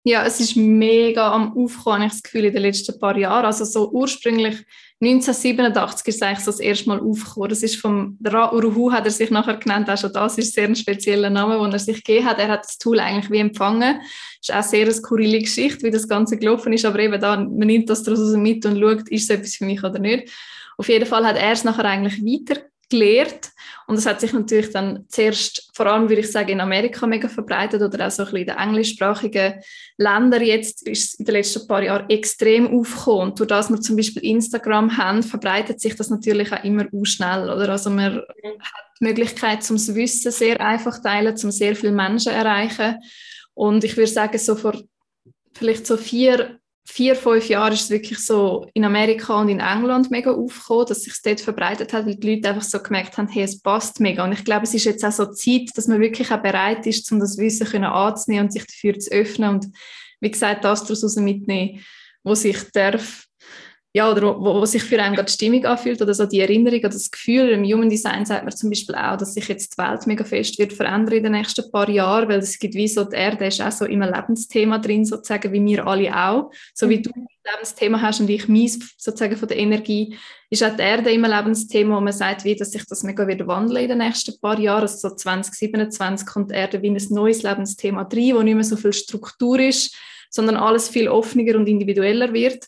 Ja, 0.05 0.25
es 0.25 0.41
ist 0.41 0.57
mega 0.57 1.31
am 1.31 1.57
Aufkommen, 1.57 1.95
habe 1.95 2.05
ich 2.07 2.11
das 2.11 2.23
Gefühl, 2.23 2.43
in 2.43 2.53
den 2.53 2.63
letzten 2.63 2.99
paar 2.99 3.17
Jahren. 3.17 3.45
Also 3.45 3.63
so 3.63 3.89
ursprünglich 3.89 4.65
1987 5.01 6.07
ist 6.07 6.15
es 6.15 6.21
eigentlich 6.21 6.39
so 6.43 6.51
das 6.51 6.59
erste 6.59 6.89
Mal 6.89 6.99
aufgekommen. 6.99 7.47
Das 7.47 7.63
ist 7.63 7.77
vom 7.77 8.17
Ra 8.21 8.51
Uruhu 8.51 8.91
hat 8.91 9.05
er 9.05 9.11
sich 9.11 9.31
nachher 9.31 9.55
genannt, 9.55 9.89
auch 9.89 9.97
schon 9.97 10.11
das 10.11 10.37
ist 10.37 10.53
sehr 10.53 10.65
ein 10.67 10.75
spezieller 10.75 11.29
Name, 11.29 11.57
den 11.57 11.71
er 11.71 11.79
sich 11.79 12.03
gegeben 12.03 12.25
hat. 12.25 12.39
Er 12.39 12.49
hat 12.49 12.65
das 12.65 12.77
Tool 12.77 12.99
eigentlich 12.99 13.31
wie 13.31 13.37
empfangen. 13.37 14.01
Das 14.01 14.49
ist 14.49 14.53
auch 14.53 14.63
sehr 14.63 14.83
eine 14.83 14.93
skurrile 14.93 15.39
Geschichte, 15.39 15.83
wie 15.83 15.91
das 15.91 16.07
Ganze 16.09 16.37
gelaufen 16.37 16.73
ist, 16.73 16.83
aber 16.83 16.99
eben 16.99 17.21
da, 17.21 17.37
man 17.37 17.67
nimmt 17.67 17.89
das 17.89 18.03
daraus 18.03 18.35
mit 18.35 18.65
und 18.65 18.79
schaut, 18.79 19.07
ist 19.07 19.23
es 19.23 19.29
etwas 19.29 19.55
für 19.55 19.65
mich 19.65 19.83
oder 19.85 19.99
nicht. 19.99 20.29
Auf 20.77 20.89
jeden 20.89 21.05
Fall 21.05 21.25
hat 21.25 21.37
er 21.37 21.51
es 21.51 21.63
nachher 21.63 21.85
eigentlich 21.85 22.21
weiter 22.21 22.61
gelehrt 22.99 23.53
und 23.85 23.97
das 23.97 24.05
hat 24.05 24.21
sich 24.21 24.33
natürlich 24.33 24.71
dann 24.71 25.05
zuerst, 25.09 25.69
vor 25.73 25.87
allem 25.87 26.07
würde 26.07 26.21
ich 26.21 26.31
sagen, 26.31 26.49
in 26.49 26.61
Amerika 26.61 27.05
mega 27.05 27.27
verbreitet 27.27 27.81
oder 27.81 28.07
auch 28.07 28.11
so 28.11 28.23
ein 28.23 28.31
bisschen 28.31 28.41
in 28.41 28.47
den 28.47 28.57
englischsprachigen 28.57 29.55
Ländern. 29.97 30.41
Jetzt 30.41 30.87
ist 30.87 31.03
es 31.03 31.13
in 31.15 31.25
den 31.25 31.35
letzten 31.35 31.67
paar 31.67 31.83
Jahren 31.83 32.09
extrem 32.09 32.67
aufgekommen. 32.67 33.31
Und 33.31 33.39
durch 33.39 33.49
das 33.49 33.69
wir 33.69 33.81
zum 33.81 33.97
Beispiel 33.97 34.23
Instagram 34.23 34.97
haben, 34.97 35.21
verbreitet 35.21 35.81
sich 35.81 35.95
das 35.95 36.09
natürlich 36.09 36.51
auch 36.53 36.63
immer 36.63 36.85
schnell, 37.03 37.49
oder? 37.49 37.69
Also 37.69 37.89
man 37.89 38.15
hat 38.15 38.25
die 38.99 39.05
Möglichkeit 39.05 39.63
zum 39.63 39.75
Wissen 39.95 40.31
sehr 40.31 40.61
einfach 40.61 41.01
teilen, 41.01 41.35
zum 41.35 41.51
sehr 41.51 41.75
viele 41.75 41.91
Menschen 41.91 42.31
erreichen. 42.31 42.95
Und 43.53 43.83
ich 43.83 43.97
würde 43.97 44.11
sagen, 44.11 44.37
so 44.37 44.55
vor 44.55 44.81
vielleicht 45.53 45.85
so 45.85 45.97
vier 45.97 46.57
vier, 46.85 47.15
fünf 47.15 47.47
Jahren 47.47 47.73
ist 47.73 47.83
es 47.83 47.89
wirklich 47.89 48.19
so 48.19 48.67
in 48.73 48.83
Amerika 48.83 49.39
und 49.39 49.49
in 49.49 49.59
England 49.59 50.11
mega 50.11 50.31
aufgekommen, 50.31 50.85
dass 50.87 51.03
sich 51.03 51.13
dort 51.23 51.39
verbreitet 51.39 51.93
hat, 51.93 52.05
weil 52.05 52.15
die 52.15 52.35
Leute 52.35 52.49
einfach 52.49 52.63
so 52.63 52.79
gemerkt 52.79 53.17
haben, 53.17 53.29
hey, 53.29 53.43
es 53.43 53.61
passt 53.61 53.99
mega. 53.99 54.23
Und 54.23 54.33
ich 54.33 54.43
glaube, 54.43 54.63
es 54.63 54.73
ist 54.73 54.85
jetzt 54.85 55.03
auch 55.05 55.11
so 55.11 55.25
Zeit, 55.31 55.69
dass 55.75 55.87
man 55.87 56.01
wirklich 56.01 56.31
auch 56.31 56.41
bereit 56.41 56.85
ist, 56.85 57.09
um 57.11 57.19
das 57.19 57.37
Wissen 57.37 57.67
können 57.67 57.85
anzunehmen 57.85 58.45
und 58.45 58.51
sich 58.51 58.65
dafür 58.65 58.99
zu 58.99 59.11
öffnen 59.11 59.49
und 59.49 59.67
wie 60.19 60.31
gesagt, 60.31 60.63
das 60.63 60.83
daraus 60.85 61.15
mitnehmen, 61.17 61.81
wo 62.23 62.33
sich 62.33 62.57
darf 62.71 63.25
ja, 63.95 64.11
oder 64.11 64.23
wo, 64.23 64.55
wo 64.55 64.65
sich 64.65 64.83
für 64.83 64.99
einen 65.01 65.13
gerade 65.13 65.27
die 65.27 65.33
Stimmung 65.33 65.63
anfühlt 65.65 66.01
oder 66.01 66.15
so 66.15 66.25
die 66.25 66.39
Erinnerung 66.39 66.79
oder 66.79 66.89
das 66.89 67.11
Gefühl. 67.11 67.49
Im 67.49 67.63
Human 67.63 67.89
Design 67.89 68.25
sagt 68.25 68.43
man 68.43 68.55
zum 68.55 68.71
Beispiel 68.71 68.95
auch, 68.95 69.17
dass 69.17 69.35
sich 69.35 69.47
jetzt 69.47 69.77
die 69.77 69.77
Welt 69.77 70.07
mega 70.07 70.23
fest 70.23 70.57
wird 70.57 70.73
verändern 70.73 71.17
in 71.17 71.23
den 71.23 71.33
nächsten 71.33 71.69
paar 71.71 71.87
Jahren, 71.87 72.27
weil 72.27 72.39
es 72.39 72.57
gibt 72.57 72.73
wie 72.73 72.87
so, 72.87 73.03
die 73.03 73.15
Erde 73.15 73.45
ist 73.45 73.61
auch 73.61 73.71
so 73.71 73.85
im 73.85 74.01
Lebensthema 74.01 74.79
drin, 74.79 75.05
sozusagen, 75.05 75.53
wie 75.53 75.63
wir 75.63 75.85
alle 75.85 76.15
auch. 76.15 76.49
So 76.73 76.89
wie 76.89 76.97
mhm. 76.97 77.03
du 77.03 77.11
ein 77.15 77.27
Lebensthema 77.51 78.01
hast 78.01 78.19
und 78.19 78.31
ich 78.31 78.47
meins, 78.47 78.95
sozusagen 78.97 79.37
von 79.37 79.47
der 79.47 79.57
Energie, 79.57 80.17
ist 80.49 80.63
auch 80.63 80.75
die 80.75 80.81
Erde 80.81 81.11
immer 81.11 81.29
ein 81.29 81.45
Lebensthema, 81.45 81.95
wo 81.95 82.01
man 82.01 82.13
sagt, 82.13 82.45
wie, 82.45 82.55
dass 82.55 82.71
sich 82.71 82.85
das 82.87 83.03
mega 83.03 83.27
wird 83.27 83.45
wandeln 83.45 83.83
in 83.83 83.89
den 83.89 83.97
nächsten 83.99 84.39
paar 84.39 84.59
Jahren. 84.59 84.81
Also 84.81 85.09
so 85.09 85.15
2027 85.15 86.25
kommt 86.25 86.49
die 86.49 86.55
Erde 86.55 86.81
wie 86.81 86.89
ein 86.89 86.97
neues 87.11 87.43
Lebensthema 87.43 88.01
rein, 88.11 88.35
wo 88.35 88.41
nicht 88.41 88.55
mehr 88.55 88.63
so 88.63 88.75
viel 88.75 88.93
Struktur 88.93 89.59
ist, 89.59 89.95
sondern 90.31 90.55
alles 90.55 90.89
viel 90.89 91.07
offener 91.09 91.57
und 91.57 91.67
individueller 91.67 92.33
wird. 92.33 92.65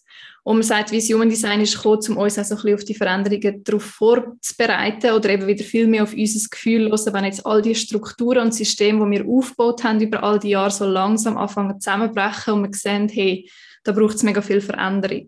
Und 0.47 0.57
man 0.57 0.63
sagt, 0.63 0.91
Vision 0.91 1.27
Design 1.27 1.61
ist 1.61 1.75
gekommen, 1.75 2.03
um 2.09 2.17
uns 2.17 2.37
auch 2.37 2.43
so 2.43 2.53
ein 2.53 2.61
bisschen 2.61 2.75
auf 2.75 2.83
die 2.83 2.93
Veränderungen 2.93 3.63
darauf 3.63 3.81
vorzubereiten 3.81 5.09
oder 5.13 5.29
eben 5.29 5.47
wieder 5.47 5.63
viel 5.63 5.87
mehr 5.87 6.03
auf 6.03 6.13
unser 6.13 6.47
Gefühl 6.47 6.87
hören, 6.91 7.13
wenn 7.13 7.25
jetzt 7.25 7.43
all 7.47 7.63
die 7.63 7.73
Strukturen 7.73 8.43
und 8.43 8.53
Systeme, 8.53 9.03
die 9.03 9.17
wir 9.17 9.27
aufgebaut 9.27 9.83
haben 9.83 9.99
über 9.99 10.21
all 10.21 10.37
die 10.37 10.49
Jahre, 10.49 10.69
so 10.69 10.85
langsam 10.85 11.35
anfangen 11.35 11.81
zusammenbrechen 11.81 12.53
und 12.53 12.61
wir 12.61 12.73
sehen, 12.73 13.09
hey, 13.09 13.49
da 13.83 13.91
braucht 13.91 14.17
es 14.17 14.23
mega 14.23 14.39
viel 14.43 14.61
Veränderung. 14.61 15.25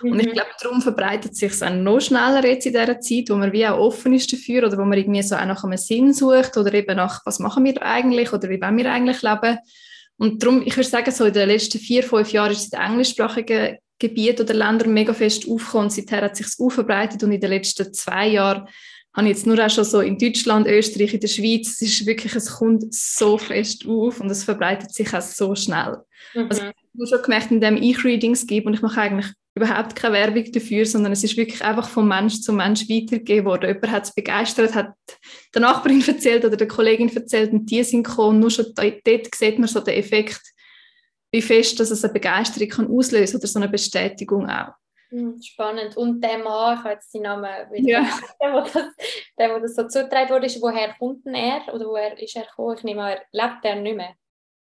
Mhm. 0.00 0.12
Und 0.12 0.20
ich 0.20 0.28
mhm. 0.28 0.32
glaube, 0.32 0.50
darum 0.58 0.80
verbreitet 0.80 1.36
sich 1.36 1.52
es 1.52 1.62
auch 1.62 1.68
noch 1.68 2.00
schneller 2.00 2.42
jetzt 2.46 2.64
in 2.64 2.72
dieser 2.72 2.98
Zeit, 3.00 3.28
wo 3.28 3.34
man 3.34 3.52
wie 3.52 3.66
auch 3.66 3.78
offen 3.78 4.14
ist 4.14 4.32
dafür 4.32 4.66
oder 4.66 4.78
wo 4.78 4.84
man 4.86 4.96
irgendwie 4.96 5.22
so 5.22 5.36
auch 5.36 5.44
nach 5.44 5.62
einem 5.62 5.76
Sinn 5.76 6.14
sucht 6.14 6.56
oder 6.56 6.72
eben 6.72 6.96
nach, 6.96 7.20
was 7.26 7.38
machen 7.38 7.66
wir 7.66 7.82
eigentlich 7.82 8.32
oder 8.32 8.48
wie 8.48 8.62
wollen 8.62 8.78
wir 8.78 8.90
eigentlich 8.90 9.20
leben. 9.20 9.58
Und 10.16 10.42
darum, 10.42 10.62
ich 10.64 10.74
würde 10.74 10.88
sagen, 10.88 11.10
so 11.10 11.26
in 11.26 11.34
den 11.34 11.48
letzten 11.48 11.78
vier, 11.78 12.02
fünf 12.02 12.32
Jahren 12.32 12.52
ist 12.52 12.60
es 12.60 12.64
in 12.64 12.70
der 12.70 12.86
englischsprachigen 12.86 13.76
Gebiete 13.98 14.42
oder 14.42 14.54
Länder 14.54 14.86
mega 14.86 15.12
fest 15.14 15.48
aufgekommen. 15.48 15.90
Seither 15.90 16.22
hat 16.22 16.36
sich 16.36 16.46
aufgebreitet 16.58 17.22
und 17.22 17.32
in 17.32 17.40
den 17.40 17.50
letzten 17.50 17.92
zwei 17.92 18.28
Jahren 18.28 18.68
habe 19.14 19.28
ich 19.28 19.36
jetzt 19.36 19.46
nur 19.46 19.64
auch 19.64 19.70
schon 19.70 19.84
so 19.84 20.00
in 20.00 20.18
Deutschland, 20.18 20.66
Österreich, 20.66 21.14
in 21.14 21.20
der 21.20 21.28
Schweiz, 21.28 21.80
es 21.80 21.82
ist 21.82 22.06
wirklich, 22.06 22.34
es 22.34 22.50
kommt 22.56 22.92
so 22.92 23.38
fest 23.38 23.86
auf 23.86 24.20
und 24.20 24.28
es 24.28 24.42
verbreitet 24.42 24.92
sich 24.92 25.14
auch 25.14 25.22
so 25.22 25.54
schnell. 25.54 25.98
Mhm. 26.34 26.46
Also 26.48 26.62
ich 26.62 27.00
habe 27.00 27.06
schon 27.06 27.22
gemerkt, 27.22 27.50
indem 27.52 27.76
ich 27.76 28.04
Readings 28.04 28.46
gebe 28.46 28.66
und 28.66 28.74
ich 28.74 28.82
mache 28.82 29.00
eigentlich 29.00 29.32
überhaupt 29.54 29.94
keine 29.94 30.14
Werbung 30.14 30.50
dafür, 30.50 30.84
sondern 30.84 31.12
es 31.12 31.22
ist 31.22 31.36
wirklich 31.36 31.62
einfach 31.64 31.88
von 31.88 32.08
Mensch 32.08 32.40
zu 32.40 32.52
Mensch 32.52 32.88
weitergegeben 32.88 33.44
worden. 33.44 33.68
Jemand 33.68 33.90
hat 33.90 34.04
es 34.04 34.14
begeistert, 34.14 34.74
hat 34.74 34.94
der 35.54 35.60
Nachbarin 35.62 36.02
erzählt 36.06 36.44
oder 36.44 36.56
der 36.56 36.66
Kollegin 36.66 37.14
erzählt 37.14 37.52
und 37.52 37.70
die 37.70 37.84
sind 37.84 38.02
gekommen. 38.02 38.40
Nur 38.40 38.50
schon 38.50 38.66
dort 38.74 39.34
sieht 39.34 39.58
man 39.60 39.68
so 39.68 39.78
den 39.78 39.94
Effekt, 39.94 40.42
wie 41.34 41.42
fest 41.42 41.80
dass 41.80 41.90
es 41.90 42.04
eine 42.04 42.12
Begeisterung 42.12 42.68
kann 42.68 42.88
auslösen 42.88 43.38
oder 43.38 43.46
so 43.48 43.58
eine 43.58 43.68
Bestätigung 43.68 44.48
auch. 44.48 44.74
Hm, 45.10 45.42
spannend. 45.42 45.96
Und 45.96 46.22
der 46.22 46.38
Mann, 46.38 46.78
ich 46.78 46.84
habe 46.84 46.90
jetzt 46.90 47.10
seinen 47.10 47.22
Namen 47.22 47.48
wieder 47.72 47.88
ja. 47.88 48.20
der, 48.40 48.62
das, 48.62 48.72
der, 49.36 49.54
wo 49.54 49.58
das 49.58 49.74
so 49.74 49.88
zugetragen 49.88 50.30
wurde, 50.30 50.46
ist, 50.46 50.62
woher 50.62 50.94
kommt 50.96 51.26
denn 51.26 51.34
er? 51.34 51.74
Oder 51.74 51.86
woher 51.86 52.16
ist 52.22 52.36
er 52.36 52.44
gekommen? 52.44 52.76
Ich 52.78 52.84
nehme 52.84 53.02
an, 53.02 53.18
lebt 53.32 53.64
er 53.64 53.74
nicht 53.74 53.96
mehr? 53.96 54.14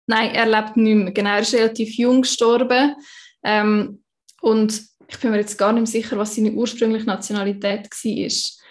Nein, 0.07 0.35
er 0.35 0.47
lebt 0.47 0.79
nicht 0.79 0.95
mehr. 0.95 1.13
Genau, 1.13 1.31
er 1.31 1.41
ist 1.41 1.53
relativ 1.55 1.95
jung 1.99 2.23
gestorben. 2.23 2.97
Ähm, 3.45 4.03
und 4.41 4.83
ich 5.09 5.19
bin 5.19 5.31
mir 5.31 5.41
jetzt 5.41 5.59
gar 5.59 5.75
nicht 5.75 5.89
sicher, 5.89 6.17
was 6.17 6.35
seine 6.35 6.53
ursprüngliche 6.53 7.07
Nationalität 7.07 7.91
war. 7.91 8.62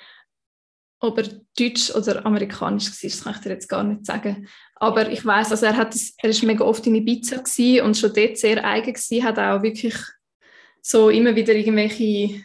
Ob 1.01 1.17
er 1.17 1.27
deutsch 1.57 1.93
oder 1.95 2.25
amerikanisch 2.25 2.87
war, 2.87 3.09
das 3.09 3.23
kann 3.23 3.33
ich 3.35 3.41
dir 3.41 3.49
jetzt 3.49 3.67
gar 3.67 3.83
nicht 3.83 4.05
sagen. 4.05 4.47
Aber 4.75 5.11
ich 5.11 5.25
weiß, 5.25 5.51
also 5.51 5.65
er 5.65 5.75
hat, 5.75 5.95
er 6.17 6.29
ist 6.29 6.43
mega 6.43 6.63
oft 6.63 6.85
in 6.85 6.95
Ibiza 6.95 7.41
und 7.83 7.97
schon 7.97 8.13
dort 8.13 8.37
sehr 8.37 8.63
eigen 8.63 8.93
gewesen, 8.93 9.23
hat 9.23 9.39
auch 9.39 9.63
wirklich 9.63 9.95
so 10.81 11.09
immer 11.09 11.35
wieder 11.35 11.53
irgendwelche 11.53 12.43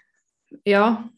ja, 0.64 1.08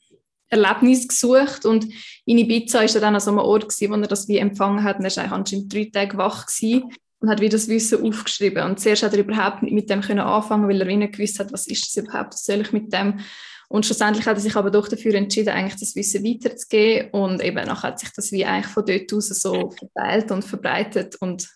Erlebnisse 0.48 1.08
gesucht. 1.08 1.64
Und 1.64 1.86
in 2.24 2.38
Ibiza 2.38 2.80
ist 2.82 2.94
er 2.94 3.00
dann 3.00 3.14
an 3.14 3.20
so 3.20 3.30
einem 3.30 3.40
Ort 3.40 3.68
gewesen, 3.68 3.90
wo 3.92 3.96
er 3.96 4.08
das 4.08 4.28
wie 4.28 4.38
empfangen 4.38 4.82
hat. 4.82 4.98
Und 4.98 5.04
er 5.04 5.16
war 5.16 5.32
anscheinend 5.32 5.72
drei 5.72 5.90
Tage 5.92 6.16
wach 6.16 6.46
gewesen 6.46 6.90
und 7.20 7.28
hat 7.28 7.40
wie 7.40 7.48
das 7.48 7.68
Wissen 7.68 8.04
aufgeschrieben. 8.04 8.64
Und 8.64 8.80
zuerst 8.80 9.02
hat 9.02 9.12
er 9.12 9.20
überhaupt 9.20 9.62
nicht 9.62 9.74
mit 9.74 9.90
dem 9.90 10.02
anfangen, 10.20 10.68
weil 10.68 10.80
er 10.80 10.96
nicht 10.96 11.14
gewusst 11.14 11.38
hat, 11.38 11.52
was 11.52 11.66
ist 11.66 11.86
das 11.86 12.04
überhaupt, 12.04 12.34
was 12.34 12.44
soll 12.44 12.60
ich 12.60 12.72
mit 12.72 12.92
dem 12.92 13.20
Und 13.68 13.84
schlussendlich 13.84 14.26
hat 14.26 14.36
er 14.36 14.40
sich 14.40 14.56
aber 14.56 14.70
doch 14.70 14.88
dafür 14.88 15.14
entschieden, 15.14 15.50
eigentlich 15.50 15.78
das 15.78 15.94
Wissen 15.94 16.24
weiterzugeben 16.24 17.10
und 17.10 17.42
eben 17.42 17.66
nachher 17.66 17.88
hat 17.88 17.98
sich 17.98 18.10
das 18.12 18.32
wie 18.32 18.44
eigentlich 18.44 18.72
von 18.72 18.86
dort 18.86 19.12
aus 19.12 19.28
so 19.28 19.70
verteilt 19.70 20.30
und 20.30 20.42
verbreitet 20.42 21.16
und 21.20 21.48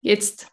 jetzt 0.00 0.46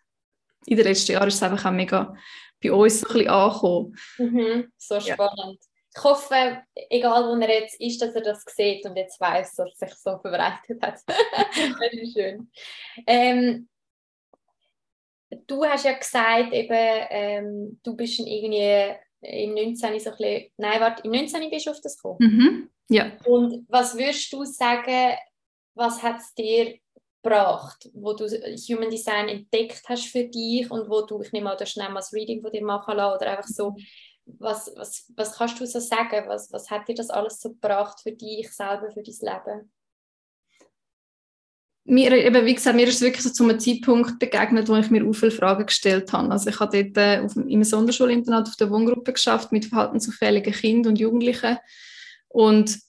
in 0.65 0.77
den 0.77 0.87
letzten 0.87 1.11
Jahren 1.11 1.27
ist 1.27 1.35
es 1.35 1.43
einfach 1.43 1.65
auch 1.65 1.71
mega 1.71 2.15
bei 2.61 2.71
uns 2.71 3.01
so 3.01 3.07
ein 3.07 3.13
bisschen 3.13 3.29
angekommen. 3.29 3.95
Mhm, 4.17 4.71
so 4.77 4.99
spannend. 4.99 5.59
Ja. 5.61 5.69
Ich 5.97 6.03
hoffe, 6.03 6.63
egal 6.89 7.23
wo 7.23 7.39
er 7.39 7.61
jetzt 7.61 7.79
ist, 7.79 8.01
dass 8.01 8.15
er 8.15 8.21
das 8.21 8.43
sieht 8.47 8.85
und 8.85 8.97
jetzt 8.97 9.19
weiß, 9.21 9.55
dass 9.55 9.79
er 9.79 9.87
sich 9.87 9.97
so 9.97 10.17
verbreitet 10.17 10.81
hat. 10.81 10.99
das 11.07 11.93
ist 11.93 12.13
schön. 12.13 12.51
Ähm, 13.07 13.69
du 15.47 15.63
hast 15.63 15.85
ja 15.85 15.93
gesagt, 15.93 16.51
eben, 16.51 17.07
ähm, 17.09 17.79
du 17.81 17.95
bist 17.95 18.19
irgendwie 18.19 18.95
im 19.25 19.53
19. 19.53 19.75
so 19.75 19.87
ein 19.87 20.17
bisschen, 20.17 20.51
nein, 20.57 20.81
warte, 20.81 21.03
im 21.03 21.11
19. 21.11 21.49
bist 21.49 21.65
du 21.65 21.71
auf 21.71 21.81
das 21.81 21.97
gekommen? 21.97 22.17
Mhm, 22.19 22.69
ja. 22.89 23.11
Und 23.25 23.65
was 23.69 23.95
würdest 23.95 24.31
du 24.31 24.43
sagen, 24.45 25.15
was 25.73 26.01
hat 26.01 26.19
es 26.19 26.33
dir 26.33 26.77
gebracht, 27.21 27.89
wo 27.93 28.13
du 28.13 28.25
Human 28.27 28.89
Design 28.89 29.27
entdeckt 29.27 29.83
hast 29.89 30.07
für 30.07 30.25
dich 30.25 30.69
und 30.69 30.89
wo 30.89 31.01
du, 31.01 31.21
ich 31.21 31.31
nehme 31.31 31.51
an, 31.51 31.57
du 31.57 31.65
schnell 31.65 31.89
mal 31.89 31.95
das 31.95 32.13
Reading 32.13 32.41
von 32.41 32.51
dir 32.51 32.63
machen 32.63 32.95
lassen 32.95 33.15
oder 33.17 33.31
einfach 33.31 33.47
so, 33.47 33.75
was, 34.25 34.71
was, 34.75 35.11
was 35.15 35.37
kannst 35.37 35.59
du 35.59 35.67
so 35.67 35.79
sagen? 35.79 36.27
Was, 36.27 36.51
was 36.51 36.69
hat 36.69 36.87
dir 36.87 36.95
das 36.95 37.09
alles 37.09 37.39
so 37.39 37.49
gebracht 37.49 37.99
für 38.01 38.11
dich 38.11 38.51
selber, 38.51 38.91
für 38.91 39.03
dein 39.03 39.15
Leben? 39.21 39.71
Mir, 41.87 42.11
eben, 42.13 42.45
wie 42.45 42.55
gesagt, 42.55 42.75
mir 42.75 42.87
ist 42.87 42.95
es 42.95 43.01
wirklich 43.01 43.21
so 43.21 43.29
zu 43.29 43.43
einem 43.43 43.59
Zeitpunkt 43.59 44.17
begegnet, 44.17 44.67
wo 44.67 44.75
ich 44.75 44.89
mir 44.89 45.05
auch 45.05 45.13
viele 45.13 45.31
Fragen 45.31 45.67
gestellt 45.67 46.11
habe. 46.13 46.31
Also 46.31 46.49
ich 46.49 46.59
habe 46.59 46.83
dort 46.83 46.97
äh, 46.97 47.19
auf, 47.19 47.35
im 47.35 47.63
Sonderschulinternat 47.63 48.47
auf 48.47 48.55
der 48.55 48.71
Wohngruppe 48.71 49.13
geschafft 49.13 49.51
mit 49.51 49.65
verhaltensauffälligen 49.65 50.51
Kindern 50.51 50.93
und 50.93 50.99
Jugendlichen 50.99 51.57
und 52.27 52.79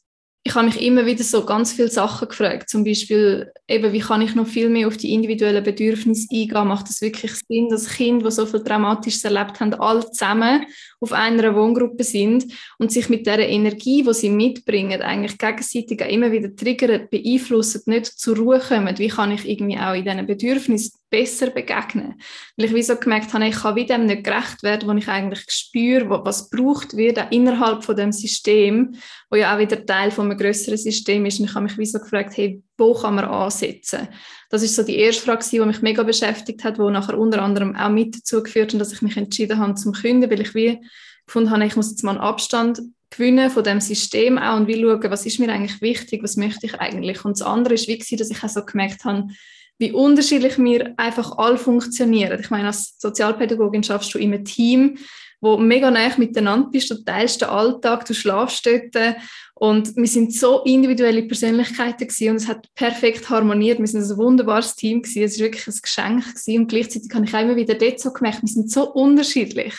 ich 0.46 0.54
habe 0.54 0.66
mich 0.66 0.80
immer 0.80 1.06
wieder 1.06 1.24
so 1.24 1.44
ganz 1.44 1.72
viele 1.72 1.88
Sachen 1.88 2.28
gefragt. 2.28 2.70
Zum 2.70 2.85
Beispiel, 2.85 3.50
eben, 3.66 3.92
wie 3.92 3.98
kann 3.98 4.22
ich 4.22 4.37
noch 4.37 4.46
viel 4.46 4.68
mehr 4.68 4.87
auf 4.87 4.96
die 4.96 5.12
individuellen 5.12 5.64
Bedürfnisse 5.64 6.28
eingehen? 6.32 6.68
Macht 6.68 6.88
es 6.88 7.00
wirklich 7.00 7.32
Sinn, 7.35 7.68
dass 7.68 7.88
Kinder, 7.88 8.28
die 8.28 8.35
so 8.35 8.46
viel 8.46 8.62
Traumatisches 8.62 9.24
erlebt 9.24 9.59
haben, 9.59 9.74
alle 9.74 10.09
zusammen 10.09 10.64
auf 11.00 11.12
einer 11.12 11.52
Wohngruppe 11.56 12.04
sind 12.04 12.44
und 12.78 12.92
sich 12.92 13.09
mit 13.09 13.26
der 13.26 13.40
Energie, 13.40 14.04
die 14.04 14.14
sie 14.14 14.30
mitbringen, 14.30 15.02
eigentlich 15.02 15.37
gegenseitig 15.37 16.00
auch 16.00 16.09
immer 16.09 16.30
wieder 16.30 16.54
triggern, 16.54 17.09
beeinflussen, 17.11 17.82
nicht 17.87 18.06
zur 18.06 18.37
Ruhe 18.37 18.61
kommen? 18.61 18.96
Wie 18.98 19.09
kann 19.09 19.32
ich 19.32 19.48
irgendwie 19.48 19.78
auch 19.78 19.94
in 19.94 20.04
diesen 20.04 20.26
Bedürfnissen 20.26 20.96
besser 21.11 21.51
begegnen. 21.51 22.21
Weil 22.57 22.66
ich 22.66 22.75
wie 22.75 22.83
so 22.83 22.97
gemerkt 22.97 23.33
habe, 23.33 23.47
ich 23.47 23.57
kann 23.57 23.77
wie 23.77 23.87
dem 23.87 24.07
nicht 24.07 24.25
gerecht 24.25 24.62
werden, 24.62 24.88
wo 24.88 24.92
ich 24.92 25.09
eigentlich 25.09 25.45
spüre, 25.49 26.25
was 26.25 26.51
braucht 26.51 26.97
wird 26.97 27.19
auch 27.19 27.31
innerhalb 27.31 27.85
von 27.85 27.97
dem 27.97 28.12
System, 28.12 28.97
wo 29.31 29.37
ja 29.37 29.55
auch 29.55 29.59
wieder 29.59 29.85
Teil 29.85 30.11
von 30.11 30.27
einem 30.27 30.38
größeren 30.38 30.77
System 30.77 31.25
ist. 31.27 31.38
Und 31.38 31.47
ich 31.47 31.55
habe 31.55 31.64
mich 31.64 31.79
wie 31.79 31.87
so 31.87 31.99
gefragt, 31.99 32.37
hey, 32.37 32.62
wo 32.77 32.95
kann 32.95 33.14
man 33.14 33.27
ansetzen? 33.27 34.09
Das 34.51 34.62
ist 34.62 34.75
so 34.75 34.83
die 34.83 34.97
erste 34.97 35.23
Frage, 35.23 35.45
die 35.51 35.61
mich 35.61 35.83
mega 35.83 36.03
beschäftigt 36.03 36.64
hat, 36.64 36.79
wo 36.79 36.90
nachher 36.90 37.19
unter 37.19 37.42
anderem 37.42 37.77
auch 37.77 37.90
mit 37.90 38.16
dazu 38.16 38.42
geführt 38.42 38.73
hat, 38.73 38.81
dass 38.81 38.92
ich 38.92 39.03
mich 39.03 39.16
entschieden 39.16 39.59
habe 39.59 39.75
zum 39.75 39.92
Künden, 39.92 40.31
weil 40.31 40.40
ich 40.40 40.55
wie 40.55 40.81
gefunden 41.27 41.51
habe, 41.51 41.64
ich 41.64 41.77
muss 41.77 41.90
jetzt 41.90 42.05
mal 42.05 42.12
einen 42.12 42.21
Abstand 42.21 42.81
gewinnen 43.11 43.51
von 43.51 43.64
dem 43.64 43.81
System 43.81 44.38
auch 44.38 44.57
und 44.57 44.66
wie 44.66 44.81
schauen, 44.81 45.11
was 45.11 45.27
ist 45.27 45.38
mir 45.38 45.53
eigentlich 45.53 45.81
wichtig, 45.81 46.23
was 46.23 46.37
möchte 46.37 46.66
ich 46.66 46.75
eigentlich. 46.81 47.25
Und 47.25 47.38
das 47.38 47.47
andere 47.47 47.75
ist 47.75 47.88
wie 47.88 48.16
dass 48.16 48.31
ich 48.31 48.42
auch 48.42 48.49
so 48.49 48.64
gemerkt 48.64 49.05
habe, 49.05 49.29
wie 49.78 49.92
unterschiedlich 49.92 50.58
wir 50.58 50.94
einfach 50.96 51.38
alle 51.38 51.58
funktionieren. 51.58 52.40
Ich 52.40 52.50
meine, 52.50 52.68
als 52.68 52.94
Sozialpädagogin 52.98 53.82
schaffst 53.82 54.14
du 54.14 54.18
einem 54.18 54.44
Team, 54.44 54.98
wo 55.40 55.58
mega 55.58 55.90
nah 55.90 56.10
miteinander 56.16 56.70
bist, 56.70 56.90
du 56.90 56.94
teilst 57.04 57.42
den 57.42 57.50
Alltag, 57.50 58.06
du 58.06 58.14
schlafst 58.14 58.66
dort 58.66 59.16
und 59.58 59.96
wir 59.96 60.06
sind 60.06 60.34
so 60.34 60.62
individuelle 60.64 61.22
Persönlichkeiten 61.22 62.06
gewesen 62.06 62.30
und 62.30 62.36
es 62.36 62.46
hat 62.46 62.68
perfekt 62.74 63.30
harmoniert. 63.30 63.78
Wir 63.78 63.86
sind 63.86 64.02
ein 64.02 64.16
wunderbares 64.18 64.74
Team 64.74 65.00
gewesen. 65.00 65.22
Es 65.22 65.32
ist 65.32 65.40
wirklich 65.40 65.66
ein 65.66 65.78
Geschenk 65.80 66.26
gewesen. 66.26 66.60
und 66.60 66.68
gleichzeitig 66.68 67.10
habe 67.14 67.24
ich 67.24 67.34
auch 67.34 67.40
immer 67.40 67.56
wieder 67.56 67.74
dort 67.74 67.98
so 67.98 68.12
gemerkt, 68.12 68.42
wir 68.42 68.48
sind 68.48 68.70
so 68.70 68.92
unterschiedlich. 68.92 69.74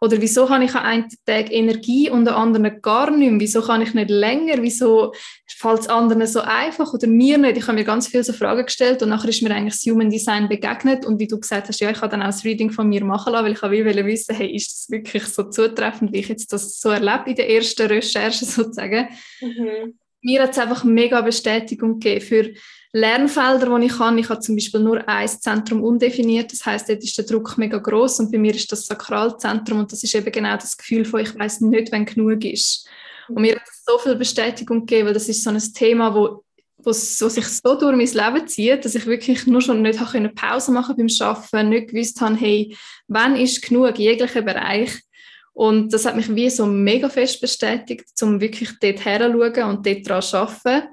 Oder 0.00 0.20
wieso 0.20 0.48
habe 0.48 0.64
ich 0.64 0.74
an 0.76 0.84
einem 0.84 1.08
Tag 1.24 1.52
Energie 1.52 2.08
und 2.08 2.28
an 2.28 2.34
anderen 2.34 2.80
gar 2.80 3.10
nicht 3.10 3.30
mehr? 3.30 3.40
Wieso 3.40 3.62
kann 3.62 3.82
ich 3.82 3.94
nicht 3.94 4.10
länger? 4.10 4.62
Wieso 4.62 5.12
fällt 5.54 5.80
es 5.80 5.88
anderen 5.88 6.26
so 6.26 6.40
einfach 6.40 6.92
oder 6.92 7.06
mir 7.06 7.38
nicht? 7.38 7.56
Ich 7.56 7.66
habe 7.66 7.78
mir 7.78 7.84
ganz 7.84 8.08
viele 8.08 8.24
so 8.24 8.32
Fragen 8.32 8.64
gestellt 8.64 9.02
und 9.02 9.10
nachher 9.10 9.28
ist 9.28 9.42
mir 9.42 9.54
eigentlich 9.54 9.74
das 9.74 9.86
Human 9.86 10.10
Design 10.10 10.48
begegnet 10.48 11.06
und 11.06 11.20
wie 11.20 11.28
du 11.28 11.38
gesagt 11.38 11.68
hast, 11.68 11.80
ja, 11.80 11.90
ich 11.90 12.00
habe 12.00 12.10
dann 12.10 12.22
auch 12.22 12.26
das 12.26 12.44
Reading 12.44 12.70
von 12.70 12.88
mir 12.88 13.04
machen 13.04 13.32
lassen, 13.32 13.44
weil 13.44 13.52
ich 13.52 13.62
will 13.84 14.06
wissen, 14.06 14.34
hey, 14.34 14.54
ist 14.54 14.72
das 14.72 14.90
wirklich 14.90 15.24
so 15.24 15.44
zutreffend, 15.44 16.12
wie 16.12 16.18
ich 16.18 16.28
jetzt 16.28 16.52
das 16.52 16.80
so 16.80 16.90
erlebe 16.90 17.30
in 17.30 17.36
der 17.36 17.48
ersten 17.48 17.86
Recherche 17.86 18.44
sozusagen. 18.44 19.08
Mhm. 19.40 19.98
Mir 20.22 20.42
hat 20.42 20.50
es 20.50 20.58
einfach 20.58 20.82
mega 20.82 21.20
Bestätigung 21.20 22.00
gegeben 22.00 22.20
für 22.20 22.50
Lernfelder, 22.92 23.78
die 23.78 23.86
ich 23.86 23.98
habe. 23.98 24.18
Ich 24.18 24.28
habe 24.28 24.40
zum 24.40 24.56
Beispiel 24.56 24.80
nur 24.80 25.06
ein 25.08 25.28
Zentrum 25.28 25.82
undefiniert, 25.82 26.50
das 26.50 26.64
heißt, 26.64 26.88
dort 26.88 27.04
ist 27.04 27.16
der 27.18 27.26
Druck 27.26 27.58
mega 27.58 27.78
groß 27.78 28.20
und 28.20 28.32
bei 28.32 28.38
mir 28.38 28.54
ist 28.54 28.72
das 28.72 28.86
Sakralzentrum 28.86 29.80
und 29.80 29.92
das 29.92 30.02
ist 30.02 30.14
eben 30.14 30.32
genau 30.32 30.56
das 30.56 30.76
Gefühl 30.76 31.04
von, 31.04 31.20
ich 31.20 31.38
weiß 31.38 31.60
nicht, 31.60 31.92
wenn 31.92 32.06
genug 32.06 32.44
ist. 32.44 32.88
Und 33.28 33.42
mir 33.42 33.56
hat 33.56 33.62
so 33.86 33.98
viel 33.98 34.16
Bestätigung 34.16 34.80
gegeben, 34.80 35.06
weil 35.06 35.14
das 35.14 35.28
ist 35.28 35.42
so 35.42 35.50
ein 35.50 35.58
Thema, 35.58 36.14
wo, 36.14 36.44
wo, 36.78 36.92
sich 36.92 37.46
so 37.46 37.74
durch 37.78 37.96
mein 37.96 38.34
Leben 38.34 38.48
zieht, 38.48 38.84
dass 38.84 38.94
ich 38.94 39.06
wirklich 39.06 39.46
nur 39.46 39.60
schon 39.60 39.82
nicht 39.82 40.00
habe 40.00 40.28
Pause 40.30 40.72
machen 40.72 40.96
beim 40.96 41.08
Arbeiten, 41.20 41.68
nicht 41.68 41.88
gewusst 41.88 42.20
habe, 42.20 42.36
hey, 42.36 42.76
wann 43.08 43.36
ist 43.36 43.62
genug, 43.62 43.98
in 43.98 44.04
jeglichen 44.04 44.44
Bereich. 44.44 44.92
Und 45.52 45.92
das 45.92 46.04
hat 46.04 46.16
mich 46.16 46.34
wie 46.34 46.50
so 46.50 46.66
mega 46.66 47.08
fest 47.08 47.40
bestätigt, 47.40 48.04
um 48.20 48.40
wirklich 48.40 48.70
dort 48.78 49.04
herzuschauen 49.04 49.70
und 49.70 49.86
dort 49.86 50.06
daran 50.06 50.22
zu 50.22 50.36
arbeiten. 50.36 50.88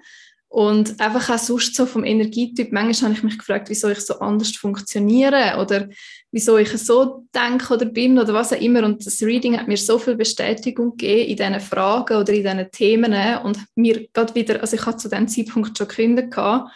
Und 0.54 1.02
einfach 1.02 1.32
auch 1.32 1.40
sonst 1.40 1.74
so 1.74 1.88
vom 1.88 2.04
Energietyp, 2.04 2.72
manchmal 2.72 3.10
habe 3.10 3.18
ich 3.18 3.24
mich 3.24 3.40
gefragt, 3.40 3.72
wieso 3.72 3.90
ich 3.90 4.02
so 4.02 4.20
anders 4.20 4.52
funktioniere 4.52 5.60
oder 5.60 5.90
wieso 6.32 6.60
ich 6.60 6.70
so 6.70 7.26
denke 7.34 7.74
oder 7.74 7.86
bin 7.86 8.20
oder 8.20 8.36
was 8.36 8.54
auch 8.54 8.62
immer. 8.62 8.84
Und 8.84 9.04
das 9.04 9.24
Reading 9.24 9.58
hat 9.58 9.68
mir 9.68 9.78
so 9.78 9.98
viel 9.98 10.14
Bestätigung 10.14 10.92
gegeben 10.92 11.32
in 11.32 11.38
diesen 11.38 11.60
Fragen 11.60 12.18
oder 12.18 12.32
in 12.32 12.44
diesen 12.44 12.70
Themen 12.70 13.16
und 13.44 13.58
mir 13.74 14.08
gerade 14.14 14.36
wieder, 14.36 14.62
also 14.62 14.76
ich 14.76 14.86
hatte 14.86 14.98
zu 14.98 15.10
diesem 15.10 15.28
Zeitpunkt 15.28 15.76
schon 15.76 15.88
Kinder 15.88 16.22
gehabt 16.22 16.70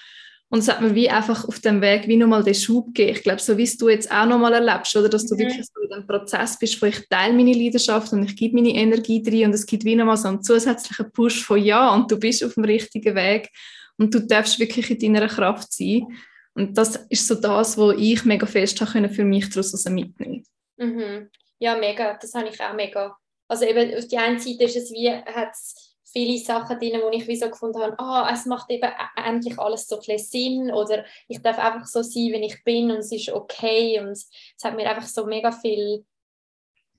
und 0.49 0.60
es 0.60 0.69
hat 0.69 0.81
mir 0.81 0.95
wie 0.95 1.10
einfach 1.10 1.45
auf 1.47 1.60
dem 1.60 1.81
Weg 1.81 2.07
wie 2.07 2.15
nochmal 2.15 2.43
den 2.43 2.55
Schub 2.55 2.88
gegeben. 2.88 3.17
Ich 3.17 3.23
glaube, 3.23 3.41
so 3.41 3.57
wie 3.57 3.63
es 3.63 3.77
du 3.77 3.89
jetzt 3.89 4.10
auch 4.10 4.25
nochmal 4.25 4.53
erlebst, 4.53 4.95
oder 4.95 5.10
dass 5.10 5.25
du 5.25 5.36
mhm. 5.36 5.39
wirklich 5.39 5.65
so 5.65 5.81
in 5.81 5.89
dem 5.89 6.07
Prozess 6.07 6.57
bist, 6.57 6.81
wo 6.81 6.86
ich 6.86 7.07
teile 7.10 7.33
meine 7.33 7.53
Leidenschaft 7.53 8.13
und 8.13 8.23
ich 8.23 8.36
gebe 8.36 8.55
meine 8.55 8.73
Energie 8.73 9.21
drin 9.21 9.47
und 9.47 9.53
es 9.53 9.65
gibt 9.65 9.83
wie 9.83 9.95
nochmal 9.95 10.17
so 10.17 10.29
einen 10.29 10.41
zusätzlichen 10.41 11.12
Push 11.12 11.43
von 11.43 11.62
ja 11.62 11.93
und 11.93 12.10
du 12.10 12.17
bist 12.17 12.43
auf 12.43 12.53
dem 12.53 12.63
richtigen 12.63 13.15
Weg 13.15 13.49
und 13.97 14.13
du 14.13 14.19
darfst 14.25 14.60
wirklich 14.60 14.89
in 14.89 15.13
deiner 15.13 15.27
Kraft 15.27 15.73
sein. 15.73 16.07
Und 16.53 16.77
das 16.77 16.95
ist 17.10 17.27
so 17.27 17.36
das, 17.36 17.77
was 17.77 17.95
ich 17.97 18.23
mega 18.25 18.45
fest 18.45 18.79
habe 18.81 19.10
für 19.10 19.23
mich 19.23 19.49
daraus 19.49 19.86
mitnehmen. 19.86 20.43
Mhm. 20.77 21.29
Ja, 21.60 21.75
mega. 21.75 22.17
Das 22.19 22.33
habe 22.33 22.47
ich 22.47 22.60
auch 22.62 22.73
mega. 22.73 23.15
Also 23.47 23.65
eben 23.65 23.95
auf 23.95 24.07
die 24.07 24.17
einen 24.17 24.39
Seite 24.39 24.63
ist 24.63 24.75
es 24.75 24.91
wie, 24.91 25.10
hat 25.10 25.49
es 25.51 25.87
viele 26.12 26.38
Sachen 26.39 26.80
drin, 26.80 27.02
wo 27.04 27.10
ich 27.10 27.28
wie 27.28 27.36
so 27.36 27.50
gefunden 27.50 27.82
habe, 27.82 27.98
ah, 28.00 28.30
es 28.32 28.46
macht 28.46 28.70
eben 28.70 28.89
e-, 28.89 29.22
endlich 29.28 29.60
alles 29.60 29.88
so 29.88 30.00
ein 30.00 30.17
Sinn 30.17 30.72
oder 30.72 31.06
ich 31.28 31.41
darf 31.41 31.60
einfach 31.60 31.86
so 31.86 32.02
sein, 32.02 32.32
wie 32.32 32.46
ich 32.46 32.63
bin 32.63 32.91
und 32.91 33.00
es 33.00 33.12
ist 33.12 33.30
okay 33.30 34.00
und 34.00 34.12
es 34.12 34.30
hat 34.63 34.76
mir 34.76 34.89
einfach 34.89 35.08
so 35.08 35.26
mega 35.26 35.52
viel 35.52 36.06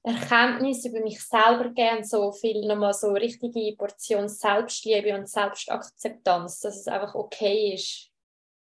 Erkenntnis 0.02 0.84
über 0.84 1.00
mich 1.00 1.20
selber 1.20 1.64
gegeben, 1.64 2.04
so 2.04 2.32
viel 2.32 2.66
nochmal 2.66 2.94
so 2.94 3.12
richtige 3.12 3.76
Portion 3.76 4.28
Selbstliebe 4.28 5.14
und 5.14 5.28
Selbstakzeptanz, 5.28 6.60
dass 6.60 6.76
es 6.76 6.88
einfach 6.88 7.14
okay 7.14 7.74
ist, 7.74 8.10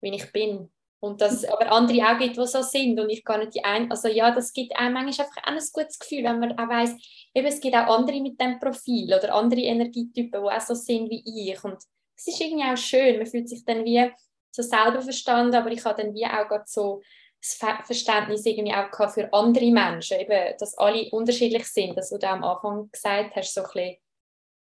wie 0.02 0.16
ich 0.16 0.32
bin. 0.32 0.70
Und 1.00 1.22
dass 1.22 1.34
es 1.34 1.46
aber 1.46 1.72
andere 1.72 2.08
auch 2.08 2.18
gibt, 2.18 2.38
die 2.38 2.48
so 2.48 2.62
sind 2.64 3.00
und 3.00 3.10
ich 3.10 3.24
gar 3.24 3.38
nicht 3.38 3.54
die 3.54 3.64
ein 3.64 3.92
also 3.92 4.08
ja, 4.08 4.32
das 4.32 4.52
gibt 4.52 4.76
einem 4.76 4.94
manchmal 4.94 5.28
einfach 5.28 5.44
auch 5.44 5.52
ein 5.52 5.64
gutes 5.72 6.00
Gefühl, 6.00 6.24
wenn 6.24 6.40
man 6.40 6.58
auch 6.58 6.68
weiss, 6.68 6.92
eben, 7.34 7.48
es 7.48 7.60
gibt 7.60 7.76
auch 7.76 7.98
andere 7.98 8.20
mit 8.20 8.42
dem 8.42 8.60
Profil 8.60 9.14
oder 9.14 9.36
andere 9.36 9.62
Energietypen, 9.62 10.42
die 10.42 10.50
auch 10.50 10.62
so 10.62 10.74
sind 10.74 11.10
wie 11.10 11.52
ich. 11.52 11.64
Und 11.64 11.78
es 12.16 12.28
ist 12.28 12.42
irgendwie 12.42 12.64
auch 12.64 12.78
schön, 12.78 13.18
man 13.18 13.28
fühlt 13.28 13.48
sich 13.48 13.64
dann 13.64 13.86
wie 13.86 14.12
so 14.52 14.64
selber 14.64 15.02
verstanden, 15.02 15.56
aber 15.56 15.72
ich 15.72 15.86
habe 15.86 16.02
dann 16.02 16.16
wie 16.16 16.26
auch 16.26 16.48
gerade 16.48 16.66
so 16.66 17.02
das 17.40 17.86
Verständnis 17.86 18.46
irgendwie 18.46 18.74
auch 18.74 19.10
für 19.12 19.32
andere 19.32 19.72
Menschen, 19.72 20.20
eben, 20.20 20.58
dass 20.58 20.78
alle 20.78 21.10
unterschiedlich 21.12 21.66
sind, 21.68 21.96
dass 21.96 22.10
du 22.10 22.18
da 22.18 22.34
am 22.34 22.44
Anfang 22.44 22.90
gesagt 22.92 23.36
hast, 23.36 23.54
so 23.54 23.62
ein 23.62 23.68
bisschen, 23.68 23.98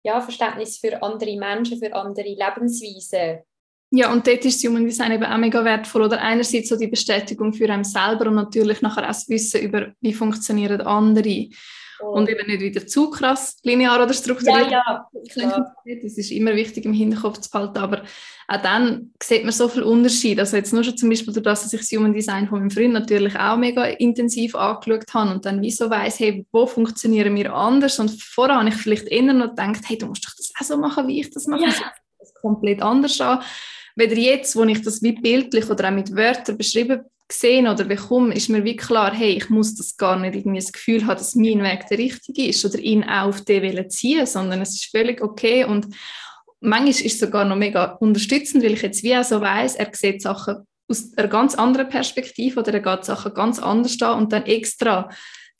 ja, 0.04 0.20
Verständnis 0.20 0.78
für 0.78 1.02
andere 1.02 1.36
Menschen, 1.36 1.78
für 1.78 1.92
andere 1.92 2.28
Lebensweisen, 2.28 3.42
ja, 3.94 4.10
und 4.10 4.26
dort 4.26 4.42
ist 4.46 4.64
das 4.64 4.70
Human 4.70 4.86
Design 4.86 5.12
eben 5.12 5.24
auch 5.24 5.36
mega 5.36 5.62
wertvoll. 5.62 6.02
Oder 6.02 6.18
einerseits 6.22 6.70
so 6.70 6.76
die 6.76 6.86
Bestätigung 6.86 7.52
für 7.52 7.68
einen 7.68 7.84
selber 7.84 8.28
und 8.28 8.36
natürlich 8.36 8.80
nachher 8.80 9.02
auch 9.02 9.08
das 9.08 9.28
Wissen 9.28 9.60
über, 9.60 9.88
wie 10.00 10.14
funktionieren 10.14 10.80
andere. 10.80 11.48
Oh. 12.02 12.16
Und 12.16 12.28
eben 12.30 12.46
nicht 12.46 12.62
wieder 12.62 12.86
zu 12.86 13.10
krass 13.10 13.58
linear 13.62 14.02
oder 14.02 14.14
strukturiert. 14.14 14.70
Ja, 14.70 15.06
ja. 15.36 15.62
Das 16.02 16.16
ist 16.16 16.30
immer 16.30 16.56
wichtig 16.56 16.86
im 16.86 16.94
Hinterkopf 16.94 17.38
zu 17.40 17.50
behalten. 17.50 17.78
Aber 17.78 18.02
auch 18.48 18.62
dann 18.62 19.12
sieht 19.22 19.44
man 19.44 19.52
so 19.52 19.68
viel 19.68 19.82
Unterschied. 19.82 20.40
Also 20.40 20.56
jetzt 20.56 20.72
nur 20.72 20.82
schon 20.84 20.96
zum 20.96 21.10
Beispiel 21.10 21.34
dadurch, 21.34 21.60
dass 21.60 21.72
ich 21.74 21.80
das 21.80 21.92
Human 21.92 22.14
Design 22.14 22.48
von 22.48 22.60
meinem 22.60 22.70
Freund 22.70 22.94
natürlich 22.94 23.38
auch 23.38 23.58
mega 23.58 23.84
intensiv 23.84 24.54
angeschaut 24.54 25.12
habe 25.12 25.32
und 25.32 25.44
dann 25.44 25.60
wieso 25.60 25.90
weiss, 25.90 26.18
hey, 26.18 26.46
wo 26.50 26.66
funktionieren 26.66 27.36
wir 27.36 27.54
anders? 27.54 27.98
Und 28.00 28.10
vorher 28.22 28.56
habe 28.56 28.70
ich 28.70 28.74
vielleicht 28.74 29.08
eher 29.08 29.34
noch 29.34 29.50
gedacht, 29.50 29.82
hey, 29.84 29.98
du 29.98 30.06
musst 30.06 30.24
doch 30.24 30.34
das 30.34 30.50
auch 30.58 30.64
so 30.64 30.78
machen, 30.78 31.06
wie 31.08 31.20
ich 31.20 31.28
das 31.28 31.46
mache. 31.46 31.64
Ja. 31.64 31.74
Das 32.18 32.32
komplett 32.40 32.80
anders 32.80 33.20
an. 33.20 33.40
Weder 33.96 34.16
jetzt, 34.16 34.56
wo 34.56 34.64
ich 34.64 34.82
das 34.82 35.02
wie 35.02 35.12
bildlich 35.12 35.68
oder 35.68 35.88
auch 35.88 35.92
mit 35.92 36.14
Wörtern 36.14 36.56
beschrieben 36.56 37.02
gesehen 37.28 37.66
oder 37.66 37.84
bekomme, 37.84 38.34
ist 38.34 38.48
mir 38.48 38.64
wie 38.64 38.76
klar, 38.76 39.14
hey, 39.14 39.32
ich 39.32 39.48
muss 39.48 39.74
das 39.74 39.96
gar 39.96 40.18
nicht 40.18 40.34
irgendwie 40.34 40.58
das 40.58 40.72
Gefühl 40.72 41.06
haben, 41.06 41.18
dass 41.18 41.34
mein 41.34 41.62
Weg 41.62 41.86
der 41.88 41.98
richtige 41.98 42.46
ist 42.46 42.64
oder 42.64 42.78
ihn 42.78 43.04
auch 43.04 43.28
auf 43.28 43.40
den 43.42 43.90
ziehen, 43.90 44.26
sondern 44.26 44.60
es 44.60 44.74
ist 44.74 44.90
völlig 44.90 45.22
okay. 45.22 45.64
Und 45.64 45.86
manchmal 46.60 46.90
ist 46.90 47.04
es 47.04 47.18
sogar 47.18 47.44
noch 47.44 47.56
mega 47.56 47.92
unterstützend, 48.00 48.62
weil 48.62 48.74
ich 48.74 48.82
jetzt 48.82 49.02
wie 49.02 49.16
auch 49.16 49.24
so 49.24 49.40
weiss, 49.40 49.76
er 49.76 49.88
sieht 49.92 50.22
Sachen 50.22 50.66
aus 50.88 51.16
einer 51.16 51.28
ganz 51.28 51.54
anderen 51.54 51.88
Perspektive 51.88 52.60
oder 52.60 52.74
er 52.74 52.80
geht 52.80 53.04
Sachen 53.04 53.34
ganz 53.34 53.58
anders 53.58 54.00
an 54.02 54.18
und 54.18 54.32
dann 54.32 54.44
extra 54.44 55.08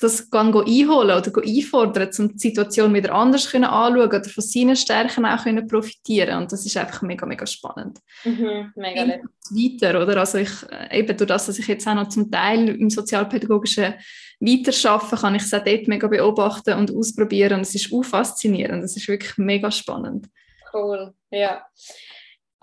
das 0.02 0.30
gehen 0.30 0.54
einholen 0.54 1.16
oder 1.16 1.42
einfordern, 1.42 2.10
um 2.18 2.28
die 2.32 2.38
Situation 2.38 2.92
wieder 2.94 3.14
anders 3.14 3.50
können 3.50 3.64
anschauen 3.64 4.08
oder 4.08 4.24
von 4.24 4.42
seinen 4.42 4.76
Stärken 4.76 5.24
auch 5.24 5.44
können 5.44 5.66
profitieren 5.66 6.38
und 6.42 6.52
das 6.52 6.66
ist 6.66 6.76
einfach 6.76 7.02
mega, 7.02 7.24
mega 7.26 7.46
spannend. 7.46 7.98
Mhm, 8.24 8.72
mega 8.74 9.20
weiter, 9.50 10.02
oder? 10.02 10.18
Also 10.18 10.38
ich, 10.38 10.50
äh, 10.70 11.00
eben 11.00 11.16
durch 11.16 11.28
das, 11.28 11.46
dass 11.46 11.58
ich 11.58 11.66
jetzt 11.68 11.86
auch 11.86 11.94
noch 11.94 12.08
zum 12.08 12.30
Teil 12.30 12.68
im 12.68 12.90
sozialpädagogischen 12.90 13.94
weiterarbeite, 14.40 15.16
kann 15.16 15.34
ich 15.34 15.42
es 15.42 15.54
auch 15.54 15.64
dort 15.64 15.88
mega 15.88 16.08
beobachten 16.08 16.74
und 16.74 16.94
ausprobieren 16.94 17.58
und 17.58 17.60
es 17.62 17.74
ist 17.74 17.92
auch 17.92 18.02
faszinierend, 18.02 18.82
es 18.84 18.96
ist 18.96 19.08
wirklich 19.08 19.36
mega 19.38 19.70
spannend. 19.70 20.26
Cool, 20.72 21.14
ja. 21.30 21.64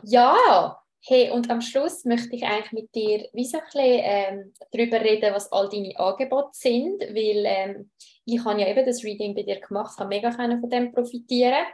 Ja, 0.03 0.78
Hey, 1.11 1.31
und 1.31 1.49
am 1.49 1.59
Schluss 1.59 2.05
möchte 2.05 2.35
ich 2.35 2.43
eigentlich 2.45 2.71
mit 2.71 2.93
dir 2.93 3.27
wie 3.33 3.43
so 3.43 3.57
ein 3.57 3.63
bisschen 3.63 3.99
ähm, 4.03 4.53
darüber 4.71 5.01
reden, 5.01 5.33
was 5.33 5.51
all 5.51 5.67
deine 5.67 5.97
Angebote 5.97 6.51
sind, 6.51 7.01
weil 7.01 7.45
ähm, 7.47 7.89
ich 8.25 8.45
habe 8.45 8.61
ja 8.61 8.67
eben 8.67 8.85
das 8.85 9.03
Reading 9.03 9.33
bei 9.33 9.41
dir 9.41 9.59
gemacht, 9.59 9.97
habe 9.97 10.09
mega 10.09 10.29
von 10.29 10.69
dem 10.69 10.91
profitieren. 10.91 11.65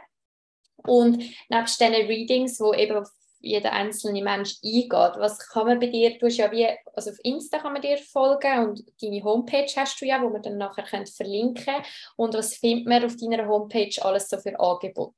Und 0.86 1.22
nebst 1.50 1.78
diesen 1.78 1.92
Readings, 1.92 2.58
wo 2.60 2.72
eben 2.72 2.96
auf 2.96 3.10
jeder 3.40 3.74
einzelne 3.74 4.22
Mensch 4.22 4.56
eingeht, 4.64 5.20
was 5.20 5.38
kann 5.50 5.66
man 5.66 5.80
bei 5.80 5.88
dir, 5.88 6.16
du 6.18 6.24
hast 6.24 6.38
ja 6.38 6.50
wie, 6.50 6.66
also 6.94 7.10
auf 7.10 7.18
Insta 7.22 7.58
kann 7.58 7.74
man 7.74 7.82
dir 7.82 7.98
folgen 7.98 8.68
und 8.68 8.84
deine 9.02 9.22
Homepage 9.22 9.70
hast 9.76 10.00
du 10.00 10.06
ja, 10.06 10.22
wo 10.22 10.30
man 10.30 10.40
dann 10.40 10.56
nachher 10.56 10.84
könnt 10.84 11.10
verlinken 11.10 11.74
und 12.16 12.32
was 12.32 12.54
findet 12.54 12.86
man 12.86 13.04
auf 13.04 13.16
deiner 13.16 13.46
Homepage 13.46 13.92
alles 14.00 14.30
so 14.30 14.38
für 14.38 14.58
Angebote? 14.58 15.14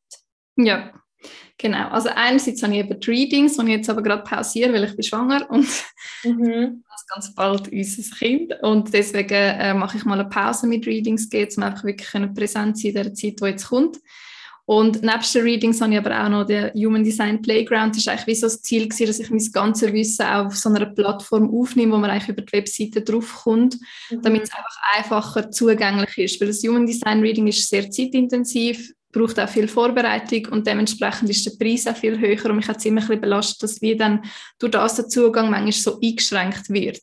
Ja, 0.56 0.92
Genau, 1.56 1.88
also 1.88 2.08
einerseits 2.14 2.62
habe 2.62 2.74
ich 2.74 2.80
eben 2.80 3.00
die 3.00 3.10
Readings, 3.10 3.56
die 3.56 3.62
ich 3.62 3.68
jetzt 3.68 3.90
aber 3.90 4.02
gerade 4.02 4.22
pausiere, 4.22 4.72
weil 4.72 4.84
ich 4.84 4.94
bin 4.94 5.02
schwanger 5.02 5.50
und 5.50 5.66
mhm. 6.24 6.84
ganz 7.08 7.34
bald 7.34 7.72
unser 7.72 8.16
Kind 8.16 8.54
und 8.62 8.92
deswegen 8.92 9.34
äh, 9.34 9.74
mache 9.74 9.96
ich 9.96 10.04
mal 10.04 10.20
eine 10.20 10.28
Pause 10.28 10.66
mit 10.66 10.86
Readings, 10.86 11.28
geht, 11.28 11.56
um 11.56 11.64
einfach 11.64 11.84
wirklich 11.84 12.08
präsent 12.34 12.78
sein 12.78 12.90
in 12.90 12.94
der 12.94 13.14
Zeit, 13.14 13.40
die 13.40 13.44
jetzt 13.46 13.68
kommt. 13.68 13.98
Und 14.66 15.02
nebst 15.02 15.34
den 15.34 15.44
Readings 15.44 15.80
habe 15.80 15.94
ich 15.94 15.98
aber 15.98 16.22
auch 16.22 16.28
noch 16.28 16.44
den 16.44 16.70
Human 16.74 17.02
Design 17.02 17.40
Playground. 17.40 17.96
Das 17.96 18.04
war 18.04 18.12
eigentlich 18.12 18.26
wie 18.26 18.34
so 18.34 18.46
das 18.48 18.60
Ziel, 18.60 18.86
gewesen, 18.86 19.06
dass 19.06 19.18
ich 19.18 19.30
mein 19.30 19.50
ganzes 19.50 19.90
Wissen 19.94 20.26
auch 20.26 20.44
auf 20.44 20.56
so 20.56 20.68
einer 20.68 20.84
Plattform 20.84 21.50
aufnehme, 21.58 21.94
wo 21.94 21.96
man 21.96 22.10
eigentlich 22.10 22.28
über 22.28 22.42
die 22.42 22.52
Webseite 22.52 23.00
draufkommt, 23.00 23.78
mhm. 24.10 24.20
damit 24.20 24.42
es 24.42 24.52
einfach 24.52 24.76
einfacher 24.94 25.50
zugänglich 25.50 26.18
ist. 26.18 26.38
Weil 26.38 26.48
das 26.48 26.62
Human 26.62 26.86
Design 26.86 27.20
Reading 27.20 27.46
ist 27.46 27.66
sehr 27.66 27.90
zeitintensiv, 27.90 28.92
braucht 29.12 29.40
auch 29.40 29.48
viel 29.48 29.68
Vorbereitung 29.68 30.46
und 30.52 30.66
dementsprechend 30.66 31.30
ist 31.30 31.46
der 31.46 31.52
Preis 31.62 31.86
auch 31.86 31.96
viel 31.96 32.18
höher 32.18 32.50
und 32.50 32.56
mich 32.56 32.68
hat 32.68 32.80
ziemlich 32.80 33.06
belastet, 33.06 33.62
dass 33.62 33.80
wie 33.80 33.96
dann 33.96 34.22
durch 34.58 34.72
das 34.72 34.96
der 34.96 35.08
Zugang 35.08 35.50
manchmal 35.50 35.72
so 35.72 35.98
eingeschränkt 36.00 36.68
wird. 36.70 37.02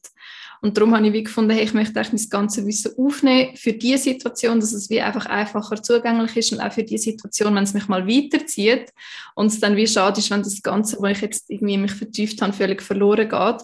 Und 0.62 0.78
darum 0.78 0.96
habe 0.96 1.06
ich 1.08 1.14
wie 1.14 1.24
gefunden, 1.24 1.52
hey, 1.52 1.64
ich 1.64 1.74
möchte 1.74 2.00
eigentlich 2.00 2.24
mein 2.24 2.30
ganzes 2.30 2.66
Wissen 2.66 2.94
aufnehmen 2.98 3.56
für 3.56 3.74
diese 3.74 4.04
Situation, 4.04 4.60
dass 4.60 4.74
es 4.74 4.90
wie 4.90 5.02
einfach 5.02 5.26
einfacher 5.28 5.82
zugänglich 5.82 6.36
ist 6.38 6.54
und 6.54 6.60
auch 6.60 6.72
für 6.72 6.84
die 6.84 6.98
Situation, 6.98 7.54
wenn 7.56 7.66
es 7.66 7.74
mich 7.74 7.88
mal 7.88 8.08
weiterzieht 8.08 8.92
und 9.36 9.48
es 9.48 9.60
dann 9.60 9.76
wie 9.76 9.88
schade 9.88 10.20
ist, 10.20 10.32
wenn 10.32 10.42
das 10.42 10.62
Ganze, 10.64 10.98
wo 11.00 11.06
ich 11.06 11.22
jetzt 11.22 11.50
irgendwie 11.50 11.78
mich 11.78 11.92
vertieft 11.92 12.42
habe, 12.42 12.54
völlig 12.54 12.82
verloren 12.82 13.30
geht. 13.30 13.62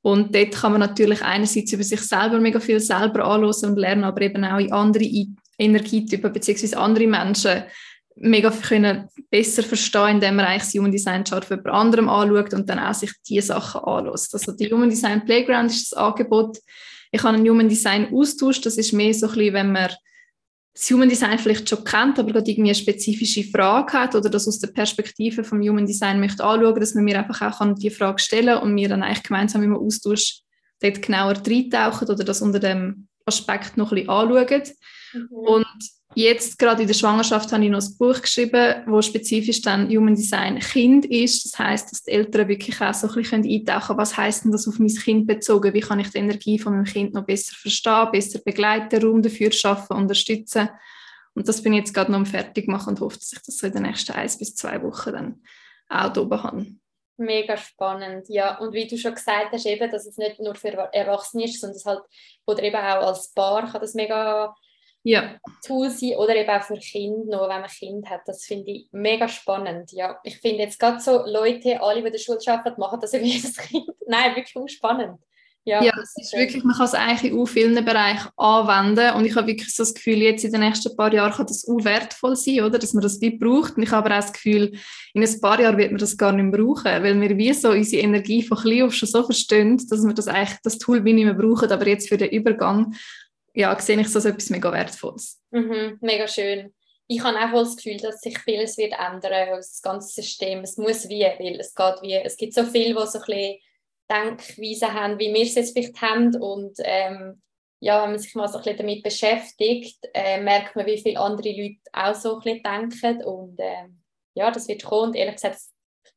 Und 0.00 0.34
dort 0.34 0.52
kann 0.52 0.72
man 0.72 0.80
natürlich 0.80 1.22
einerseits 1.22 1.72
über 1.72 1.82
sich 1.82 2.00
selber 2.00 2.38
mega 2.40 2.60
viel 2.60 2.80
selber 2.80 3.24
anlösen 3.24 3.70
und 3.70 3.76
lernen, 3.76 4.04
aber 4.04 4.22
eben 4.22 4.44
auch 4.44 4.58
in 4.58 4.72
andere 4.72 5.04
Energietypen 5.58 6.32
bzw. 6.32 6.76
andere 6.76 7.06
Menschen 7.06 7.64
mega 8.20 8.50
können 8.50 9.08
besser 9.30 9.62
verstehen, 9.62 10.16
indem 10.16 10.36
man 10.36 10.46
eigentlich 10.46 10.64
das 10.64 10.74
Human 10.74 10.92
Design 10.92 11.24
Chart 11.24 11.44
von 11.44 11.58
jemand 11.58 11.74
anderem 11.74 12.08
anschaut 12.08 12.54
und 12.54 12.68
dann 12.68 12.78
auch 12.78 12.94
sich 12.94 13.12
diese 13.28 13.48
Sachen 13.48 13.82
anlässt. 13.82 14.34
Also 14.34 14.52
die 14.52 14.72
Human 14.72 14.90
Design 14.90 15.24
Playground 15.24 15.70
ist 15.70 15.92
das 15.92 15.98
Angebot. 15.98 16.58
Ich 17.12 17.22
habe 17.22 17.36
einen 17.36 17.48
Human 17.48 17.68
Design 17.68 18.12
Austausch, 18.12 18.60
das 18.60 18.76
ist 18.76 18.92
mehr 18.92 19.14
so 19.14 19.28
ein 19.28 19.34
bisschen, 19.34 19.54
wenn 19.54 19.72
man 19.72 19.90
das 20.74 20.90
Human 20.90 21.08
Design 21.08 21.38
vielleicht 21.38 21.68
schon 21.68 21.82
kennt, 21.84 22.18
aber 22.18 22.32
gerade 22.32 22.50
irgendwie 22.50 22.70
eine 22.70 22.74
spezifische 22.74 23.44
Frage 23.44 23.92
hat 23.94 24.14
oder 24.14 24.30
das 24.30 24.46
aus 24.46 24.60
der 24.60 24.68
Perspektive 24.68 25.42
vom 25.42 25.60
Human 25.60 25.86
Design 25.86 26.20
möchte 26.20 26.44
anschauen, 26.44 26.78
dass 26.78 26.94
man 26.94 27.04
mir 27.04 27.18
einfach 27.18 27.40
auch 27.42 27.58
kann 27.58 27.74
die 27.74 27.90
Frage 27.90 28.20
stellen 28.20 28.58
und 28.58 28.76
wir 28.76 28.88
dann 28.88 29.02
eigentlich 29.02 29.24
gemeinsam 29.24 29.62
im 29.62 29.76
Austausch 29.76 30.42
dort 30.80 31.02
genauer 31.02 31.34
reintauchen 31.44 32.08
oder 32.08 32.22
das 32.22 32.42
unter 32.42 32.60
dem 32.60 33.07
Aspekt 33.28 33.76
noch 33.76 33.92
ein 33.92 33.96
bisschen 33.96 34.10
anschauen. 34.10 34.62
Mhm. 35.12 35.28
Und 35.30 35.90
jetzt 36.14 36.58
gerade 36.58 36.82
in 36.82 36.88
der 36.88 36.94
Schwangerschaft 36.94 37.52
habe 37.52 37.64
ich 37.64 37.70
noch 37.70 37.82
ein 37.82 37.96
Buch 37.98 38.20
geschrieben, 38.20 38.82
wo 38.86 39.00
spezifisch 39.02 39.62
dann 39.62 39.88
Human 39.88 40.14
Design 40.14 40.58
Kind 40.58 41.06
ist. 41.06 41.44
Das 41.44 41.58
heißt, 41.58 41.92
dass 41.92 42.02
die 42.02 42.12
Eltern 42.12 42.48
wirklich 42.48 42.80
auch 42.80 42.94
so 42.94 43.08
ein 43.08 43.14
bisschen 43.14 43.44
eintauchen 43.44 43.86
können, 43.86 43.98
was 43.98 44.16
heißt 44.16 44.44
denn 44.44 44.52
das 44.52 44.66
auf 44.68 44.78
mein 44.78 44.94
Kind 44.94 45.26
bezogen? 45.26 45.74
Wie 45.74 45.80
kann 45.80 46.00
ich 46.00 46.10
die 46.10 46.18
Energie 46.18 46.58
von 46.58 46.74
meinem 46.74 46.84
Kind 46.84 47.14
noch 47.14 47.24
besser 47.24 47.54
verstehen, 47.54 48.08
besser 48.12 48.40
begleiten, 48.44 49.02
Raum 49.02 49.22
dafür 49.22 49.52
schaffen, 49.52 49.96
unterstützen? 49.96 50.68
Und 51.34 51.48
das 51.48 51.62
bin 51.62 51.72
ich 51.72 51.80
jetzt 51.80 51.94
gerade 51.94 52.10
noch 52.10 52.18
am 52.18 52.26
fertig 52.26 52.66
machen 52.66 52.90
und 52.90 53.00
hoffe, 53.00 53.18
dass 53.18 53.32
ich 53.32 53.38
das 53.38 53.58
so 53.58 53.66
in 53.66 53.72
den 53.72 53.82
nächsten 53.82 54.12
ein 54.12 54.30
bis 54.38 54.56
zwei 54.56 54.82
Wochen 54.82 55.12
dann 55.12 55.42
auch 55.88 56.12
da 56.12 56.20
oben 56.20 56.42
habe. 56.42 56.66
Mega 57.18 57.56
spannend, 57.56 58.28
ja. 58.28 58.58
Und 58.58 58.72
wie 58.72 58.86
du 58.86 58.96
schon 58.96 59.14
gesagt 59.14 59.52
hast, 59.52 59.66
eben, 59.66 59.90
dass 59.90 60.06
es 60.06 60.16
nicht 60.16 60.40
nur 60.40 60.54
für 60.54 60.68
Erwachsene 60.68 61.44
ist, 61.44 61.60
sondern 61.60 61.76
es 61.76 61.84
halt, 61.84 62.02
oder 62.46 62.62
eben 62.62 62.76
auch 62.76 63.06
als 63.06 63.32
Paar 63.34 63.70
kann 63.70 63.80
das 63.80 63.94
mega 63.94 64.54
ja. 65.02 65.38
Tool 65.64 65.90
sein 65.90 66.16
oder 66.16 66.36
eben 66.36 66.50
auch 66.50 66.62
für 66.62 66.78
Kinder 66.78 67.24
noch, 67.38 67.48
wenn 67.48 67.60
man 67.60 67.70
Kind 67.70 68.08
hat. 68.08 68.22
Das 68.26 68.44
finde 68.44 68.70
ich 68.70 68.88
mega 68.92 69.28
spannend. 69.28 69.90
Ja, 69.92 70.20
ich 70.22 70.38
finde 70.38 70.62
jetzt 70.62 70.78
gerade 70.78 71.00
so 71.00 71.24
Leute, 71.26 71.80
alle, 71.82 72.00
die 72.00 72.06
in 72.06 72.12
der 72.12 72.18
Schule 72.18 72.38
arbeiten, 72.46 72.80
machen 72.80 73.00
das 73.00 73.12
über 73.14 73.24
jedes 73.24 73.56
Kind. 73.56 73.88
Nein, 74.06 74.36
wirklich 74.36 74.72
spannend. 74.72 75.20
Ja, 75.68 75.84
ja 75.84 75.92
es 76.02 76.14
ist 76.16 76.32
wirklich, 76.32 76.64
man 76.64 76.74
kann 76.74 76.86
es 76.86 76.94
eigentlich 76.94 77.30
in 77.30 77.46
vielen 77.46 77.84
Bereichen 77.84 78.30
anwenden 78.36 79.14
und 79.14 79.26
ich 79.26 79.36
habe 79.36 79.46
wirklich 79.46 79.74
so 79.74 79.82
das 79.82 79.92
Gefühl, 79.92 80.16
jetzt 80.22 80.42
in 80.42 80.50
den 80.50 80.62
nächsten 80.62 80.96
paar 80.96 81.12
Jahren 81.12 81.32
kann 81.32 81.46
das 81.46 81.68
auch 81.68 81.84
wertvoll 81.84 82.36
sein, 82.36 82.60
oder? 82.60 82.78
dass 82.78 82.94
man 82.94 83.02
das 83.02 83.20
wie 83.20 83.36
braucht 83.36 83.76
und 83.76 83.82
ich 83.82 83.90
habe 83.90 84.06
aber 84.06 84.16
auch 84.16 84.22
das 84.22 84.32
Gefühl, 84.32 84.72
in 85.12 85.22
ein 85.22 85.40
paar 85.40 85.60
Jahren 85.60 85.76
wird 85.76 85.90
man 85.90 85.98
das 85.98 86.16
gar 86.16 86.32
nicht 86.32 86.44
mehr 86.44 86.58
brauchen, 86.58 86.84
weil 86.84 87.20
wir 87.20 87.36
wie 87.36 87.52
so 87.52 87.70
unsere 87.70 88.02
Energie 88.02 88.42
von 88.42 88.56
klein 88.56 88.84
auf 88.84 88.94
schon 88.94 89.08
so 89.08 89.22
verstehen, 89.22 89.76
dass 89.90 90.02
wir 90.02 90.14
das 90.14 90.26
eigentlich, 90.26 90.58
das 90.62 90.78
Tool 90.78 91.04
wie 91.04 91.12
nicht 91.12 91.26
mehr 91.26 91.34
brauchen, 91.34 91.70
aber 91.70 91.86
jetzt 91.86 92.08
für 92.08 92.16
den 92.16 92.30
Übergang 92.30 92.94
ja, 93.52 93.78
sehe 93.78 93.96
ich 93.96 94.06
das 94.06 94.16
als 94.16 94.24
etwas 94.24 94.50
mega 94.50 94.72
Wertvolles. 94.72 95.42
Mhm, 95.50 95.98
mega 96.00 96.26
schön. 96.28 96.72
Ich 97.08 97.22
habe 97.22 97.38
auch 97.38 97.64
das 97.64 97.76
Gefühl, 97.76 97.96
dass 97.96 98.20
sich 98.20 98.38
vieles 98.38 98.78
wird 98.78 98.92
ändern, 98.92 99.48
das 99.56 99.82
ganze 99.82 100.08
System. 100.08 100.60
Es 100.60 100.76
muss 100.76 101.08
wie, 101.08 101.22
weil 101.22 101.58
es 101.58 101.74
geht 101.74 102.02
wie, 102.02 102.14
es 102.14 102.36
gibt 102.36 102.54
so 102.54 102.64
viele, 102.64 102.94
die 102.94 103.06
so 103.06 103.18
ein 103.18 103.24
bisschen 103.24 103.58
Denkweisen 104.10 104.92
haben, 104.92 105.18
wie 105.18 105.32
wir 105.32 105.42
es 105.42 105.54
jetzt 105.54 105.72
vielleicht 105.72 106.00
haben 106.00 106.34
und 106.36 106.76
ähm, 106.82 107.42
ja, 107.80 108.02
wenn 108.02 108.10
man 108.10 108.18
sich 108.18 108.34
mal 108.34 108.48
so 108.48 108.58
ein 108.58 108.64
bisschen 108.64 108.78
damit 108.78 109.02
beschäftigt, 109.02 109.98
äh, 110.12 110.40
merkt 110.40 110.74
man, 110.74 110.86
wie 110.86 111.00
viele 111.00 111.20
andere 111.20 111.50
Leute 111.50 111.78
auch 111.92 112.14
so 112.14 112.34
ein 112.34 112.40
bisschen 112.40 112.62
denken 112.62 113.24
und 113.24 113.58
äh, 113.60 113.88
ja, 114.34 114.50
das 114.50 114.66
wird 114.68 114.84
kommen 114.84 115.10
und 115.10 115.16
ehrlich 115.16 115.36
gesagt 115.36 115.60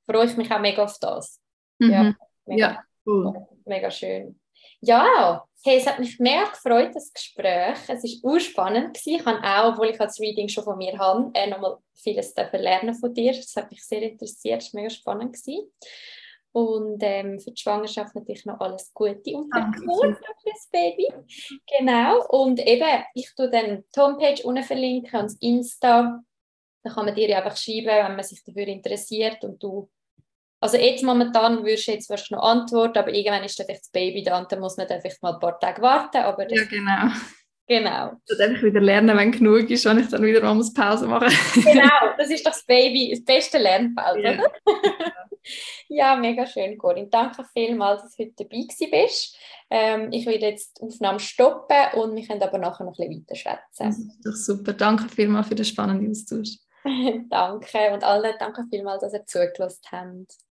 freue 0.10 0.26
ich 0.26 0.38
mich 0.38 0.52
auch 0.52 0.60
mega 0.60 0.84
auf 0.84 0.98
das. 1.00 1.39
Mhm. 1.80 1.92
Ja, 1.92 2.16
mega, 2.46 2.68
ja, 2.68 2.84
cool. 3.06 3.48
mega 3.66 3.92
schön. 3.92 4.39
Ja, 4.80 5.46
hey, 5.64 5.78
es 5.78 5.86
hat 5.86 6.00
mich 6.00 6.20
mehr 6.20 6.46
gefreut, 6.48 6.96
das 6.96 7.14
Gespräch. 7.14 7.78
Es 7.88 8.04
war 8.04 8.32
urspannend. 8.32 8.98
Ich 9.06 9.26
habe 9.26 9.44
auch, 9.44 9.74
obwohl 9.74 9.89
ich 9.89 9.98
das 9.98 10.20
Reading 10.20 10.50
schon 10.50 10.64
von 10.64 10.78
mir 10.78 10.98
habe, 10.98 11.30
äh, 11.34 11.48
nochmal 11.48 11.78
vieles 11.94 12.34
lernen 12.36 12.96
von 12.96 13.14
dir. 13.14 13.34
Das 13.34 13.56
hat 13.56 13.70
mich 13.70 13.86
sehr 13.86 14.02
interessiert, 14.02 14.64
es 14.64 14.74
war 14.74 14.82
mega 14.82 14.89
spannend. 14.89 15.34
Gewesen. 15.34 15.72
Und 16.54 16.97
ähm, 17.02 17.39
für 17.39 17.52
die 17.52 17.62
Schwangerschaft 17.62 18.14
natürlich 18.14 18.45
noch 18.45 18.60
alles 18.60 18.93
Gute 18.93 19.32
und 19.36 19.49
für 19.54 20.49
das 20.49 20.68
Baby. 20.72 21.08
Genau. 21.78 22.26
Und 22.28 22.60
eben, 22.60 23.04
ich 23.14 23.34
tue 23.36 23.49
dann 23.49 23.84
die 23.95 23.99
Homepage 23.99 24.43
unten 24.43 24.64
verlinken 24.64 25.20
und 25.22 25.26
das 25.32 25.38
Insta. 25.39 26.22
Da 26.84 26.93
kann 26.93 27.06
man 27.06 27.16
dir 27.16 27.38
einfach 27.38 27.56
schreiben, 27.56 27.88
wenn 27.88 28.16
man 28.16 28.24
sich 28.24 28.43
dafür 28.43 28.68
interessiert 28.68 29.43
und 29.43 29.62
du 29.64 29.89
also 30.64 30.78
jetzt 30.78 31.04
momentan 31.04 31.66
würdest 31.66 31.88
du 31.88 31.91
jetzt 31.91 32.10
wahrscheinlich 32.10 32.32
noch 32.32 32.43
antworten, 32.43 32.99
aber 32.99 33.12
irgendwann 33.12 33.43
ist 33.43 33.58
dann 33.58 33.66
vielleicht 33.66 33.82
das 33.82 33.89
Baby 33.89 34.22
da 34.22 34.38
und 34.38 34.52
dann 34.52 34.60
muss 34.60 34.78
man 34.78 34.88
dann 34.88 35.02
vielleicht 35.02 35.24
mal 35.24 35.34
ein 35.34 35.39
paar 35.39 35.60
Tage 35.60 35.82
warten. 35.82 36.18
Aber 36.18 36.47
ja, 36.52 36.64
genau. 36.66 37.12
Genau. 37.68 38.14
Ich 38.26 38.32
muss 38.32 38.39
einfach 38.39 38.64
wieder 38.64 38.82
lernen, 38.82 39.18
wenn 39.18 39.32
genug 39.32 39.70
ist, 39.70 39.86
wenn 39.86 39.99
ich 39.99 40.09
dann 40.09 40.24
wieder 40.24 40.41
mal 40.41 40.62
Pause 40.76 41.07
machen 41.07 41.30
Genau, 41.55 41.89
das 42.18 42.30
ist 42.30 42.45
doch 42.45 42.51
das 42.51 42.66
Baby, 42.66 43.12
das 43.12 43.24
beste 43.24 43.57
Lernfeld, 43.57 44.24
ja. 44.24 44.34
oder? 44.34 44.51
ja, 45.88 46.16
mega 46.16 46.45
schön, 46.45 46.78
Corinne. 46.78 47.07
Danke 47.07 47.45
vielmals, 47.53 48.03
dass 48.03 48.16
du 48.16 48.24
heute 48.24 48.43
dabei 48.43 49.03
bist. 49.03 49.38
Ähm, 49.70 50.12
ich 50.12 50.26
werde 50.26 50.47
jetzt 50.47 50.80
die 50.80 50.86
Aufnahme 50.86 51.20
stoppen 51.20 51.78
und 51.95 52.16
wir 52.16 52.28
können 52.28 52.43
aber 52.43 52.57
nachher 52.57 52.84
noch 52.84 52.99
ein 52.99 53.09
bisschen 53.09 53.26
weiter 53.26 53.36
schwätzen. 53.36 53.86
Das 53.86 53.97
ist 53.97 54.26
doch 54.26 54.55
super. 54.55 54.74
Danke 54.74 55.07
vielmals 55.07 55.47
für 55.47 55.55
den 55.55 55.66
spannenden 55.66 56.12
Austausch. 56.12 56.57
danke 57.30 57.93
und 57.93 58.03
allen 58.03 58.34
danke 58.39 58.66
vielmals, 58.70 59.01
dass 59.01 59.14
ihr 59.14 59.26
zugelassen 59.26 59.82
habt. 59.91 60.51